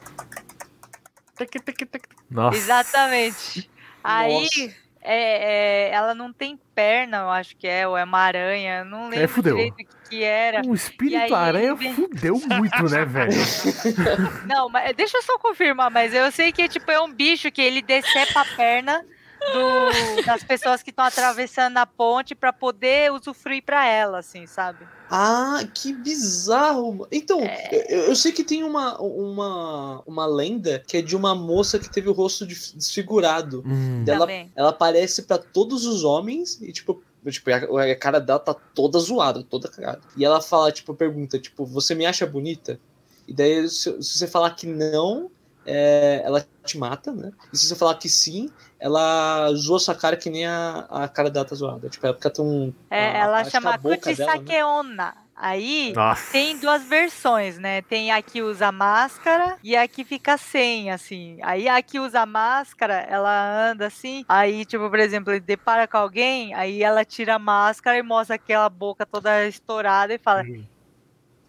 Nossa. 2.30 2.56
Exatamente. 2.56 3.70
Aí 4.02 4.32
Nossa. 4.32 4.76
é, 5.02 5.88
é, 5.88 5.90
ela 5.92 6.14
não 6.14 6.32
tem 6.32 6.58
perna, 6.74 7.18
eu 7.18 7.30
acho 7.30 7.56
que 7.56 7.66
é, 7.66 7.86
ou 7.86 7.96
é 7.96 8.04
uma 8.04 8.18
aranha, 8.18 8.84
não 8.84 9.08
lembro 9.08 9.28
fudeu. 9.28 9.56
direito 9.56 9.74
o 9.74 9.76
que, 9.76 9.86
que 10.08 10.22
era. 10.22 10.62
Um 10.66 10.74
espírito 10.74 11.34
aí, 11.34 11.34
aranha 11.34 11.74
vem- 11.74 11.94
fudeu 11.94 12.34
muito, 12.34 12.82
né, 12.84 13.04
velho? 13.04 13.32
Não, 14.46 14.68
mas 14.68 14.94
deixa 14.96 15.18
eu 15.18 15.22
só 15.22 15.38
confirmar, 15.38 15.90
mas 15.90 16.14
eu 16.14 16.30
sei 16.32 16.52
que 16.52 16.68
tipo, 16.68 16.90
é 16.90 17.00
um 17.00 17.12
bicho 17.12 17.50
que 17.50 17.60
ele 17.60 17.82
decepa 17.82 18.40
a 18.40 18.56
perna 18.56 19.04
do- 19.52 20.24
das 20.26 20.42
pessoas 20.44 20.82
que 20.82 20.90
estão 20.90 21.04
atravessando 21.04 21.76
a 21.78 21.86
ponte 21.86 22.34
pra 22.34 22.52
poder 22.52 23.12
usufruir 23.12 23.62
pra 23.64 23.86
ela, 23.86 24.18
assim, 24.18 24.46
sabe? 24.46 24.86
Ah, 25.10 25.60
que 25.72 25.92
bizarro. 25.94 27.06
Então, 27.10 27.40
É. 27.40 27.86
eu, 27.88 28.00
eu 28.08 28.16
sei 28.16 28.30
que 28.32 28.44
tem 28.44 28.62
uma, 28.62 29.00
uma, 29.00 30.02
uma 30.06 30.26
lenda 30.26 30.82
que 30.86 30.98
é 30.98 31.02
de 31.02 31.16
uma 31.16 31.34
moça 31.34 31.78
que 31.78 31.88
teve 31.90 32.08
o 32.08 32.12
rosto 32.12 32.46
desfigurado. 32.46 33.62
Hum. 33.66 34.04
Ela, 34.06 34.20
Também. 34.20 34.52
ela 34.54 34.68
aparece 34.70 35.22
pra 35.22 35.38
todos 35.38 35.86
os 35.86 36.04
homens 36.04 36.60
e, 36.60 36.72
tipo, 36.72 37.02
tipo, 37.26 37.50
a, 37.50 37.84
a 37.92 37.96
cara 37.96 38.20
dela 38.20 38.38
tá 38.38 38.54
toda 38.54 38.98
zoada, 38.98 39.42
toda 39.42 39.68
cagada. 39.68 40.00
E 40.16 40.24
ela 40.24 40.40
fala, 40.42 40.70
tipo, 40.72 40.94
pergunta, 40.94 41.38
tipo, 41.38 41.64
você 41.64 41.94
me 41.94 42.04
acha 42.04 42.26
bonita? 42.26 42.78
E 43.26 43.32
daí, 43.32 43.68
se, 43.68 44.02
se 44.02 44.18
você 44.18 44.26
falar 44.26 44.50
que 44.50 44.66
não, 44.66 45.30
é, 45.66 46.22
ela 46.24 46.46
te 46.64 46.78
mata, 46.78 47.12
né? 47.12 47.30
E 47.52 47.56
se 47.58 47.66
você 47.66 47.74
falar 47.74 47.94
que 47.96 48.08
sim, 48.08 48.50
ela 48.80 49.52
zoa 49.54 49.78
sua 49.78 49.94
cara 49.94 50.16
que 50.16 50.30
nem 50.30 50.46
a, 50.46 50.86
a 50.90 51.08
cara 51.08 51.30
dela 51.30 51.44
tá 51.44 51.54
zoada. 51.54 51.88
Tipo, 51.88 52.06
ela 52.06 52.14
fica 52.14 52.30
tão. 52.30 52.72
É, 52.90 53.10
a- 53.12 53.18
ela 53.24 53.44
chama 53.44 53.76
boca 53.76 53.96
dela, 54.14 54.32
né? 54.32 54.38
Kutisakeona. 54.38 55.14
Aí 55.40 55.92
Nossa. 55.94 56.32
tem 56.32 56.58
duas 56.58 56.82
versões, 56.82 57.58
né? 57.58 57.80
Tem 57.82 58.10
a 58.10 58.20
que 58.20 58.42
usa 58.42 58.72
máscara 58.72 59.56
e 59.62 59.76
a 59.76 59.86
que 59.86 60.04
fica 60.04 60.36
sem, 60.36 60.90
assim. 60.90 61.38
Aí 61.42 61.68
a 61.68 61.80
que 61.80 62.00
usa 62.00 62.26
máscara, 62.26 62.94
ela 63.08 63.70
anda 63.70 63.86
assim. 63.86 64.24
Aí, 64.28 64.64
tipo, 64.64 64.90
por 64.90 64.98
exemplo, 64.98 65.32
ele 65.32 65.38
depara 65.40 65.86
com 65.86 65.96
alguém, 65.96 66.52
aí 66.54 66.82
ela 66.82 67.04
tira 67.04 67.36
a 67.36 67.38
máscara 67.38 67.96
e 67.98 68.02
mostra 68.02 68.34
aquela 68.34 68.68
boca 68.68 69.06
toda 69.06 69.46
estourada 69.46 70.12
e 70.12 70.18
fala: 70.18 70.42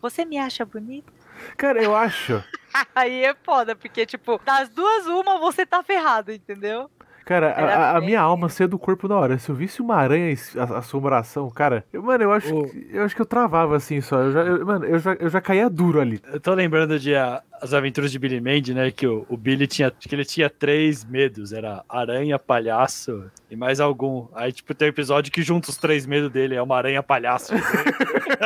Você 0.02 0.24
me 0.24 0.38
acha 0.38 0.64
bonita? 0.66 1.12
Cara, 1.58 1.82
eu 1.82 1.96
acho. 1.96 2.44
Aí 2.94 3.24
é 3.26 3.34
foda, 3.44 3.76
porque, 3.76 4.06
tipo, 4.06 4.40
das 4.46 4.70
duas, 4.70 5.08
uma 5.08 5.40
você 5.40 5.66
tá 5.66 5.82
ferrado, 5.82 6.32
entendeu? 6.32 6.92
Cara, 7.30 7.52
a- 7.52 7.98
a, 7.98 8.02
minha 8.02 8.20
alma 8.20 8.50
saía 8.50 8.68
do 8.68 8.80
corpo 8.80 9.08
na 9.08 9.16
hora. 9.16 9.38
Se 9.38 9.52
eu 9.52 9.56
visse 9.56 9.84
uma 9.84 9.96
aranha 9.98 10.36
assombração, 10.76 11.48
cara, 11.52 11.86
eu, 11.94 12.02
mano, 12.02 12.24
eu 12.24 12.32
acho, 12.34 12.56
Ô. 12.56 12.68
que, 12.68 12.90
eu 12.92 13.04
acho 13.04 13.16
que 13.16 13.22
eu 13.22 13.26
travava 13.26 13.76
assim 13.76 14.02
só. 14.02 14.20
Eu 14.22 14.32
já, 14.32 14.40
eu- 14.42 14.66
mano, 14.66 14.84
eu 14.86 14.98
já, 14.98 15.14
eu 15.14 15.30
já 15.30 15.40
caía 15.40 15.70
duro 15.70 16.02
ali. 16.02 16.20
Eu 16.34 16.40
tô 16.40 16.52
lembrando 16.56 16.98
de 17.00 17.16
a- 17.16 17.44
As 17.62 17.72
Aventuras 17.72 18.12
de 18.12 18.18
Billy 18.18 18.42
Mandy, 18.42 18.74
né? 18.74 18.90
Que 18.90 19.06
o, 19.06 19.28
o 19.30 19.38
Billy 19.38 19.68
tinha. 19.68 19.92
que 19.92 20.16
ele 20.16 20.26
tinha 20.26 20.50
três 20.50 21.06
medos: 21.06 21.54
era 21.54 21.84
aranha, 21.88 22.40
palhaço 22.40 23.30
e 23.52 23.56
mais 23.56 23.80
algum. 23.80 24.28
Aí, 24.34 24.52
tipo, 24.52 24.74
tem 24.74 24.88
um 24.88 24.90
episódio 24.90 25.32
que 25.32 25.44
junta 25.44 25.70
os 25.70 25.78
três 25.78 26.08
medos 26.08 26.32
dele: 26.32 26.56
é 26.56 26.62
uma 26.64 26.78
aranha 26.78 27.04
palhaço. 27.04 27.54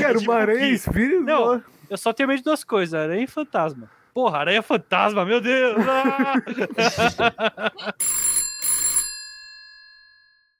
Cara, 0.00 0.18
Tipo 0.18 0.30
uma 0.30 0.40
aranha 0.40 0.58
que- 0.58 0.74
espírito. 0.74 1.22
Não. 1.22 1.62
Eu 1.88 1.96
só 1.96 2.12
tenho 2.12 2.28
medo 2.28 2.38
de 2.38 2.44
duas 2.44 2.64
coisas: 2.64 2.92
aranha 2.92 3.24
e 3.24 3.26
fantasma. 3.26 3.88
Porra, 4.14 4.38
aranha 4.38 4.62
fantasma, 4.62 5.24
meu 5.24 5.40
Deus! 5.40 5.76
Ah! 5.88 6.34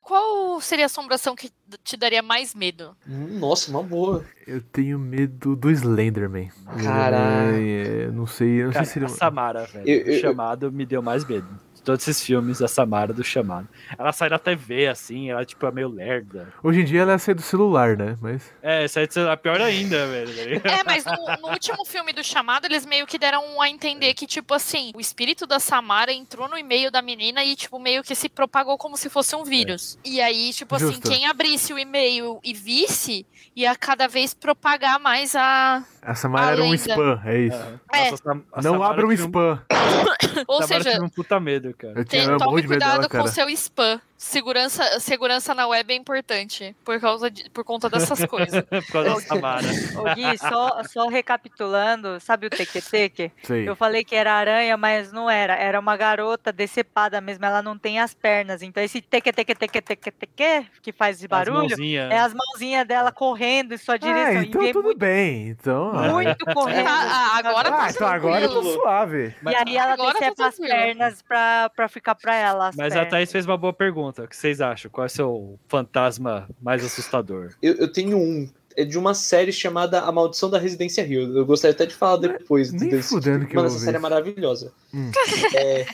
Qual 0.03 0.61
seria 0.61 0.85
a 0.85 0.87
assombração 0.87 1.35
que 1.35 1.51
te 1.83 1.97
daria 1.97 2.21
mais 2.23 2.55
medo? 2.55 2.95
Hum, 3.09 3.38
Nossa, 3.38 3.71
uma 3.71 3.83
boa. 3.83 4.23
Eu 4.47 4.61
tenho 4.61 4.99
medo 4.99 5.57
do 5.57 5.71
Slenderman. 5.71 6.51
Caraca. 6.83 7.57
É, 7.57 8.11
não 8.11 8.27
sei, 8.27 8.61
eu 8.61 8.67
não 8.67 8.73
Cara, 8.75 8.85
sei 8.85 8.93
se 8.93 8.99
ele... 8.99 9.07
a 9.07 9.09
Samara, 9.09 9.64
velho. 9.64 9.88
Eu- 9.88 10.01
eu- 10.07 10.19
O 10.19 10.21
chamado 10.21 10.71
me 10.71 10.85
deu 10.85 11.01
mais 11.01 11.25
medo. 11.25 11.49
Todos 11.85 12.09
esses 12.09 12.25
filmes, 12.25 12.62
a 12.62 12.68
Samara 12.68 13.12
do 13.12 13.23
chamado. 13.23 13.68
Ela 13.99 14.12
sai 14.12 14.31
da 14.31 14.38
TV, 14.38 14.87
assim, 14.87 15.31
ela 15.31 15.44
tipo 15.44 15.66
é 15.66 15.70
meio 15.70 15.88
lerda. 15.88 16.49
Hoje 16.62 16.81
em 16.81 16.85
dia 16.85 17.03
ela 17.03 17.12
é 17.12 17.18
sair 17.18 17.35
do 17.35 17.42
celular, 17.42 17.97
né? 17.97 18.16
Mas. 18.20 18.53
É, 18.62 18.85
essa 18.85 19.01
é 19.01 19.31
a 19.31 19.37
pior 19.37 19.61
ainda, 19.61 20.07
velho. 20.07 20.62
É, 20.64 20.83
mas 20.85 21.05
no, 21.05 21.12
no 21.42 21.53
último 21.53 21.85
filme 21.85 22.12
do 22.12 22.25
chamado, 22.25 22.64
eles 22.64 22.87
meio 22.87 23.07
que 23.07 23.18
deram 23.18 23.61
a 23.61 23.68
entender 23.68 24.14
que, 24.14 24.27
tipo 24.27 24.55
assim, 24.55 24.92
o 24.94 25.01
espírito 25.01 25.47
da 25.47 25.61
Samara 25.61 26.12
entrou 26.12 26.49
no 26.49 26.57
e-mail 26.57 26.90
da 26.90 27.03
menina 27.03 27.44
e, 27.44 27.55
tipo, 27.55 27.79
meio 27.79 28.03
que 28.03 28.14
se 28.14 28.29
propagou 28.29 28.79
como 28.79 28.97
se 28.97 29.11
fosse 29.11 29.37
um 29.37 29.44
vírus. 29.44 29.99
E 30.05 30.20
aí, 30.20 30.53
tipo 30.53 30.75
assim, 30.75 30.87
Justo. 30.87 31.11
quem 31.11 31.27
abrisse 31.27 31.73
o 31.73 31.79
e-mail 31.79 32.40
e 32.42 32.55
visse, 32.55 33.27
ia 33.55 33.75
cada 33.77 34.09
vez 34.09 34.33
propagar 34.33 34.99
mais 34.99 35.35
a. 35.37 35.85
A 36.03 36.14
Samara 36.14 36.53
era 36.53 36.62
um 36.64 36.75
spam, 36.75 37.20
é 37.25 37.38
isso. 37.40 37.57
É. 37.92 38.11
Nossa, 38.11 38.14
a 38.14 38.16
Sam- 38.18 38.42
a 38.53 38.62
não 38.62 38.73
Samara 38.73 38.92
abra 38.92 39.07
um 39.07 39.12
spam. 39.12 39.62
Ou 40.49 40.62
Samara 40.62 40.85
seja, 40.85 41.03
um 41.03 41.09
puta 41.09 41.38
medo, 41.40 41.74
cara. 41.77 41.95
Eu 41.99 42.05
tinha 42.05 42.23
tem, 42.23 42.33
eu 42.33 42.39
morro 42.39 42.45
tome 42.45 42.57
medo 42.57 42.69
cuidado 42.69 42.91
dela, 42.93 43.03
com 43.05 43.09
cara. 43.09 43.25
o 43.25 43.29
seu 43.29 43.49
spam. 43.51 44.01
Segurança, 44.16 45.00
segurança 45.00 45.55
na 45.55 45.66
web 45.66 45.92
é 45.92 45.96
importante 45.96 46.74
por, 46.85 47.00
causa 47.00 47.29
de, 47.29 47.50
por 47.50 47.64
conta 47.64 47.90
dessas 47.90 48.24
coisas. 48.27 48.62
Por 48.64 48.92
causa 48.92 49.11
da 49.11 49.20
Samara. 49.20 49.66
Ô 49.98 50.14
Gui, 50.14 50.38
só, 50.38 50.83
só 50.85 51.09
recapitulando, 51.09 52.20
sabe 52.20 52.46
o 52.46 52.50
teque-teque? 52.50 53.33
Eu 53.66 53.74
falei 53.74 54.05
que 54.05 54.14
era 54.14 54.33
aranha, 54.33 54.77
mas 54.77 55.12
não 55.12 55.29
era. 55.29 55.55
Era 55.57 55.81
uma 55.81 55.96
garota 55.96 56.53
decepada 56.53 57.20
mesmo, 57.20 57.44
ela 57.44 57.61
não 57.61 57.77
tem 57.77 57.98
as 57.98 58.14
pernas. 58.14 58.62
Então 58.62 58.83
esse 58.83 59.00
teque, 59.03 59.33
teque, 59.33 59.55
teque, 59.55 59.83
teque, 59.83 60.11
teque, 60.12 60.66
que 60.81 60.92
faz 60.92 61.18
esse 61.18 61.27
barulho, 61.27 61.66
As 61.74 61.79
é 61.81 62.18
as 62.18 62.33
mãozinhas 62.33 62.87
dela 62.87 63.11
correndo 63.11 63.74
em 63.74 63.79
sua 63.79 63.98
direção. 63.98 64.40
Ah, 64.40 64.44
então 64.44 64.72
tudo 64.72 64.83
muito, 64.85 64.98
bem. 64.98 65.48
Então. 65.48 65.90
ah. 65.98 66.09
muito 66.12 66.44
correndo. 66.46 66.87
Ah, 66.88 67.33
ah, 67.35 67.38
agora 67.38 67.68
Ah, 67.68 67.72
tá 67.79 67.90
então 67.90 68.09
agora 68.09 68.40
eu 68.44 68.48
tô 68.48 68.55
tranquilo. 68.61 68.81
suave. 68.81 69.35
E 69.44 69.55
aí 69.55 69.77
ela 69.77 69.96
tá 69.96 70.12
decepa 70.12 70.46
as 70.46 70.57
pernas 70.57 71.22
pra, 71.22 71.68
pra 71.74 71.88
ficar 71.88 72.14
pra 72.14 72.35
ela. 72.37 72.68
as 72.68 72.77
Mas 72.77 72.92
a 72.92 72.96
pernas. 72.96 73.11
Thaís 73.11 73.33
fez 73.33 73.44
uma 73.44 73.57
boa 73.57 73.72
pergunta. 73.72 74.04
O 74.09 74.12
que 74.29 74.37
vocês 74.37 74.61
acham? 74.61 74.90
Qual 74.90 75.05
é 75.05 75.07
o 75.07 75.11
seu 75.11 75.59
fantasma 75.69 76.49
mais 76.61 76.85
assustador? 76.85 77.53
Eu, 77.62 77.75
eu 77.75 77.93
tenho 77.93 78.19
um. 78.19 78.49
É 78.77 78.85
de 78.85 78.99
uma 78.99 79.14
série 79.14 79.53
chamada 79.53 80.01
A 80.01 80.11
Maldição 80.11 80.51
da 80.51 80.59
Residência 80.59 81.05
Rio. 81.05 81.37
Eu 81.37 81.47
gostaria 81.47 81.73
até 81.75 81.87
de 81.87 81.95
falar 81.95 82.17
depois 82.17 82.73
Nem 82.73 82.88
desse. 82.90 83.09
fudendo 83.11 83.47
que 83.47 83.53
eu 83.53 83.57
Mano, 83.57 83.69
vou 83.69 83.77
essa 83.77 83.85
série 83.85 83.97
é 83.97 84.01
maravilhosa. 84.01 84.73
Hum. 84.93 85.11
É, 85.57 85.87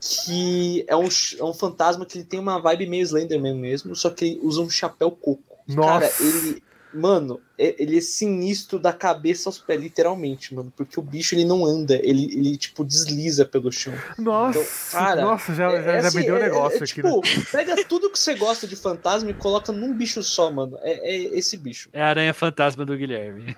que 0.00 0.84
é 0.86 0.96
um, 0.96 1.08
é 1.38 1.44
um 1.44 1.52
fantasma 1.52 2.06
que 2.06 2.18
ele 2.18 2.24
tem 2.24 2.38
uma 2.40 2.58
vibe 2.60 2.86
meio 2.86 3.02
Slenderman 3.02 3.54
mesmo, 3.56 3.94
só 3.96 4.10
que 4.10 4.24
ele 4.24 4.40
usa 4.42 4.60
um 4.60 4.70
chapéu 4.70 5.10
coco. 5.10 5.42
E, 5.66 5.74
Cara, 5.74 6.06
Nossa. 6.06 6.22
ele. 6.22 6.62
Mano, 6.94 7.40
ele 7.58 7.98
é 7.98 8.00
sinistro 8.00 8.78
da 8.78 8.92
cabeça 8.92 9.48
aos 9.48 9.58
pés, 9.58 9.80
literalmente, 9.80 10.54
mano. 10.54 10.72
Porque 10.76 10.98
o 10.98 11.02
bicho 11.02 11.34
ele 11.34 11.44
não 11.44 11.64
anda, 11.66 11.96
ele, 11.96 12.24
ele 12.32 12.56
tipo, 12.56 12.84
desliza 12.84 13.44
pelo 13.44 13.72
chão. 13.72 13.92
Nossa, 14.16 14.58
Então, 14.58 14.70
cara, 14.92 15.22
nossa, 15.22 15.54
já, 15.54 15.70
É- 15.72 15.82
já, 15.82 15.92
é 15.92 16.02
já 16.02 16.08
assim, 16.08 16.18
me 16.18 16.24
deu 16.24 16.34
um 16.34 16.38
é- 16.38 16.42
negócio 16.42 16.80
é, 16.80 16.84
aqui, 16.84 17.02
né? 17.02 17.10
tipo, 17.10 17.50
pega 17.50 17.84
tudo 17.84 18.10
que 18.10 18.18
você 18.18 18.34
gosta 18.34 18.66
de 18.66 18.76
fantasma 18.76 19.30
e 19.30 19.34
coloca 19.34 19.72
num 19.72 19.92
bicho 19.92 20.22
só, 20.22 20.50
mano. 20.50 20.78
É, 20.82 20.92
é 21.10 21.16
esse 21.38 21.56
bicho. 21.56 21.88
É 21.92 22.00
a 22.02 22.08
aranha 22.08 22.32
fantasma 22.34 22.84
do 22.84 22.96
Guilherme. 22.96 23.56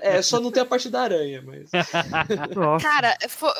É, 0.00 0.22
só 0.22 0.40
não 0.40 0.50
tem 0.50 0.62
a 0.62 0.66
parte 0.66 0.88
da 0.88 1.02
aranha, 1.02 1.42
mas. 1.44 1.70
Nossa. 2.54 2.84
Cara, 2.86 3.16
fo- 3.28 3.52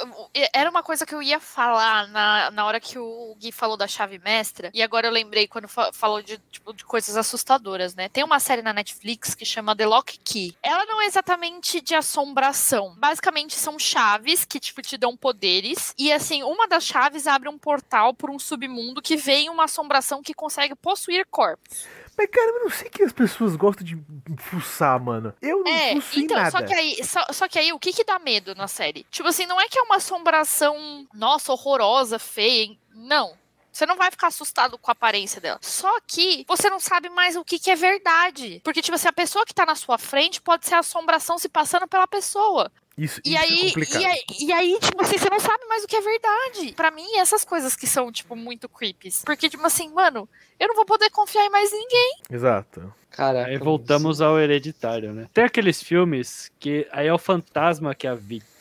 era 0.53 0.71
uma 0.71 0.83
coisa 0.83 1.05
que 1.05 1.15
eu 1.15 1.23
ia 1.23 1.39
falar 1.41 2.09
na, 2.09 2.51
na 2.51 2.65
hora 2.67 2.81
que 2.81 2.99
o 2.99 3.37
Gui 3.39 3.53
falou 3.53 3.77
da 3.77 3.87
chave 3.87 4.19
mestra, 4.19 4.71
e 4.73 4.83
agora 4.83 5.07
eu 5.07 5.13
lembrei 5.13 5.47
quando 5.47 5.69
fa- 5.69 5.93
falou 5.93 6.23
de, 6.23 6.39
tipo, 6.51 6.73
de 6.73 6.85
coisas 6.85 7.17
assustadoras, 7.17 7.95
né? 7.95 8.09
Tem 8.09 8.25
uma 8.25 8.41
série 8.41 8.63
na 8.63 8.73
Netflix 8.73 9.35
que 9.35 9.45
chama 9.45 9.74
The 9.77 9.87
Lock 9.87 10.19
Key. 10.25 10.57
Ela 10.63 10.85
não 10.87 11.01
é 11.03 11.07
exatamente 11.07 11.81
de 11.81 11.95
assombração. 11.95 12.95
Basicamente 12.99 13.55
são 13.55 13.79
chaves 13.79 14.45
que, 14.45 14.61
tipo, 14.61 14.83
te 14.83 14.97
dão 14.97 15.17
poderes, 15.17 15.95
e 15.99 16.13
assim, 16.13 16.43
uma 16.43 16.67
das 16.67 16.85
chaves 16.85 17.27
abre 17.27 17.49
um 17.49 17.59
portal 17.59 18.15
por 18.15 18.31
um 18.31 18.39
submundo 18.39 19.03
que 19.03 19.17
vem 19.17 19.49
uma 19.51 19.65
assombração 19.65 20.23
que 20.23 20.35
consegue 20.35 20.75
possuir 20.75 21.27
corpos. 21.31 21.85
Mas, 22.17 22.31
cara, 22.31 22.47
eu 22.49 22.61
não 22.63 22.71
sei 22.71 22.89
que 22.89 23.03
as 23.03 23.13
pessoas 23.13 23.57
gostam 23.57 23.85
de 23.85 23.99
fuçar, 24.39 25.01
mano. 25.03 25.35
Eu 25.43 25.65
não 25.65 25.73
É, 25.73 25.95
fuço 25.95 26.21
então, 26.21 26.37
nada. 26.37 26.51
só 26.53 26.63
que, 26.63 26.73
aí, 26.73 27.05
só, 27.05 27.25
só 27.33 27.49
que 27.49 27.59
aí 27.59 27.73
o 27.73 27.79
que 27.79 27.93
que 27.93 28.05
dá 28.05 28.21
medo 28.21 28.55
na 28.55 28.69
série? 28.69 29.05
Tipo 29.11 29.29
assim, 29.29 29.47
não 29.47 29.61
é 29.61 29.69
que 29.69 29.79
é 29.79 29.83
uma 29.83 29.97
assombração, 29.97 31.07
nossa, 31.13 31.53
horrorosa, 31.53 32.19
feia, 32.19 32.63
hein? 32.65 32.79
não. 32.95 33.37
Você 33.75 33.87
não 33.87 33.97
vai 33.97 34.09
ficar 34.09 34.29
assustado 34.29 34.79
com 34.79 34.89
a 34.89 34.93
aparência 34.93 35.41
dela. 35.41 35.59
Só 35.61 35.99
que 36.07 36.45
você 36.47 36.71
não 36.71 36.79
sabe 36.79 37.09
mais 37.09 37.35
o 37.35 37.45
que, 37.45 37.59
que 37.59 37.73
é 37.73 37.75
verdade. 37.75 38.61
Porque, 38.63 38.81
tipo 38.81 38.95
assim, 38.95 39.09
a 39.09 39.13
pessoa 39.13 39.45
que 39.45 39.53
tá 39.53 39.67
na 39.67 39.75
sua 39.75 39.99
frente 39.99 40.41
pode 40.41 40.65
ser 40.65 40.77
a 40.77 40.79
assombração 40.79 41.37
se 41.39 41.49
passando 41.49 41.89
pela 41.89 42.07
pessoa. 42.07 42.71
Isso, 42.97 43.21
E 43.25 43.31
isso 43.35 43.37
é 43.37 43.41
aí, 43.41 43.67
complicado. 43.73 44.01
e 44.01 44.07
aí, 44.07 44.25
e 44.39 44.53
aí, 44.53 44.79
tipo 44.81 45.03
assim, 45.03 45.19
você 45.19 45.29
não 45.29 45.41
sabe 45.41 45.67
mais 45.67 45.83
o 45.83 45.89
que 45.89 45.97
é 45.97 46.01
verdade. 46.01 46.73
Pra 46.77 46.93
mim, 46.93 47.17
essas 47.17 47.45
coisas 47.45 47.75
que 47.75 47.89
são, 47.89 48.13
tipo, 48.13 48.37
muito 48.37 48.69
creepies. 48.69 49.23
Porque, 49.27 49.51
tipo 49.51 49.67
assim, 49.67 49.93
mano, 49.93 50.29
eu 50.61 50.69
não 50.69 50.77
vou 50.77 50.85
poder 50.85 51.11
confiar 51.11 51.45
em 51.45 51.51
mais 51.51 51.73
ninguém. 51.73 52.19
Exato. 52.31 52.95
Caraca. 53.11 53.51
Aí 53.51 53.59
voltamos 53.59 54.21
ao 54.21 54.39
hereditário, 54.39 55.13
né? 55.13 55.29
Tem 55.35 55.43
aqueles 55.43 55.83
filmes 55.83 56.49
que 56.61 56.87
aí 56.93 57.09
é 57.09 57.13
o 57.13 57.19
fantasma 57.19 57.93
que 57.93 58.07
é 58.07 58.11
a 58.11 58.15
vítima. 58.15 58.54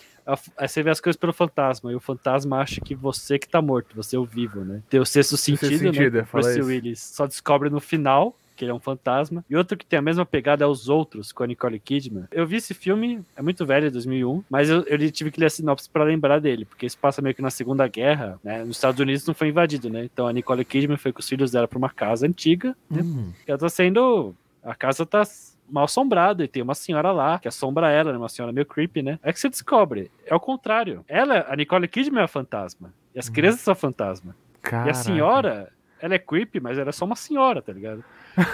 Aí 0.57 0.67
você 0.67 0.81
vê 0.83 0.89
as 0.89 1.01
coisas 1.01 1.19
pelo 1.19 1.33
fantasma, 1.33 1.91
e 1.91 1.95
o 1.95 1.99
fantasma 1.99 2.57
acha 2.59 2.79
que 2.81 2.95
você 2.95 3.37
que 3.37 3.47
tá 3.47 3.61
morto, 3.61 3.95
você 3.95 4.15
é 4.15 4.19
o 4.19 4.25
vivo, 4.25 4.61
né? 4.63 4.81
Tem 4.89 4.99
o 4.99 5.05
sexto 5.05 5.35
sentido, 5.37 5.77
sentido, 5.79 6.17
é, 6.17 6.21
né? 6.21 6.25
fala 6.25 6.43
Bruce 6.43 6.59
isso. 6.59 6.67
Willis 6.67 6.99
só 6.99 7.27
descobre 7.27 7.69
no 7.69 7.79
final 7.79 8.35
que 8.55 8.63
ele 8.63 8.71
é 8.71 8.73
um 8.73 8.79
fantasma. 8.79 9.43
E 9.49 9.55
outro 9.55 9.75
que 9.75 9.85
tem 9.85 9.97
a 9.97 10.01
mesma 10.01 10.25
pegada 10.25 10.63
é 10.63 10.67
Os 10.67 10.87
Outros, 10.87 11.31
com 11.31 11.43
a 11.43 11.47
Nicole 11.47 11.79
Kidman. 11.79 12.25
Eu 12.31 12.45
vi 12.45 12.57
esse 12.57 12.73
filme, 12.73 13.23
é 13.35 13.41
muito 13.41 13.65
velho, 13.65 13.87
é 13.87 13.89
2001, 13.89 14.43
mas 14.49 14.69
eu, 14.69 14.83
eu 14.83 15.11
tive 15.11 15.31
que 15.31 15.39
ler 15.39 15.47
a 15.47 15.49
sinopse 15.49 15.89
pra 15.89 16.03
lembrar 16.03 16.39
dele, 16.39 16.63
porque 16.65 16.85
isso 16.85 16.97
passa 16.97 17.21
meio 17.21 17.33
que 17.35 17.41
na 17.41 17.49
Segunda 17.49 17.87
Guerra, 17.87 18.39
né? 18.43 18.63
Nos 18.63 18.77
Estados 18.77 18.99
Unidos 18.99 19.25
não 19.25 19.33
foi 19.33 19.49
invadido, 19.49 19.89
né? 19.89 20.05
Então 20.05 20.27
a 20.27 20.33
Nicole 20.33 20.63
Kidman 20.63 20.97
foi 20.97 21.11
com 21.11 21.19
os 21.19 21.27
filhos 21.27 21.51
dela 21.51 21.67
pra 21.67 21.77
uma 21.79 21.89
casa 21.89 22.27
antiga, 22.27 22.75
né? 22.89 23.01
Hum, 23.01 23.31
Ela 23.47 23.57
tá 23.57 23.69
sendo. 23.69 24.35
A 24.63 24.75
casa 24.75 25.05
tá 25.05 25.23
mal 25.73 25.85
assombrada 25.85 26.43
e 26.43 26.47
tem 26.47 26.61
uma 26.61 26.75
senhora 26.75 27.11
lá 27.11 27.39
que 27.39 27.47
assombra 27.47 27.89
ela, 27.91 28.11
né? 28.11 28.17
Uma 28.17 28.29
senhora 28.29 28.53
meio 28.53 28.65
creepy, 28.65 29.01
né? 29.01 29.19
É 29.23 29.33
que 29.33 29.39
você 29.39 29.49
descobre. 29.49 30.11
É 30.25 30.35
o 30.35 30.39
contrário. 30.39 31.03
Ela, 31.07 31.45
a 31.49 31.55
Nicole 31.55 31.87
Kidman 31.87 32.21
é 32.21 32.25
a 32.25 32.27
fantasma. 32.27 32.93
E 33.15 33.19
as 33.19 33.27
Hum. 33.27 33.33
crianças 33.33 33.61
são 33.61 33.73
fantasma. 33.73 34.35
E 34.55 34.61
caraca. 34.61 34.91
a 34.91 34.93
senhora, 34.93 35.71
ela 35.99 36.13
é 36.13 36.19
creepy, 36.19 36.59
mas 36.59 36.77
ela 36.77 36.89
é 36.89 36.91
só 36.91 37.05
uma 37.05 37.15
senhora, 37.15 37.61
tá 37.61 37.73
ligado? 37.73 38.03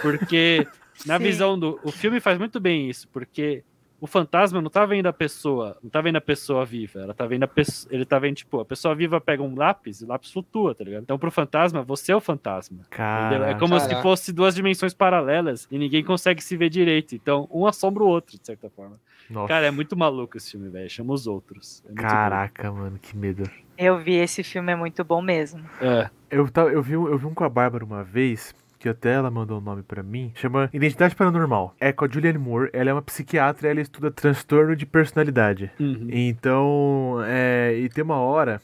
Porque 0.02 0.66
na 1.06 1.18
visão 1.18 1.60
do. 1.60 1.80
O 1.84 1.92
filme 1.92 2.20
faz 2.20 2.38
muito 2.40 2.60
bem 2.60 2.90
isso, 2.90 3.08
porque. 3.10 3.64
O 4.02 4.08
fantasma 4.08 4.62
não 4.62 4.70
tá 4.70 4.86
vendo 4.86 5.08
a 5.08 5.14
pessoa, 5.14 5.78
não 5.84 5.90
tá 5.90 6.02
vendo 6.02 6.16
a 6.16 6.22
pessoa 6.22 6.66
viva, 6.66 7.02
ela 7.02 7.14
tá 7.14 7.26
vendo 7.26 7.44
a 7.44 7.48
pessoa, 7.48 7.94
ele 7.94 8.06
tá 8.06 8.18
vendo, 8.18 8.36
tipo, 8.36 8.60
a 8.60 8.66
pessoa 8.66 8.96
viva 8.96 9.20
pega 9.20 9.44
um 9.44 9.56
lápis 9.56 10.02
e 10.02 10.06
o 10.06 10.08
lápis 10.08 10.32
flutua, 10.32 10.74
tá 10.74 10.84
ligado? 10.84 11.04
Então 11.04 11.20
pro 11.20 11.30
fantasma, 11.30 11.84
você 11.84 12.12
é 12.12 12.16
o 12.16 12.22
fantasma. 12.22 12.80
Caraca. 12.90 13.52
É 13.52 13.56
como 13.56 13.80
se 13.80 13.88
Caraca. 13.88 14.02
fosse 14.02 14.32
duas 14.32 14.56
dimensões 14.56 14.94
paralelas 14.94 15.68
e 15.70 15.78
ninguém 15.78 16.04
consegue 16.04 16.42
se 16.42 16.56
ver 16.56 16.70
direito. 16.70 17.14
Então, 17.14 17.48
um 17.52 17.66
assombra 17.68 18.04
o 18.04 18.08
outro, 18.08 18.38
de 18.38 18.46
certa 18.46 18.70
forma. 18.70 19.00
Nossa. 19.30 19.48
Cara, 19.48 19.68
é 19.68 19.72
muito 19.72 19.96
maluco 19.96 20.38
esse 20.38 20.52
filme, 20.52 20.70
velho. 20.70 20.90
Chama 20.90 21.14
os 21.14 21.28
outros. 21.28 21.84
É 21.88 21.94
Caraca, 21.94 22.72
mano, 22.72 22.98
que 23.00 23.16
medo. 23.16 23.44
Eu 23.78 24.00
vi 24.00 24.16
esse 24.16 24.44
filme, 24.44 24.72
é 24.72 24.76
muito 24.76 25.04
bom 25.04 25.22
mesmo. 25.22 25.62
bom. 25.62 25.86
É. 25.86 26.10
Eu, 26.32 26.48
eu, 26.72 26.82
vi 26.82 26.98
um, 26.98 27.08
eu 27.08 27.18
vi 27.18 27.26
um 27.26 27.34
com 27.34 27.44
a 27.44 27.50
Bárbara 27.50 27.84
uma 27.86 28.04
vez, 28.04 28.56
que 28.80 28.88
até 28.88 29.12
ela 29.14 29.30
mandou 29.30 29.58
o 29.58 29.62
nome 29.62 29.84
pra 29.84 30.02
mim, 30.02 30.32
chama 30.34 30.70
Identidade 30.72 31.14
Paranormal. 31.14 31.76
É 31.80 31.92
com 31.92 32.06
a 32.06 32.08
Julianne 32.08 32.38
Moore, 32.38 32.70
ela 32.72 32.90
é 32.90 32.94
uma 32.94 33.02
psiquiatra 33.02 33.68
e 33.68 33.72
ela 33.72 33.82
estuda 33.82 34.10
transtorno 34.10 34.76
de 34.76 34.86
personalidade. 34.86 35.70
Uhum. 35.78 36.08
Então, 36.10 37.18
é, 37.26 37.76
e 37.78 37.90
tem 37.90 38.04
uma 38.04 38.16
hora 38.16 38.62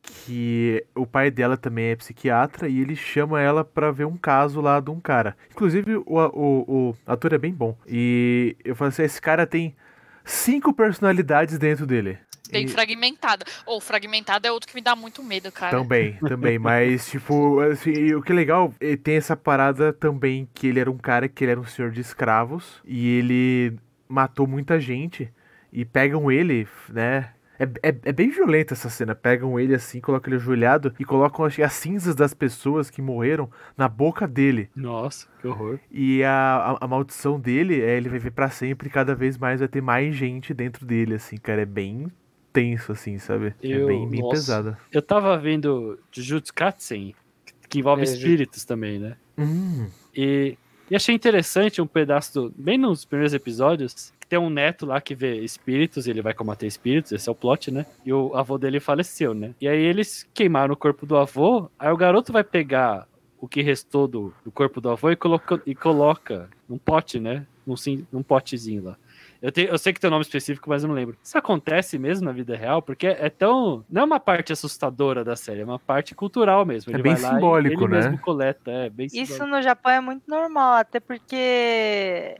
que 0.00 0.84
o 0.94 1.06
pai 1.06 1.30
dela 1.30 1.56
também 1.56 1.86
é 1.86 1.96
psiquiatra 1.96 2.68
e 2.68 2.80
ele 2.80 2.94
chama 2.94 3.40
ela 3.40 3.64
pra 3.64 3.90
ver 3.90 4.04
um 4.04 4.16
caso 4.16 4.60
lá 4.60 4.78
de 4.80 4.90
um 4.90 5.00
cara. 5.00 5.36
Inclusive, 5.50 5.96
o, 5.96 6.04
o, 6.06 6.90
o 6.90 6.96
ator 7.06 7.32
é 7.32 7.38
bem 7.38 7.52
bom. 7.52 7.76
E 7.86 8.56
eu 8.64 8.76
falei 8.76 8.90
assim, 8.90 9.02
esse 9.02 9.20
cara 9.20 9.46
tem 9.46 9.74
cinco 10.24 10.72
personalidades 10.72 11.58
dentro 11.58 11.84
dele. 11.86 12.18
Bem 12.50 12.64
E- 12.64 12.68
fragmentada. 12.68 13.44
Ou 13.66 13.80
fragmentada 13.80 14.48
é 14.48 14.52
outro 14.52 14.68
que 14.68 14.74
me 14.74 14.80
dá 14.82 14.94
muito 14.96 15.22
medo, 15.22 15.50
cara. 15.52 15.76
Também, 15.76 16.14
também, 16.14 16.58
mas 16.58 17.08
tipo, 17.08 17.60
assim, 17.60 18.14
o 18.14 18.22
que 18.22 18.32
é 18.32 18.34
legal, 18.34 18.74
tem 19.02 19.16
essa 19.16 19.36
parada 19.36 19.92
também 19.92 20.48
que 20.52 20.66
ele 20.66 20.80
era 20.80 20.90
um 20.90 20.98
cara 20.98 21.28
que 21.28 21.44
ele 21.44 21.52
era 21.52 21.60
um 21.60 21.64
senhor 21.64 21.90
de 21.90 22.00
escravos 22.00 22.80
e 22.84 23.18
ele 23.18 23.78
matou 24.08 24.46
muita 24.46 24.78
gente 24.78 25.32
e 25.72 25.84
pegam 25.84 26.30
ele, 26.30 26.68
né? 26.90 27.30
É, 27.58 27.64
é, 27.90 27.94
é 28.04 28.12
bem 28.12 28.28
violenta 28.28 28.74
essa 28.74 28.90
cena. 28.90 29.14
Pegam 29.14 29.58
ele 29.58 29.74
assim, 29.74 30.00
colocam 30.00 30.32
ele 30.32 30.40
ajoelhado 30.40 30.94
e 30.98 31.04
colocam 31.04 31.48
que, 31.48 31.62
as 31.62 31.72
cinzas 31.74 32.14
das 32.14 32.34
pessoas 32.34 32.90
que 32.90 33.00
morreram 33.00 33.48
na 33.76 33.88
boca 33.88 34.26
dele. 34.26 34.68
Nossa, 34.74 35.28
que 35.40 35.46
horror. 35.46 35.78
E 35.90 36.24
a, 36.24 36.76
a, 36.80 36.84
a 36.84 36.88
maldição 36.88 37.38
dele 37.38 37.80
é 37.80 37.96
ele 37.96 38.08
vai 38.08 38.18
ver 38.18 38.32
pra 38.32 38.50
sempre 38.50 38.88
e 38.88 38.90
cada 38.90 39.14
vez 39.14 39.38
mais 39.38 39.60
vai 39.60 39.68
ter 39.68 39.80
mais 39.80 40.14
gente 40.14 40.52
dentro 40.52 40.84
dele, 40.84 41.14
assim, 41.14 41.36
cara. 41.36 41.62
É 41.62 41.66
bem 41.66 42.10
tenso, 42.52 42.92
assim, 42.92 43.18
sabe? 43.18 43.54
Eu- 43.62 43.82
é 43.84 43.86
bem, 43.86 44.08
bem 44.10 44.20
nossa. 44.20 44.34
pesado. 44.34 44.76
Eu 44.92 45.02
tava 45.02 45.36
vendo 45.38 45.98
Jujutsu 46.12 46.52
Kaisen, 46.54 47.14
que 47.68 47.78
envolve 47.78 48.02
É, 48.02 48.04
espíritos 48.04 48.64
também, 48.64 48.98
né? 48.98 49.16
Hum, 49.38 49.88
E, 50.14 50.56
e 50.90 50.94
achei 50.96 51.14
interessante 51.14 51.80
um 51.80 51.86
pedaço, 51.86 52.32
do, 52.50 52.54
bem 52.56 52.76
nos 52.76 53.04
primeiros 53.04 53.32
episódios, 53.32 54.12
que 54.20 54.26
tem 54.26 54.38
um 54.38 54.50
neto 54.50 54.84
lá 54.84 55.00
que 55.00 55.14
vê 55.14 55.36
espíritos, 55.40 56.06
e 56.06 56.10
ele 56.10 56.20
vai 56.20 56.34
combater 56.34 56.66
espíritos, 56.66 57.12
esse 57.12 57.28
é 57.28 57.32
o 57.32 57.34
plot, 57.34 57.70
né? 57.70 57.86
E 58.04 58.12
o 58.12 58.34
avô 58.36 58.58
dele 58.58 58.78
faleceu, 58.80 59.32
né? 59.32 59.54
E 59.60 59.66
aí 59.66 59.80
eles 59.82 60.28
queimaram 60.34 60.74
o 60.74 60.76
corpo 60.76 61.06
do 61.06 61.16
avô, 61.16 61.70
aí 61.78 61.90
o 61.90 61.96
garoto 61.96 62.32
vai 62.32 62.44
pegar 62.44 63.08
o 63.40 63.48
que 63.48 63.62
restou 63.62 64.06
do, 64.06 64.32
do 64.44 64.52
corpo 64.52 64.80
do 64.80 64.90
avô 64.90 65.10
e 65.10 65.16
coloca, 65.16 65.60
e 65.66 65.74
coloca 65.74 66.48
num 66.68 66.78
pote, 66.78 67.18
né? 67.18 67.46
Num, 67.66 67.76
sim- 67.76 68.06
num 68.12 68.22
potezinho 68.22 68.84
lá. 68.84 68.96
Eu, 69.42 69.50
te- 69.50 69.66
eu 69.68 69.76
sei 69.76 69.92
que 69.92 69.98
tem 70.00 70.08
um 70.08 70.12
nome 70.12 70.22
específico, 70.22 70.70
mas 70.70 70.84
eu 70.84 70.88
não 70.88 70.94
lembro. 70.94 71.18
Isso 71.22 71.36
acontece 71.36 71.98
mesmo 71.98 72.24
na 72.24 72.30
vida 72.32 72.56
real? 72.56 72.80
Porque 72.80 73.08
é 73.08 73.28
tão. 73.28 73.84
Não 73.90 74.02
é 74.02 74.04
uma 74.04 74.20
parte 74.20 74.52
assustadora 74.52 75.24
da 75.24 75.34
série, 75.34 75.60
é 75.62 75.64
uma 75.64 75.80
parte 75.80 76.14
cultural 76.14 76.64
mesmo. 76.64 76.92
É 76.92 76.94
Ele 76.94 77.02
bem 77.02 77.14
vai 77.14 77.22
lá 77.22 77.28
e 77.28 77.34
simbólico, 77.34 77.84
ele 77.84 77.90
né? 77.92 77.96
mesmo 77.98 78.18
coleta, 78.18 78.70
é 78.70 78.88
bem 78.88 79.06
Isso 79.06 79.16
simbólico. 79.26 79.46
no 79.56 79.60
Japão 79.62 79.90
é 79.92 80.00
muito 80.00 80.22
normal, 80.28 80.74
até 80.74 81.00
porque 81.00 82.36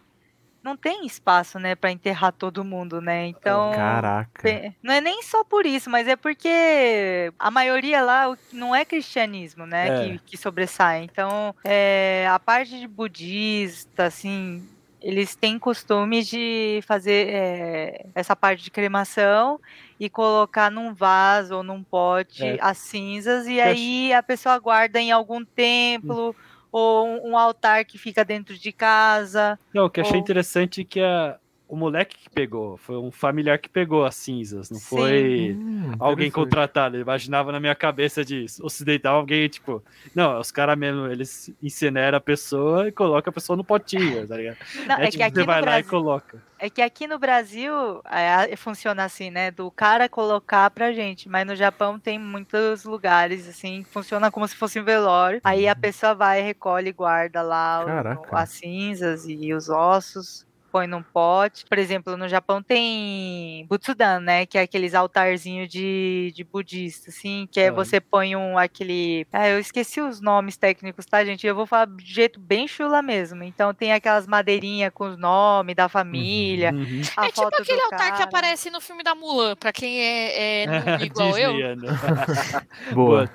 não 0.63 0.77
tem 0.77 1.05
espaço, 1.05 1.59
né, 1.59 1.75
pra 1.75 1.91
enterrar 1.91 2.33
todo 2.33 2.65
mundo, 2.65 3.01
né? 3.01 3.27
Então, 3.27 3.73
caraca. 3.75 4.41
Pe- 4.41 4.73
Não 4.81 4.95
é 4.95 5.01
nem 5.01 5.21
só 5.25 5.43
por 5.43 5.67
isso, 5.67 5.91
mas 5.91 6.07
é 6.07 6.15
porque 6.15 7.33
a 7.37 7.51
maioria 7.51 8.01
lá 8.01 8.33
não 8.53 8.73
é 8.73 8.85
cristianismo, 8.85 9.67
né? 9.67 9.89
É. 9.89 9.99
Que, 10.11 10.19
que 10.21 10.37
sobressai. 10.37 11.03
Então, 11.03 11.53
é, 11.65 12.29
a 12.31 12.39
parte 12.39 12.79
de 12.79 12.87
budista, 12.87 14.05
assim, 14.05 14.63
eles 15.03 15.35
têm 15.35 15.59
costume 15.59 16.23
de 16.23 16.81
fazer 16.87 17.29
é, 17.29 18.07
essa 18.15 18.35
parte 18.37 18.63
de 18.65 18.71
cremação 18.71 19.61
e 19.99 20.09
colocar 20.09 20.71
num 20.71 20.95
vaso 20.95 21.57
ou 21.57 21.63
num 21.63 21.83
pote 21.83 22.45
É. 22.45 22.59
as 22.61 22.79
cinzas, 22.79 23.47
e 23.47 23.57
Eu 23.59 23.63
acho- 23.65 23.71
aí 23.73 24.13
a 24.13 24.23
pessoa 24.23 24.59
guarda 24.59 25.01
em 25.01 25.11
algum 25.13 25.45
templo. 25.45 26.35
Ou 26.75 27.07
um- 27.07 27.33
um 27.33 27.37
altar 27.39 27.85
que 27.85 27.99
fica 27.99 28.25
dentro 28.25 28.57
de 28.57 28.73
casa. 28.73 29.59
Não, 29.75 29.85
o 29.85 29.91
que 29.91 30.01
eu 30.01 30.05
achei 30.05 30.17
Ou- 30.17 30.23
interessante 30.23 30.81
é 30.81 30.85
que 30.85 31.01
a, 31.03 31.37
o 31.73 31.77
moleque 31.77 32.19
que 32.19 32.29
pegou, 32.31 32.77
foi 32.77 32.97
um 32.99 33.11
familiar 33.11 33.59
que 33.59 33.69
pegou 33.69 34.05
as 34.05 34.15
cinzas, 34.17 34.71
não 34.71 34.79
Sim. 34.79 34.87
foi 34.89 35.59
Hum, 35.59 35.97
alguém 35.99 36.31
contratado. 36.31 36.97
Eu 36.97 37.01
imaginava 37.01 37.51
na 37.51 37.59
minha 37.59 37.75
cabeça 37.75 38.23
de 38.25 38.45
ocidental 38.61 39.17
alguém, 39.17 39.49
tipo, 39.49 39.83
não, 40.15 40.39
os 40.39 40.51
caras 40.53 40.77
mesmo, 40.79 41.07
eles 41.07 41.51
incineram 41.63 42.19
a 42.19 42.21
pessoa 42.21 42.89
e 42.89 42.93
colocam 42.93 43.31
a 43.31 43.35
pessoa 43.35 43.57
no 43.57 43.65
potinho, 43.65 44.27
tá 44.29 44.37
ligado? 44.37 44.59
Não, 44.87 44.97
é, 44.97 45.07
tipo, 45.07 45.17
que 45.17 45.23
aqui 45.23 45.39
você 45.39 45.45
no 45.45 45.47
vai 45.47 45.63
lá 45.63 45.79
e 45.79 45.83
Brasil, 45.83 45.91
coloca. 45.91 46.43
É 46.59 46.71
que 46.71 46.83
aqui 46.83 47.07
no 47.09 47.19
Brasil 47.19 47.73
é, 48.07 48.55
funciona 48.57 49.05
assim, 49.05 49.31
né? 49.31 49.51
Do 49.51 49.71
cara 49.71 50.09
colocar 50.09 50.71
pra 50.71 50.93
gente. 50.93 51.29
Mas 51.29 51.47
no 51.47 51.57
Japão 51.57 51.99
tem 51.99 52.19
muitos 52.19 52.85
lugares, 52.85 53.49
assim, 53.49 53.83
que 53.83 53.91
funciona 53.91 54.31
como 54.31 54.47
se 54.47 54.57
fosse 54.57 54.79
um 54.81 54.85
velório. 54.85 55.41
Aí 55.45 55.67
a 55.69 55.75
pessoa 55.77 56.15
vai, 56.15 56.43
recolhe 56.43 56.91
e 56.91 56.93
guarda 56.93 57.43
lá 57.43 57.85
o- 57.85 58.37
as 58.37 58.51
cinzas 58.51 59.25
e 59.27 59.53
os 59.55 59.69
ossos. 59.69 60.47
Põe 60.73 60.87
num 60.87 61.03
pote. 61.03 61.67
Por 61.67 61.79
exemplo, 61.79 62.17
no 62.17 62.27
Japão 62.29 62.63
tem 62.63 63.67
Butsudan, 63.69 64.21
né? 64.21 64.47
Que 64.47 64.57
é 64.57 64.63
aqueles 64.63 64.95
altarzinhos 64.95 65.69
de, 65.69 66.33
de 66.35 66.43
budista, 66.43 67.11
assim. 67.11 67.47
Que 67.53 67.61
é 67.61 67.69
Ah. 67.69 67.73
você 67.73 68.01
põe 68.01 68.35
um 68.35 68.57
aquele. 68.57 69.27
Ah, 69.33 69.47
eu 69.49 69.59
esqueci 69.61 70.01
os 70.01 70.21
nomes 70.21 70.57
técnicos, 70.57 71.05
tá, 71.05 71.23
gente? 71.25 71.47
Eu 71.47 71.55
vou 71.55 71.67
falar 71.67 71.87
de 71.87 72.05
jeito 72.05 72.41
bem 72.41 72.67
chula 72.67 73.03
mesmo. 73.03 73.43
Então 73.45 73.75
tem 73.75 73.93
aquelas 73.93 74.27
madeirinhas 74.27 74.91
com 74.95 75.05
os 75.11 75.19
nomes 75.19 75.77
da 75.77 75.89
família. 75.91 76.73
Uhum. 76.73 77.03
A 77.19 77.27
é 77.27 77.31
tipo 77.31 77.47
aquele 77.47 77.79
do 77.79 77.85
altar 77.85 78.07
que 78.07 78.11
cara. 78.13 78.25
aparece 78.25 78.71
no 78.71 78.81
filme 78.81 79.03
da 79.03 79.15
Mulan, 79.15 79.55
pra 79.57 79.73
quem 79.73 80.01
é, 80.01 80.65
é 80.65 80.65
igual 81.05 81.37
eu. 81.37 81.53
Boa. 82.95 83.31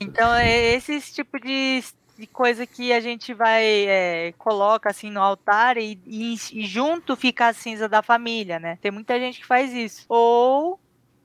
Então, 0.00 0.34
é 0.34 0.74
esse 0.74 1.00
tipo 1.14 1.38
de, 1.38 1.82
de 2.22 2.26
coisa 2.28 2.64
que 2.64 2.92
a 2.92 3.00
gente 3.00 3.34
vai, 3.34 3.64
é, 3.64 4.32
coloca 4.38 4.88
assim 4.88 5.10
no 5.10 5.20
altar 5.20 5.76
e, 5.76 6.00
e, 6.06 6.34
e 6.52 6.64
junto 6.64 7.16
fica 7.16 7.48
a 7.48 7.52
cinza 7.52 7.88
da 7.88 8.00
família, 8.00 8.60
né? 8.60 8.78
Tem 8.80 8.92
muita 8.92 9.18
gente 9.18 9.40
que 9.40 9.46
faz 9.46 9.72
isso. 9.72 10.06
Ou 10.08 10.78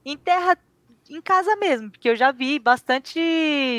enterra 0.03 0.57
em 1.09 1.21
casa 1.21 1.55
mesmo, 1.55 1.89
porque 1.89 2.09
eu 2.09 2.15
já 2.15 2.31
vi 2.31 2.59
bastante 2.59 3.19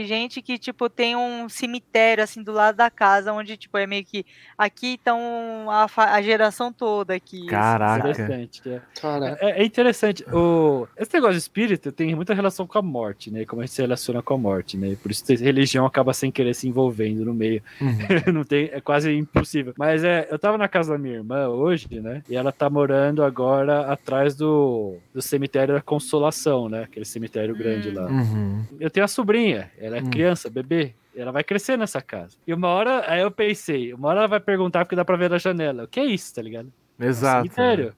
gente 0.06 0.40
que, 0.42 0.58
tipo, 0.58 0.88
tem 0.88 1.16
um 1.16 1.48
cemitério, 1.48 2.22
assim, 2.22 2.42
do 2.42 2.52
lado 2.52 2.76
da 2.76 2.90
casa, 2.90 3.32
onde, 3.32 3.56
tipo, 3.56 3.76
é 3.78 3.86
meio 3.86 4.04
que 4.04 4.24
aqui 4.56 4.94
estão 4.94 5.66
a, 5.70 5.86
a 5.96 6.22
geração 6.22 6.72
toda 6.72 7.14
aqui. 7.14 7.38
assim, 7.38 7.46
Caraca. 7.46 8.14
sabe? 8.14 8.22
Interessante. 8.22 8.68
é. 8.68 8.82
Cara, 9.00 9.38
É, 9.40 9.62
é 9.62 9.64
interessante. 9.64 10.24
O... 10.32 10.86
Esse 10.96 11.14
negócio 11.14 11.34
de 11.34 11.40
espírito 11.40 11.92
tem 11.92 12.14
muita 12.14 12.34
relação 12.34 12.66
com 12.66 12.78
a 12.78 12.82
morte, 12.82 13.30
né? 13.30 13.44
Como 13.44 13.62
a 13.62 13.64
gente 13.64 13.74
se 13.74 13.82
relaciona 13.82 14.22
com 14.22 14.34
a 14.34 14.38
morte, 14.38 14.76
né? 14.76 14.96
Por 15.00 15.10
isso 15.10 15.24
a 15.30 15.34
religião 15.34 15.86
acaba 15.86 16.12
sem 16.12 16.30
querer 16.30 16.54
se 16.54 16.68
envolvendo 16.68 17.24
no 17.24 17.34
meio. 17.34 17.62
Uhum. 17.80 17.98
Não 18.32 18.44
tem, 18.44 18.70
é 18.72 18.80
quase 18.80 19.12
impossível. 19.12 19.74
Mas 19.76 20.04
é, 20.04 20.28
eu 20.30 20.38
tava 20.38 20.58
na 20.58 20.68
casa 20.68 20.92
da 20.92 20.98
minha 20.98 21.16
irmã 21.16 21.48
hoje, 21.48 21.88
né? 22.00 22.22
E 22.28 22.36
ela 22.36 22.52
tá 22.52 22.68
morando 22.68 23.22
agora 23.22 23.92
atrás 23.92 24.34
do, 24.34 24.96
do 25.12 25.22
cemitério 25.22 25.74
da 25.74 25.82
Consolação, 25.82 26.68
né? 26.68 26.84
Aquele 26.84 27.04
cemitério 27.18 27.56
grande 27.56 27.90
lá. 27.90 28.06
Uhum. 28.06 28.64
Eu 28.80 28.90
tenho 28.90 29.04
a 29.04 29.08
sobrinha, 29.08 29.70
ela 29.78 29.96
é 29.98 30.00
Hum. 30.00 30.10
criança, 30.10 30.48
bebê. 30.50 30.94
Ela 31.16 31.32
vai 31.32 31.42
crescer 31.42 31.76
nessa 31.76 32.00
casa. 32.00 32.36
E 32.46 32.54
uma 32.54 32.68
hora, 32.68 33.04
aí 33.10 33.20
eu 33.20 33.30
pensei, 33.30 33.92
uma 33.92 34.08
hora 34.08 34.20
ela 34.20 34.28
vai 34.28 34.40
perguntar 34.40 34.84
porque 34.84 34.94
dá 34.94 35.04
pra 35.04 35.16
ver 35.16 35.28
da 35.28 35.38
janela. 35.38 35.84
O 35.84 35.88
que 35.88 35.98
é 35.98 36.04
isso, 36.04 36.32
tá 36.34 36.40
ligado? 36.40 36.72
Exato. 37.00 37.42
Cemitério. 37.42 37.94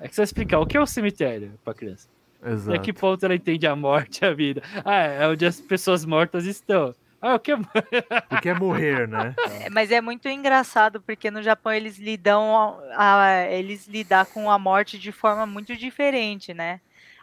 É 0.00 0.08
que 0.08 0.14
você 0.14 0.20
vai 0.22 0.24
explicar 0.24 0.58
o 0.58 0.66
que 0.66 0.76
é 0.76 0.80
o 0.80 0.86
cemitério 0.86 1.52
pra 1.64 1.74
criança. 1.74 2.08
né? 2.40 2.48
E 2.48 2.50
a 2.50 2.52
Exato. 2.54 2.80
que 2.80 2.92
ponto 2.92 3.24
ela 3.24 3.34
entende 3.34 3.66
a 3.66 3.76
morte 3.76 4.22
e 4.22 4.26
a 4.26 4.32
vida? 4.34 4.62
Ah, 4.84 4.96
é 5.02 5.28
onde 5.28 5.44
as 5.46 5.60
pessoas 5.60 6.04
mortas 6.04 6.44
estão. 6.46 6.92
Ah, 7.22 7.34
o 7.34 7.38
que 7.38 7.52
é. 7.52 7.54
O 7.54 8.40
que 8.40 8.48
é 8.48 8.54
morrer, 8.54 9.06
né? 9.06 9.34
É, 9.66 9.68
Mas 9.70 9.92
é 9.92 10.00
muito 10.00 10.26
engraçado, 10.26 11.00
porque 11.02 11.30
no 11.30 11.42
Japão 11.42 11.70
eles 11.70 11.98
lidam 11.98 12.80
a, 12.96 13.26
a- 13.26 13.46
eles 13.52 13.86
lidar 13.86 14.24
com 14.26 14.50
a 14.50 14.58
morte 14.58 14.98
de 14.98 15.12
forma 15.12 15.44
muito 15.46 15.76
diferente, 15.76 16.54
né? 16.54 16.80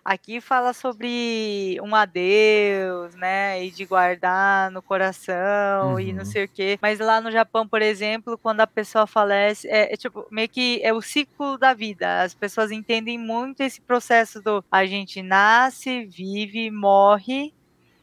Aqui 0.09 0.39
fala 0.39 0.71
sobre 0.71 1.77
um 1.83 1.93
adeus, 1.93 3.13
né? 3.15 3.61
E 3.65 3.69
de 3.71 3.85
guardar 3.85 4.71
no 4.71 4.81
coração 4.81 5.99
e 5.99 6.13
não 6.13 6.23
Uhum. 6.23 6.25
sei 6.25 6.45
o 6.45 6.49
quê. 6.49 6.77
Mas 6.81 6.97
lá 6.99 7.19
no 7.19 7.29
Japão, 7.29 7.67
por 7.67 7.81
exemplo, 7.81 8.37
quando 8.37 8.61
a 8.61 8.67
pessoa 8.67 9.05
falece, 9.05 9.67
é, 9.67 9.93
é 9.93 9.97
tipo, 9.97 10.25
meio 10.31 10.47
que 10.47 10.79
é 10.81 10.93
o 10.93 11.01
ciclo 11.01 11.57
da 11.57 11.73
vida. 11.73 12.21
As 12.23 12.33
pessoas 12.33 12.71
entendem 12.71 13.17
muito 13.19 13.59
esse 13.61 13.81
processo 13.81 14.41
do 14.41 14.63
a 14.71 14.85
gente 14.85 15.21
nasce, 15.21 16.05
vive, 16.05 16.71
morre. 16.71 17.53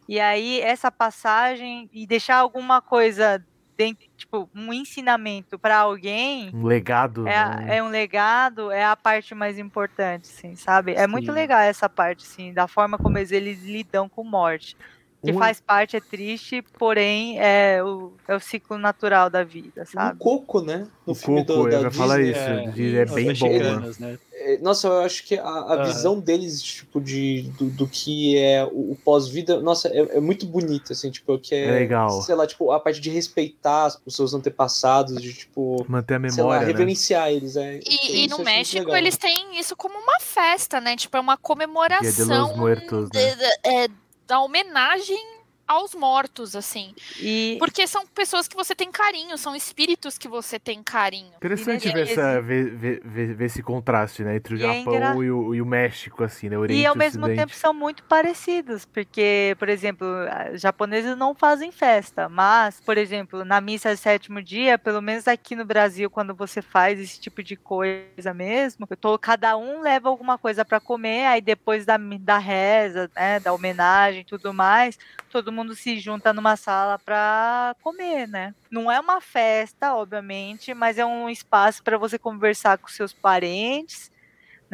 E 0.09 0.21
aí, 0.21 0.61
essa 0.61 0.91
passagem 0.93 1.89
e 1.93 2.07
deixar 2.07 2.37
alguma 2.39 2.83
coisa 2.83 3.45
dentro, 3.77 4.05
tipo, 4.17 4.49
um 4.55 4.73
ensinamento 4.73 5.59
para 5.59 5.79
alguém 5.79 6.51
Um 6.55 6.65
legado. 6.67 7.27
é, 7.27 7.45
né? 7.65 7.77
é 7.79 7.83
um 7.83 7.89
legado, 7.89 8.71
é 8.71 8.85
a 8.85 8.97
parte 8.97 9.35
mais 9.35 9.59
importante, 9.59 10.31
assim, 10.31 10.55
sabe? 10.57 10.95
É 10.95 11.07
muito 11.07 11.27
Sim. 11.27 11.33
legal 11.33 11.61
essa 11.61 11.89
parte, 11.89 12.25
assim, 12.25 12.53
da 12.53 12.69
forma 12.69 12.99
como 12.99 13.19
eles 13.19 13.63
lidam 13.63 14.09
com 14.09 14.25
morte. 14.25 14.77
Que 15.25 15.33
Um- 15.33 15.39
faz 15.39 15.61
parte, 15.61 15.97
é 15.97 16.01
triste, 16.01 16.63
porém 16.79 17.39
é 17.41 17.83
o, 17.83 18.13
é 18.29 18.35
o 18.35 18.41
ciclo 18.41 18.77
natural 18.77 19.31
da 19.31 19.43
vida, 19.43 19.83
o 19.83 19.87
sabe? 19.87 20.19
Coco, 20.19 20.61
né? 20.61 20.87
No 21.07 21.13
O 21.13 21.15
filme 21.15 21.41
Coco, 21.47 21.61
do, 21.61 21.69
eu 21.69 21.71
da 21.71 21.81
ia 21.83 21.91
falar 21.91 22.21
isso. 22.21 22.39
É, 22.41 22.65
é 22.65 23.05
bem 23.07 23.07
bom, 23.07 23.25
mexicanos, 23.25 23.99
né? 23.99 24.19
É, 24.33 24.59
Nossa, 24.59 24.89
eu 24.89 24.99
acho 25.01 25.25
que 25.25 25.39
a, 25.39 25.43
a 25.45 25.75
Aham. 25.75 25.85
visão 25.85 26.21
deles, 26.21 26.61
tipo, 26.63 27.01
de, 27.01 27.43
do, 27.57 27.71
do 27.71 27.89
que 27.89 28.37
é 28.37 28.65
o, 28.65 28.93
o 28.93 28.99
pós-vida, 29.03 29.61
nossa, 29.61 29.89
é, 29.89 30.17
é 30.17 30.21
muito 30.21 30.45
bonito, 30.45 30.93
assim, 30.93 31.11
tipo, 31.11 31.39
que 31.39 31.55
é, 31.55 31.67
É 31.69 31.73
legal. 31.73 32.11
sei 32.21 32.35
lá, 32.35 32.47
tipo, 32.47 32.71
a 32.71 32.79
parte 32.79 33.01
de 33.01 33.09
respeitar 33.11 33.97
os 34.05 34.15
seus 34.15 34.35
antepassados, 34.35 35.23
de, 35.23 35.33
tipo, 35.33 35.87
Manter 35.89 36.15
a 36.17 36.31
sei 36.31 36.43
lá, 36.43 36.49
memória, 36.51 36.61
né? 36.61 36.67
reverenciar 36.73 37.31
eles, 37.31 37.57
é. 37.57 37.77
E, 37.79 37.95
isso 37.95 38.17
e 38.17 38.25
eu 38.25 38.39
no 38.39 38.45
México 38.45 38.95
eles 38.95 39.17
têm 39.17 39.59
isso 39.59 39.75
como 39.77 39.97
uma 39.99 40.21
festa, 40.21 40.81
né? 40.81 40.97
Tipo, 40.97 41.17
é 41.17 41.21
uma 41.21 41.37
comemoração 41.37 42.03
Dia 42.03 42.13
de 42.13 42.25
los 42.25 42.57
Muertos, 42.57 43.11
né? 43.13 43.31
de- 43.31 43.37
de- 43.37 43.59
é, 43.65 43.89
da 44.27 44.39
homenagem 44.41 45.34
aos 45.67 45.95
mortos, 45.95 46.55
assim. 46.55 46.95
E 47.19 47.57
Porque 47.59 47.87
são 47.87 48.07
pessoas 48.07 48.47
que 48.49 48.57
você 48.57 48.75
tem 48.75 48.91
carinho, 48.91 49.37
são 49.39 49.55
espíritos 49.55 50.19
que 50.19 50.29
você 50.29 50.59
tem 50.59 50.83
carinho. 50.83 51.33
Interessante 51.37 51.91
ver, 51.91 52.09
essa, 52.11 52.41
ver, 52.41 52.71
ver, 52.77 53.01
ver- 53.05 53.35
ver 53.35 53.45
esse 53.47 53.63
contraste, 53.63 54.23
né? 54.23 54.37
Entre 54.37 54.55
o 54.55 54.59
E 54.59 54.63
é 54.63 54.67
Japão 54.67 54.95
engra- 54.95 55.25
e, 55.25 55.31
o, 55.31 55.55
e 55.55 55.63
o 55.63 55.67
México, 55.67 56.23
assim, 56.25 56.49
né? 56.49 56.59
Oriente 56.59 56.83
E 56.83 56.87
ao 56.87 56.95
mesmo 56.97 57.23
Ocidente. 57.25 57.41
tempo 57.41 57.55
são 57.55 57.73
muito 57.75 58.03
parecidos, 58.05 58.85
porque, 58.85 59.55
por 59.59 59.69
exemplo, 59.69 60.07
japoneses 60.55 61.17
não 61.17 61.35
fazem 61.35 61.71
festa, 61.73 62.29
mas, 62.29 62.81
por 62.81 62.97
exemplo, 62.99 63.45
na 63.45 63.61
missa 63.61 63.95
de 63.95 64.01
sétimo 64.01 64.43
dia, 64.43 64.79
pelo 64.79 65.01
menos 65.01 65.27
aqui 65.29 65.55
no 65.57 65.65
Brasil, 65.65 66.11
quando 66.11 66.35
você 66.35 66.61
faz 66.63 66.99
esse 67.01 67.21
tipo 67.21 67.43
de 67.43 67.57
coisa 67.57 68.35
mesmo, 68.35 68.87
eu 68.89 68.97
tô, 68.97 69.19
cada 69.19 69.57
um 69.57 69.81
leva 69.81 70.09
alguma 70.09 70.39
coisa 70.39 70.65
para 70.65 70.81
comer, 70.81 71.27
aí 71.27 71.41
depois 71.41 71.85
da, 71.87 71.97
da 72.21 72.39
reza, 72.39 73.11
né, 73.17 73.41
da 73.41 73.53
homenagem 73.53 74.21
e 74.23 74.25
tudo 74.25 74.53
mais, 74.53 74.97
todo 75.29 75.51
mundo 75.55 75.75
se 75.75 75.99
junta 75.99 76.33
numa 76.33 76.57
sala 76.57 76.99
para 76.99 77.75
comer, 77.83 78.27
né? 78.27 78.55
Não 78.71 78.91
é 78.91 78.99
uma 79.01 79.21
festa, 79.21 79.95
obviamente, 79.95 80.75
mas 80.75 80.99
é 80.99 81.07
um 81.07 81.31
espaço 81.31 81.83
para 81.83 81.97
você 81.97 82.19
conversar 82.19 82.77
com 82.79 82.89
seus 82.89 83.13
parentes 83.13 84.13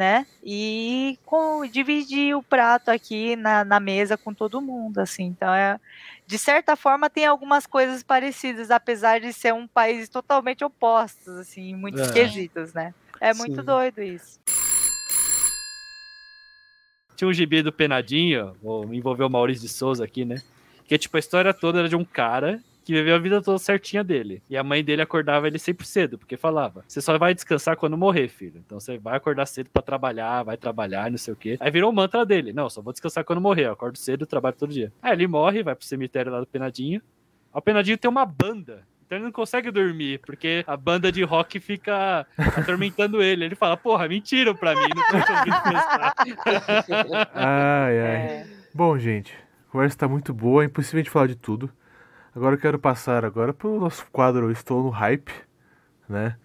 né? 0.01 0.25
E 0.43 1.19
com, 1.25 1.63
dividir 1.67 2.35
o 2.35 2.41
prato 2.41 2.89
aqui 2.89 3.35
na, 3.35 3.63
na 3.63 3.79
mesa 3.79 4.17
com 4.17 4.33
todo 4.33 4.61
mundo, 4.61 4.97
assim. 4.97 5.25
Então, 5.25 5.53
é, 5.53 5.79
de 6.25 6.39
certa 6.39 6.75
forma, 6.75 7.07
tem 7.07 7.25
algumas 7.25 7.67
coisas 7.67 8.01
parecidas, 8.01 8.71
apesar 8.71 9.19
de 9.19 9.31
ser 9.31 9.53
um 9.53 9.67
país 9.67 10.09
totalmente 10.09 10.63
opostos, 10.63 11.27
assim, 11.37 11.69
em 11.69 11.75
muitos 11.75 12.01
É. 12.01 12.13
quesitos, 12.13 12.73
né? 12.73 12.95
É 13.19 13.31
muito 13.33 13.57
Sim. 13.57 13.65
doido 13.65 14.01
isso. 14.01 14.39
Tinha 17.15 17.27
um 17.27 17.33
gibi 17.33 17.61
do 17.61 17.71
Penadinho, 17.71 18.57
vou 18.59 18.91
envolver 18.91 19.23
o 19.23 19.29
Maurício 19.29 19.67
de 19.67 19.69
Souza 19.69 20.03
aqui, 20.03 20.25
né? 20.25 20.41
Que 20.91 20.97
tipo, 20.97 21.15
a 21.15 21.21
história 21.21 21.53
toda 21.53 21.79
era 21.79 21.87
de 21.87 21.95
um 21.95 22.03
cara 22.03 22.59
que 22.83 22.91
viveu 22.91 23.15
a 23.15 23.17
vida 23.17 23.41
toda 23.41 23.57
certinha 23.57 24.03
dele. 24.03 24.43
E 24.49 24.57
a 24.57 24.63
mãe 24.63 24.83
dele 24.83 25.01
acordava 25.01 25.47
ele 25.47 25.57
sempre 25.57 25.87
cedo, 25.87 26.17
porque 26.17 26.35
falava: 26.35 26.83
Você 26.85 26.99
só 26.99 27.17
vai 27.17 27.33
descansar 27.33 27.77
quando 27.77 27.97
morrer, 27.97 28.27
filho. 28.27 28.61
Então 28.65 28.77
você 28.77 28.97
vai 28.97 29.15
acordar 29.15 29.45
cedo 29.45 29.69
pra 29.71 29.81
trabalhar, 29.81 30.43
vai 30.43 30.57
trabalhar, 30.57 31.09
não 31.09 31.17
sei 31.17 31.33
o 31.33 31.37
quê. 31.37 31.55
Aí 31.61 31.71
virou 31.71 31.89
o 31.89 31.95
mantra 31.95 32.25
dele: 32.25 32.51
Não, 32.51 32.69
só 32.69 32.81
vou 32.81 32.91
descansar 32.91 33.23
quando 33.23 33.39
morrer. 33.39 33.67
Eu 33.67 33.71
acordo 33.71 33.97
cedo, 33.97 34.25
trabalho 34.25 34.57
todo 34.59 34.73
dia. 34.73 34.91
Aí 35.01 35.13
ele 35.13 35.27
morre, 35.27 35.63
vai 35.63 35.75
pro 35.75 35.85
cemitério 35.85 36.29
lá 36.29 36.41
do 36.41 36.45
Penadinho. 36.45 37.01
O 37.53 37.61
Penadinho 37.61 37.97
tem 37.97 38.11
uma 38.11 38.25
banda. 38.25 38.85
Então 39.05 39.17
ele 39.17 39.23
não 39.23 39.31
consegue 39.31 39.71
dormir, 39.71 40.19
porque 40.19 40.65
a 40.67 40.75
banda 40.75 41.09
de 41.09 41.23
rock 41.23 41.57
fica 41.61 42.27
atormentando 42.57 43.23
ele. 43.23 43.45
Ele 43.45 43.55
fala, 43.55 43.77
porra, 43.77 44.09
mentiram 44.09 44.53
pra 44.53 44.75
mim, 44.75 44.89
não 44.93 45.05
tô 45.05 45.25
conseguindo 45.25 45.55
descansar. 45.55 46.13
Ai, 47.33 47.97
ai. 47.97 48.15
É, 48.17 48.47
Bom, 48.73 48.97
gente, 48.97 49.33
a 49.71 49.77
conversa 49.79 49.99
tá 49.99 50.05
muito 50.05 50.33
boa, 50.33 50.63
é 50.63 50.65
impossível 50.65 50.99
a 50.99 51.03
gente 51.03 51.09
falar 51.09 51.27
de 51.27 51.35
tudo. 51.35 51.71
Agora 52.35 52.55
eu 52.55 52.59
quero 52.59 52.77
passar 52.77 53.23
agora 53.23 53.53
pro 53.53 53.79
nosso 53.79 54.05
quadro 54.11 54.51
Estou 54.51 54.83
no 54.83 54.89
Hype, 54.89 55.31
né? 56.09 56.35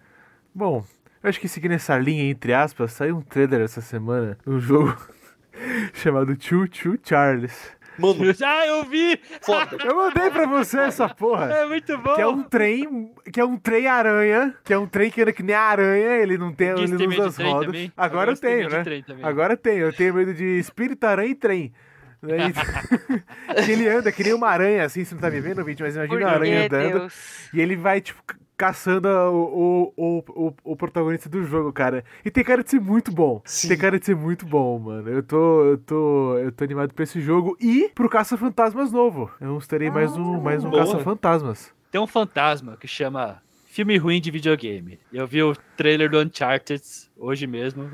Bom, 0.55 0.85
eu 1.21 1.29
acho 1.29 1.37
que 1.37 1.49
seguindo 1.49 1.73
essa 1.73 1.97
linha, 1.97 2.23
entre 2.23 2.53
aspas, 2.53 2.93
saiu 2.93 3.17
um 3.17 3.21
trailer 3.21 3.59
essa 3.59 3.81
semana, 3.81 4.37
um 4.47 4.57
jogo 4.61 4.95
chamado 5.93 6.37
Choo 6.39 6.69
Choo 6.71 6.97
Charles. 7.03 7.75
Mano, 7.99 8.33
ah, 8.45 8.65
eu 8.65 8.85
vi! 8.85 9.19
foda. 9.41 9.75
Eu 9.83 9.95
mandei 9.97 10.29
pra 10.29 10.45
você 10.45 10.79
essa 10.79 11.09
porra. 11.09 11.51
É 11.51 11.65
muito 11.65 11.97
bom! 11.97 12.15
Que 12.15 12.21
é 12.21 12.27
um 12.27 12.43
trem, 12.43 13.11
que 13.33 13.41
é 13.41 13.45
um 13.45 13.57
trem 13.57 13.87
aranha, 13.87 14.55
que 14.63 14.71
é 14.71 14.77
um 14.77 14.87
trem 14.87 15.11
que 15.11 15.21
anda 15.21 15.33
que 15.33 15.43
nem 15.43 15.53
aranha, 15.53 16.11
ele 16.11 16.37
não 16.37 16.53
tem, 16.53 16.69
ele 16.69 16.95
tem 16.95 17.07
não 17.07 17.07
medo 17.07 17.11
usa 17.11 17.21
de 17.23 17.27
as 17.27 17.35
trem 17.35 17.51
rodas. 17.51 17.65
também? 17.65 17.93
Agora 17.97 18.31
eu 18.31 18.37
tenho, 18.37 18.69
de 18.69 18.75
né? 18.75 19.03
Agora 19.21 19.53
eu 19.53 19.57
tenho, 19.57 19.79
eu 19.79 19.91
tenho 19.93 20.13
medo 20.13 20.33
de 20.33 20.45
espírito, 20.59 21.03
aranha 21.03 21.31
e 21.31 21.35
trem. 21.35 21.73
Né? 22.21 22.37
E- 22.49 22.53
que 23.65 23.71
ele 23.71 23.87
anda 23.87 24.11
que 24.11 24.23
nem 24.23 24.33
uma 24.33 24.47
aranha, 24.49 24.83
assim, 24.85 25.03
você 25.03 25.13
não 25.15 25.21
tá 25.21 25.29
me 25.29 25.39
vendo, 25.39 25.63
vídeo, 25.63 25.85
mas 25.85 25.95
imagina 25.95 26.17
por 26.19 26.23
uma 26.25 26.31
aranha 26.33 26.65
andando. 26.65 26.99
Deus? 26.99 27.49
E 27.53 27.61
ele 27.61 27.75
vai, 27.75 28.01
tipo, 28.01 28.21
ca- 28.23 28.35
caçando 28.57 29.07
o, 29.07 29.93
o, 29.95 30.23
o, 30.25 30.47
o, 30.47 30.53
o 30.71 30.75
protagonista 30.75 31.29
do 31.29 31.43
jogo, 31.43 31.71
cara. 31.71 32.03
E 32.25 32.31
tem 32.31 32.43
cara 32.43 32.63
de 32.63 32.71
ser 32.71 32.79
muito 32.81 33.11
bom. 33.11 33.39
Sim. 33.45 33.67
Tem 33.67 33.77
cara 33.77 33.99
de 33.99 34.05
ser 34.05 34.15
muito 34.15 34.45
bom, 34.47 34.79
mano. 34.79 35.07
Eu 35.09 35.21
tô, 35.21 35.63
eu 35.65 35.77
tô, 35.77 36.37
eu 36.39 36.51
tô 36.51 36.63
animado 36.63 36.91
pra 36.93 37.03
esse 37.03 37.21
jogo. 37.21 37.55
E 37.61 37.89
pro 37.93 38.09
Caça-Fantasmas 38.09 38.91
novo. 38.91 39.29
Eu 39.39 39.59
terei 39.67 39.91
mais 39.91 40.11
um, 40.17 40.41
mais 40.41 40.63
um. 40.63 40.71
Caça-Fantasmas. 40.71 41.71
Tem 41.91 42.01
um 42.01 42.07
fantasma 42.07 42.75
que 42.77 42.87
chama 42.87 43.41
Filme 43.67 43.95
Ruim 43.97 44.19
de 44.19 44.31
Videogame. 44.31 44.99
Eu 45.13 45.27
vi 45.27 45.43
o 45.43 45.55
trailer 45.77 46.09
do 46.09 46.19
Uncharted 46.19 46.81
hoje 47.15 47.45
mesmo. 47.45 47.89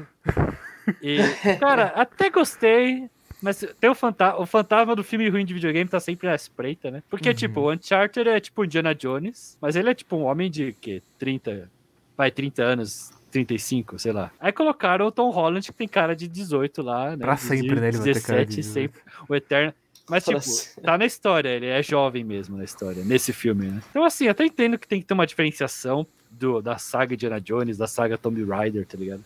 E, 1.01 1.17
cara, 1.59 1.87
até 1.95 2.29
gostei. 2.29 3.09
Mas 3.43 3.63
tem 3.79 3.89
o, 3.89 3.93
fanta 3.95 4.37
o 4.39 4.45
fantasma 4.45 4.95
do 4.95 5.03
filme 5.03 5.27
ruim 5.29 5.43
de 5.45 5.53
videogame 5.53 5.89
tá 5.89 5.99
sempre 5.99 6.29
à 6.29 6.33
espreita, 6.35 6.89
né? 6.89 7.03
Porque, 7.09 7.29
Uhum. 7.29 7.35
tipo, 7.35 7.59
o 7.59 7.71
Uncharted 7.71 8.29
é 8.29 8.39
tipo 8.39 8.63
Indiana 8.63 8.95
Jones, 8.95 9.57
mas 9.61 9.75
ele 9.75 9.89
é 9.89 9.93
tipo 9.93 10.15
um 10.15 10.23
homem 10.23 10.49
de, 10.49 10.71
que 10.79 11.03
30, 11.19 11.69
vai, 12.17 12.31
30 12.31 12.63
anos, 12.63 13.11
35, 13.31 13.99
sei 13.99 14.13
lá. 14.13 14.31
Aí 14.39 14.51
colocaram 14.53 15.05
o 15.07 15.11
Tom 15.11 15.29
Holland, 15.29 15.67
que 15.71 15.77
tem 15.77 15.87
cara 15.87 16.15
de 16.15 16.27
18 16.27 16.81
lá, 16.81 17.11
né? 17.11 17.17
Pra 17.25 17.35
De 17.35 17.41
sempre, 17.41 17.79
né? 17.81 17.89
Ele 17.89 17.97
vai 17.97 18.13
ter 18.13 18.21
cara 18.23 18.45
de 18.45 18.55
18. 18.55 18.73
sempre. 18.73 19.01
O 19.27 19.35
Eterno. 19.35 19.73
Mas, 20.09 20.25
tipo, 20.25 20.81
tá 20.81 20.97
na 20.97 21.05
história, 21.05 21.49
ele 21.49 21.65
é 21.65 21.81
jovem 21.81 22.23
mesmo 22.23 22.57
na 22.57 22.63
história, 22.63 23.03
nesse 23.05 23.31
filme, 23.33 23.67
né? 23.67 23.81
Então, 23.89 24.03
assim, 24.03 24.27
até 24.27 24.45
entendo 24.45 24.77
que 24.77 24.87
tem 24.87 24.99
que 25.01 25.07
ter 25.07 25.13
uma 25.13 25.25
diferenciação 25.27 26.05
do, 26.29 26.61
da 26.61 26.77
saga 26.77 27.13
Indiana 27.13 27.39
Jones, 27.41 27.77
da 27.77 27.87
saga 27.87 28.17
Tomb 28.17 28.43
Raider, 28.43 28.85
tá 28.85 28.97
ligado? 28.97 29.23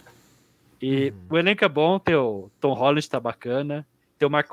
E 0.82 1.10
Uhum. 1.10 1.14
o 1.32 1.38
elenco 1.38 1.66
é 1.66 1.70
bom, 1.70 1.98
tem 2.00 2.16
o 2.16 2.50
Tom 2.62 2.74
Holland 2.74 3.10
tá 3.10 3.20
bacana. 3.20 3.86
Tem 4.18 4.28
o 4.28 4.32
Mark 4.32 4.50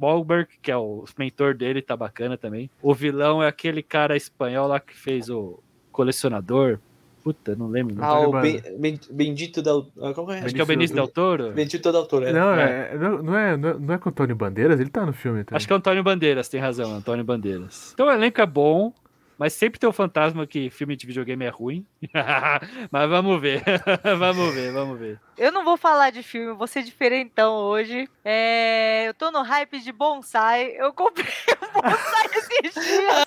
Wahlberg, 0.00 0.48
que 0.62 0.70
é 0.70 0.76
o 0.76 1.04
mentor 1.18 1.54
dele, 1.54 1.82
tá 1.82 1.96
bacana 1.96 2.36
também. 2.38 2.70
O 2.82 2.94
vilão 2.94 3.42
é 3.42 3.48
aquele 3.48 3.82
cara 3.82 4.16
espanhol 4.16 4.66
lá 4.68 4.80
que 4.80 4.96
fez 4.96 5.28
o 5.28 5.58
colecionador. 5.90 6.78
Puta, 7.22 7.54
não 7.54 7.68
lembro. 7.68 7.94
Ah, 8.02 8.18
o 8.26 8.32
Ben- 8.32 8.60
Ben- 8.78 8.98
Bendito 9.08 9.62
Del. 9.62 9.86
ah, 10.02 10.12
Como 10.12 10.32
é? 10.32 10.40
Acho 10.40 10.52
que 10.52 10.60
é 10.60 10.64
o 10.64 10.66
Benício 10.66 10.96
Del 10.96 11.06
Toro. 11.06 11.52
Bendito 11.52 11.92
Del 11.92 12.04
Toro. 12.06 12.24
é. 12.24 12.32
Não, 12.32 12.52
é, 12.54 12.98
não, 12.98 13.22
não 13.22 13.36
é, 13.36 13.56
não 13.56 13.68
é- 13.68 13.78
não 13.78 13.94
é 13.94 13.98
com 13.98 14.08
o 14.08 14.10
Antônio 14.10 14.34
Bandeiras? 14.34 14.80
Ele 14.80 14.90
tá 14.90 15.06
no 15.06 15.12
filme 15.12 15.44
também. 15.44 15.56
Acho 15.56 15.66
que 15.68 15.72
é 15.72 15.76
o 15.76 15.78
Antônio 15.78 16.02
Bandeiras, 16.02 16.48
tem 16.48 16.60
razão, 16.60 16.92
Antônio 16.92 17.24
Bandeiras. 17.24 17.92
Então 17.94 18.08
o 18.08 18.10
elenco 18.10 18.40
é 18.40 18.46
bom, 18.46 18.92
mas 19.42 19.54
sempre 19.54 19.80
tem 19.80 19.88
o 19.88 19.92
fantasma 19.92 20.46
que 20.46 20.70
filme 20.70 20.94
de 20.94 21.04
videogame 21.04 21.44
é 21.44 21.48
ruim. 21.48 21.84
mas 22.92 23.10
vamos 23.10 23.40
ver, 23.40 23.60
vamos 24.16 24.54
ver, 24.54 24.72
vamos 24.72 24.98
ver. 25.00 25.18
Eu 25.36 25.50
não 25.50 25.64
vou 25.64 25.76
falar 25.76 26.10
de 26.10 26.22
filme, 26.22 26.52
vou 26.54 26.68
ser 26.68 26.84
diferentão 26.84 27.54
hoje. 27.54 28.08
É, 28.24 29.08
eu 29.08 29.14
tô 29.14 29.32
no 29.32 29.42
hype 29.42 29.80
de 29.80 29.90
bonsai. 29.90 30.74
Eu 30.76 30.92
comprei 30.92 31.26
um 31.60 31.72
bonsai 31.80 32.26
esses 32.36 32.74
dias. 32.74 33.24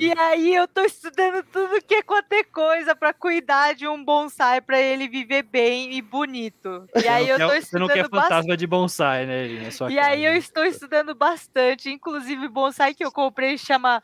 E 0.00 0.12
aí 0.18 0.54
eu 0.54 0.66
tô 0.66 0.80
estudando 0.82 1.44
tudo 1.44 1.80
que 1.82 1.94
é 1.94 2.02
quanto 2.02 2.32
é 2.32 2.42
coisa 2.42 2.96
pra 2.96 3.12
cuidar 3.12 3.74
de 3.74 3.86
um 3.86 4.02
bonsai 4.02 4.60
pra 4.60 4.80
ele 4.80 5.06
viver 5.06 5.42
bem 5.44 5.92
e 5.94 6.02
bonito. 6.02 6.88
E 7.00 7.06
aí 7.06 7.28
eu 7.28 7.38
tô 7.38 7.48
quer- 7.50 7.62
Você 7.62 7.78
não 7.78 7.86
quer 7.86 7.98
estudando 7.98 8.10
bastante. 8.10 8.30
fantasma 8.32 8.56
de 8.56 8.66
bonsai, 8.66 9.26
né, 9.26 9.44
Eli, 9.44 9.64
na 9.64 9.70
sua 9.70 9.92
E 9.92 9.98
aí 9.98 10.22
casa. 10.22 10.22
eu 10.22 10.34
estou 10.36 10.64
estudando 10.64 11.14
bastante. 11.14 11.88
Inclusive, 11.90 12.48
bonsai 12.48 12.94
que 12.94 13.04
eu 13.04 13.12
comprei 13.12 13.56
chama 13.58 14.02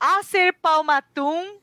Acer 0.00 0.52
Palmatum, 0.62 1.58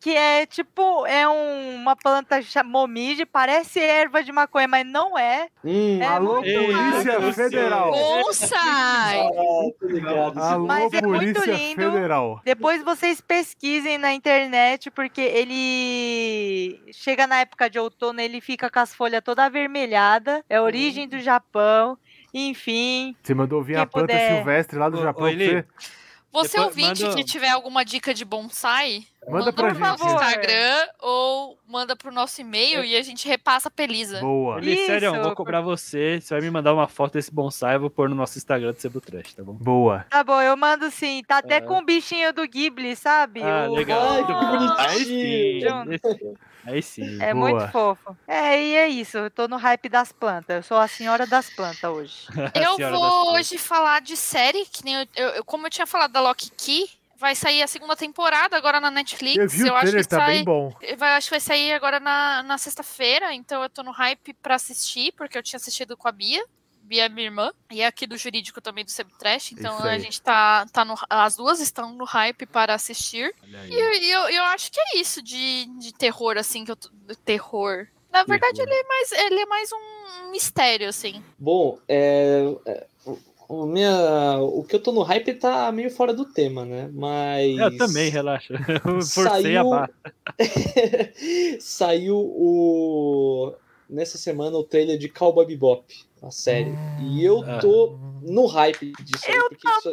que 0.00 0.10
é 0.16 0.44
tipo, 0.46 1.06
é 1.06 1.28
um- 1.28 1.76
uma 1.76 1.94
planta 1.96 2.40
momide, 2.64 3.24
parece 3.24 3.78
erva 3.80 4.22
de 4.22 4.32
maconha, 4.32 4.66
mas 4.68 4.84
não 4.84 5.16
é. 5.16 5.48
Hum, 5.64 6.00
É 6.02 6.06
Alô, 6.06 6.42
muito 6.42 6.52
Polícia. 6.52 7.32
Federal! 7.32 7.92
Bonsai! 7.92 9.20
ah. 10.36 10.52
Alô, 10.52 10.66
Mas 10.66 10.92
é 10.92 11.00
muito 11.02 11.18
Polícia 11.40 11.52
lindo. 11.54 11.92
Federal! 11.92 12.40
Depois 12.44 12.82
vocês 12.82 13.20
pesquisem 13.20 13.96
na 13.96 14.12
internet, 14.12 14.90
porque 14.90 15.20
ele 15.20 16.82
chega 16.92 17.26
na 17.26 17.40
época 17.40 17.70
de 17.70 17.78
outono, 17.78 18.20
ele 18.20 18.40
fica 18.40 18.68
com 18.68 18.78
as 18.80 18.94
folhas 18.94 19.22
toda 19.24 19.44
avermelhada. 19.44 20.44
É 20.48 20.56
a 20.56 20.62
origem 20.62 21.08
do 21.08 21.20
Japão. 21.20 21.96
Enfim, 22.34 23.14
Você 23.22 23.34
mandou 23.34 23.62
vir 23.62 23.76
a 23.76 23.84
planta 23.86 24.08
puder. 24.14 24.36
silvestre 24.36 24.78
lá 24.78 24.88
do 24.88 24.98
Ô, 24.98 25.02
Japão 25.02 25.26
ô, 25.28 25.30
você? 25.32 25.64
Você 26.32 26.56
Depois 26.56 26.66
ouvinte 26.68 27.02
manda- 27.02 27.14
que 27.16 27.24
tiver 27.24 27.50
alguma 27.50 27.84
dica 27.84 28.14
de 28.14 28.24
bonsai, 28.24 29.04
Manda 29.28 29.52
pra 29.52 29.66
pro 29.66 29.74
gente. 29.74 29.80
nosso 29.86 30.04
Instagram 30.06 30.88
ou 31.00 31.58
manda 31.68 31.94
pro 31.94 32.10
nosso 32.10 32.40
e-mail 32.40 32.82
e 32.82 32.96
a 32.96 33.02
gente 33.02 33.28
repassa 33.28 33.68
a 33.68 33.70
Pelisa. 33.70 34.18
Boa. 34.20 34.58
Isso, 34.60 34.86
sério, 34.86 35.14
eu 35.14 35.22
vou 35.22 35.34
cobrar 35.34 35.60
você. 35.60 36.20
Você 36.22 36.32
vai 36.32 36.40
me 36.42 36.50
mandar 36.50 36.72
uma 36.72 36.88
foto 36.88 37.12
desse 37.12 37.30
bonsai, 37.30 37.76
eu 37.76 37.80
vou 37.80 37.90
pôr 37.90 38.08
no 38.08 38.14
nosso 38.14 38.38
Instagram 38.38 38.72
do 38.72 38.80
Sebo 38.80 38.98
Trash, 39.00 39.34
tá 39.34 39.42
bom? 39.42 39.52
Boa. 39.52 40.06
tá 40.08 40.24
bom, 40.24 40.40
eu 40.40 40.56
mando 40.56 40.90
sim. 40.90 41.22
Tá 41.28 41.38
até 41.38 41.56
É. 41.56 41.60
com 41.60 41.78
o 41.78 41.84
bichinho 41.84 42.32
do 42.32 42.48
Ghibli, 42.48 42.96
sabe? 42.96 43.42
Ah, 43.42 43.66
O- 43.68 43.74
legal. 43.74 44.00
Ai, 44.10 44.24
que 44.24 44.32
bonitinho. 44.32 45.68
Junto. 45.68 46.38
Aí 46.64 46.82
sim. 46.82 47.20
É 47.20 47.34
Boa. 47.34 47.50
muito 47.50 47.68
fofo. 47.72 48.16
É, 48.26 48.62
e 48.62 48.74
é 48.76 48.88
isso. 48.88 49.18
Eu 49.18 49.30
tô 49.30 49.48
no 49.48 49.56
hype 49.56 49.88
das 49.88 50.12
plantas. 50.12 50.56
Eu 50.56 50.62
sou 50.62 50.76
a 50.78 50.86
senhora 50.88 51.26
das 51.26 51.50
plantas 51.50 51.90
hoje. 51.90 52.26
Eu 52.54 52.76
vou 52.90 53.32
hoje 53.34 53.58
falar 53.58 54.00
de 54.00 54.16
série, 54.16 54.64
que 54.66 54.84
nem 54.84 54.94
eu, 54.94 55.06
eu- 55.34 55.44
como 55.44 55.66
eu 55.66 55.70
tinha 55.70 55.86
falado 55.86 56.12
da 56.12 56.20
Loki 56.20 56.50
Key, 56.56 56.88
vai 57.16 57.34
sair 57.34 57.62
a 57.62 57.66
segunda 57.66 57.94
temporada 57.96 58.56
agora 58.56 58.80
na 58.80 58.90
Netflix. 58.90 59.36
Eu 59.36 59.48
vi 59.48 59.64
o 59.64 59.74
acho 59.74 59.80
trailer, 59.82 60.02
que 60.02 60.08
tá 60.08 60.16
sai, 60.18 60.34
bem 60.34 60.44
bom. 60.44 60.72
vai, 60.98 61.14
acho 61.16 61.26
que 61.26 61.30
vai 61.34 61.40
sair 61.40 61.72
agora 61.72 62.00
na, 62.00 62.42
na 62.42 62.58
sexta-feira, 62.58 63.32
então 63.34 63.62
eu 63.62 63.70
tô 63.70 63.82
no 63.82 63.90
hype 63.92 64.34
pra 64.34 64.56
assistir, 64.56 65.12
porque 65.12 65.38
eu 65.38 65.42
tinha 65.42 65.56
assistido 65.58 65.96
com 65.96 66.08
a 66.08 66.12
Bia. 66.12 66.44
Bia 66.92 67.06
é 67.06 67.08
minha 67.08 67.26
irmã, 67.26 67.50
e 67.70 67.80
é 67.80 67.86
aqui 67.86 68.06
do 68.06 68.18
jurídico 68.18 68.60
também 68.60 68.84
do 68.84 68.90
Subtrash, 68.90 69.52
então 69.52 69.78
a 69.78 69.98
gente 69.98 70.20
tá, 70.20 70.66
tá 70.70 70.84
no. 70.84 70.94
As 71.08 71.36
duas 71.36 71.58
estão 71.58 71.94
no 71.94 72.04
hype 72.04 72.44
para 72.44 72.74
assistir. 72.74 73.34
E 73.42 73.74
eu, 73.74 73.94
e 73.94 74.10
eu, 74.10 74.20
eu 74.28 74.42
acho 74.44 74.70
que 74.70 74.78
é 74.78 74.98
isso 74.98 75.22
de, 75.22 75.64
de 75.78 75.94
terror, 75.94 76.36
assim, 76.36 76.66
que 76.66 76.70
eu 76.70 76.76
tô. 76.76 76.90
Terror. 77.24 77.86
Na 78.12 78.24
verdade, 78.24 78.56
Terror. 78.58 78.68
ele 78.70 78.78
é 78.78 78.86
mais, 78.86 79.12
ele 79.12 79.40
é 79.40 79.46
mais 79.46 79.70
um 79.72 80.30
mistério, 80.30 80.86
assim. 80.86 81.24
Bom, 81.38 81.78
é, 81.88 82.54
é, 82.66 82.86
o, 83.48 83.64
minha, 83.64 84.36
o 84.40 84.62
que 84.62 84.76
eu 84.76 84.82
tô 84.82 84.92
no 84.92 85.00
hype 85.00 85.32
tá 85.32 85.72
meio 85.72 85.90
fora 85.90 86.12
do 86.12 86.26
tema, 86.26 86.66
né? 86.66 86.90
Mas. 86.92 87.56
Eu 87.56 87.76
também, 87.78 88.10
relaxa. 88.10 88.52
Eu 88.84 89.00
forcei 89.00 89.56
a 89.56 89.62
Saiu- 89.62 89.70
barra. 89.70 89.90
Saiu 91.58 92.18
o. 92.18 93.54
Nessa 93.92 94.16
semana 94.16 94.56
o 94.56 94.64
trailer 94.64 94.96
de 94.96 95.06
Cowboy 95.06 95.44
Bebop, 95.44 95.84
a 96.22 96.30
série. 96.30 96.72
E 97.02 97.22
eu 97.22 97.42
Ah. 97.46 97.58
tô 97.58 97.98
no 98.22 98.46
hype 98.46 98.90
disso 99.02 99.26
aí. 99.28 99.36
Eu 99.36 99.48
porque 99.50 99.68
isso- 99.68 99.92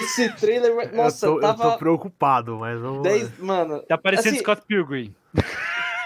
esse 0.00 0.32
trailer. 0.34 0.92
Nossa, 0.92 1.26
eu, 1.26 1.30
tô, 1.30 1.36
eu 1.36 1.40
tava. 1.40 1.70
tô 1.72 1.78
preocupado, 1.78 2.56
mas 2.58 2.80
vamos. 2.80 3.02
10, 3.04 3.38
mano, 3.38 3.80
Tá 3.86 3.96
parecendo 3.96 4.30
Assim- 4.30 4.38
Scott 4.40 4.62
Pilgrim. 4.66 5.14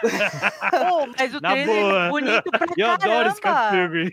Pô, 0.71 1.07
mas 1.19 1.35
o 1.35 1.41
Na 1.41 1.51
trailer 1.53 1.83
boa. 1.83 2.05
é 2.05 2.09
bonito 2.11 2.51
pra 2.51 2.67
Eu 2.77 2.91
adoro 2.91 3.35
caramba. 3.41 3.71
Pilgrim. 3.91 4.11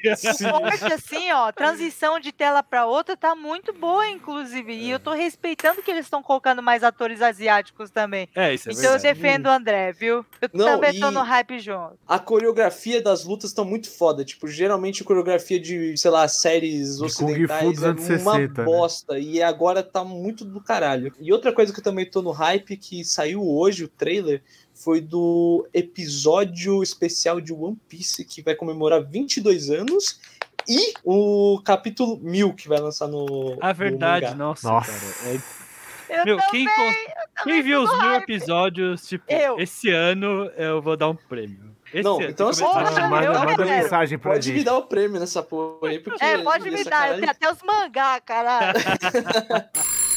Forte 0.49 0.93
assim, 0.93 1.31
ó, 1.31 1.51
transição 1.51 2.19
de 2.19 2.31
tela 2.31 2.61
pra 2.63 2.85
outra 2.85 3.15
tá 3.17 3.35
muito 3.35 3.73
boa, 3.73 4.07
inclusive. 4.09 4.73
E 4.73 4.89
eu 4.89 4.99
tô 4.99 5.11
respeitando 5.13 5.81
que 5.81 5.91
eles 5.91 6.05
estão 6.05 6.21
colocando 6.23 6.61
mais 6.61 6.83
atores 6.83 7.21
asiáticos 7.21 7.89
também. 7.89 8.27
É, 8.35 8.53
isso 8.53 8.69
é 8.69 8.73
então 8.73 8.83
eu 8.85 8.91
verdade. 8.99 9.19
defendo 9.19 9.45
o 9.47 9.49
André, 9.49 9.91
viu? 9.93 10.25
Eu 10.41 10.49
Não, 10.53 10.65
também 10.65 10.99
tô 10.99 11.11
no 11.11 11.21
hype 11.21 11.59
junto. 11.59 11.97
a 12.07 12.19
coreografia 12.19 13.01
das 13.01 13.23
lutas 13.25 13.49
estão 13.51 13.65
muito 13.65 13.89
foda. 13.89 14.23
Tipo, 14.25 14.47
geralmente 14.47 15.01
a 15.01 15.05
coreografia 15.05 15.59
de, 15.59 15.97
sei 15.97 16.11
lá, 16.11 16.27
séries 16.27 16.97
De 16.97 17.03
ocidentais 17.03 17.83
é 17.83 17.89
uma 17.91 17.97
60, 17.97 18.61
né? 18.61 18.65
bosta. 18.65 19.19
E 19.19 19.41
agora 19.41 19.83
tá 19.83 20.03
muito 20.03 20.43
do 20.45 20.61
caralho. 20.61 21.13
E 21.19 21.31
outra 21.31 21.51
coisa 21.53 21.73
que 21.73 21.79
eu 21.79 21.83
também 21.83 22.09
tô 22.09 22.21
no 22.21 22.31
hype, 22.31 22.77
que 22.77 23.03
saiu 23.03 23.45
hoje 23.47 23.83
o 23.83 23.87
trailer, 23.87 24.41
foi 24.75 25.01
do 25.01 25.67
episódio 25.73 26.83
especial 26.83 27.41
de 27.41 27.51
One 27.53 27.77
Piece, 27.89 28.23
que 28.25 28.41
vai 28.43 28.53
comemorar 28.53 29.01
22 29.03 29.69
anos. 29.71 30.19
E 30.67 30.93
o 31.03 31.61
capítulo 31.63 32.19
1000 32.21 32.53
que 32.53 32.67
vai 32.67 32.79
lançar 32.79 33.07
no. 33.07 33.57
A 33.61 33.69
no 33.69 33.73
verdade, 33.73 34.25
mangá. 34.25 34.35
nossa, 34.37 34.67
Nossa. 34.69 34.91
cara. 34.91 35.35
é- 35.35 35.65
Eu 36.07 36.23
Meu, 36.25 36.37
também, 36.37 36.67
quem, 36.67 37.05
quem 37.43 37.61
viu 37.63 37.81
os 37.81 37.97
mil 37.99 38.13
episódios, 38.13 39.07
tipo, 39.07 39.25
Eu. 39.31 39.57
esse 39.59 39.89
ano 39.89 40.45
eu 40.55 40.79
vou 40.79 40.95
dar 40.95 41.09
um 41.09 41.15
prêmio. 41.15 41.75
Esse 41.91 42.03
Não, 42.03 42.17
ano, 42.19 42.29
então 42.29 42.49
assim, 42.49 42.63
Porra, 42.63 43.07
manda 43.09 43.25
eu 43.25 43.33
manda 43.33 43.65
mensagem 43.65 44.17
pra 44.19 44.33
Pode 44.33 44.49
me 44.49 44.55
gente. 44.57 44.65
dar 44.65 44.77
o 44.77 44.83
prêmio 44.83 45.19
nessa 45.19 45.41
porra 45.41 45.87
aí, 45.89 45.99
porque. 45.99 46.23
É, 46.23 46.37
pode 46.39 46.69
me 46.69 46.83
dar. 46.83 47.09
Eu 47.13 47.19
tenho 47.19 47.31
até 47.31 47.51
os 47.51 47.57
mangá, 47.63 48.19
caralho. 48.21 48.79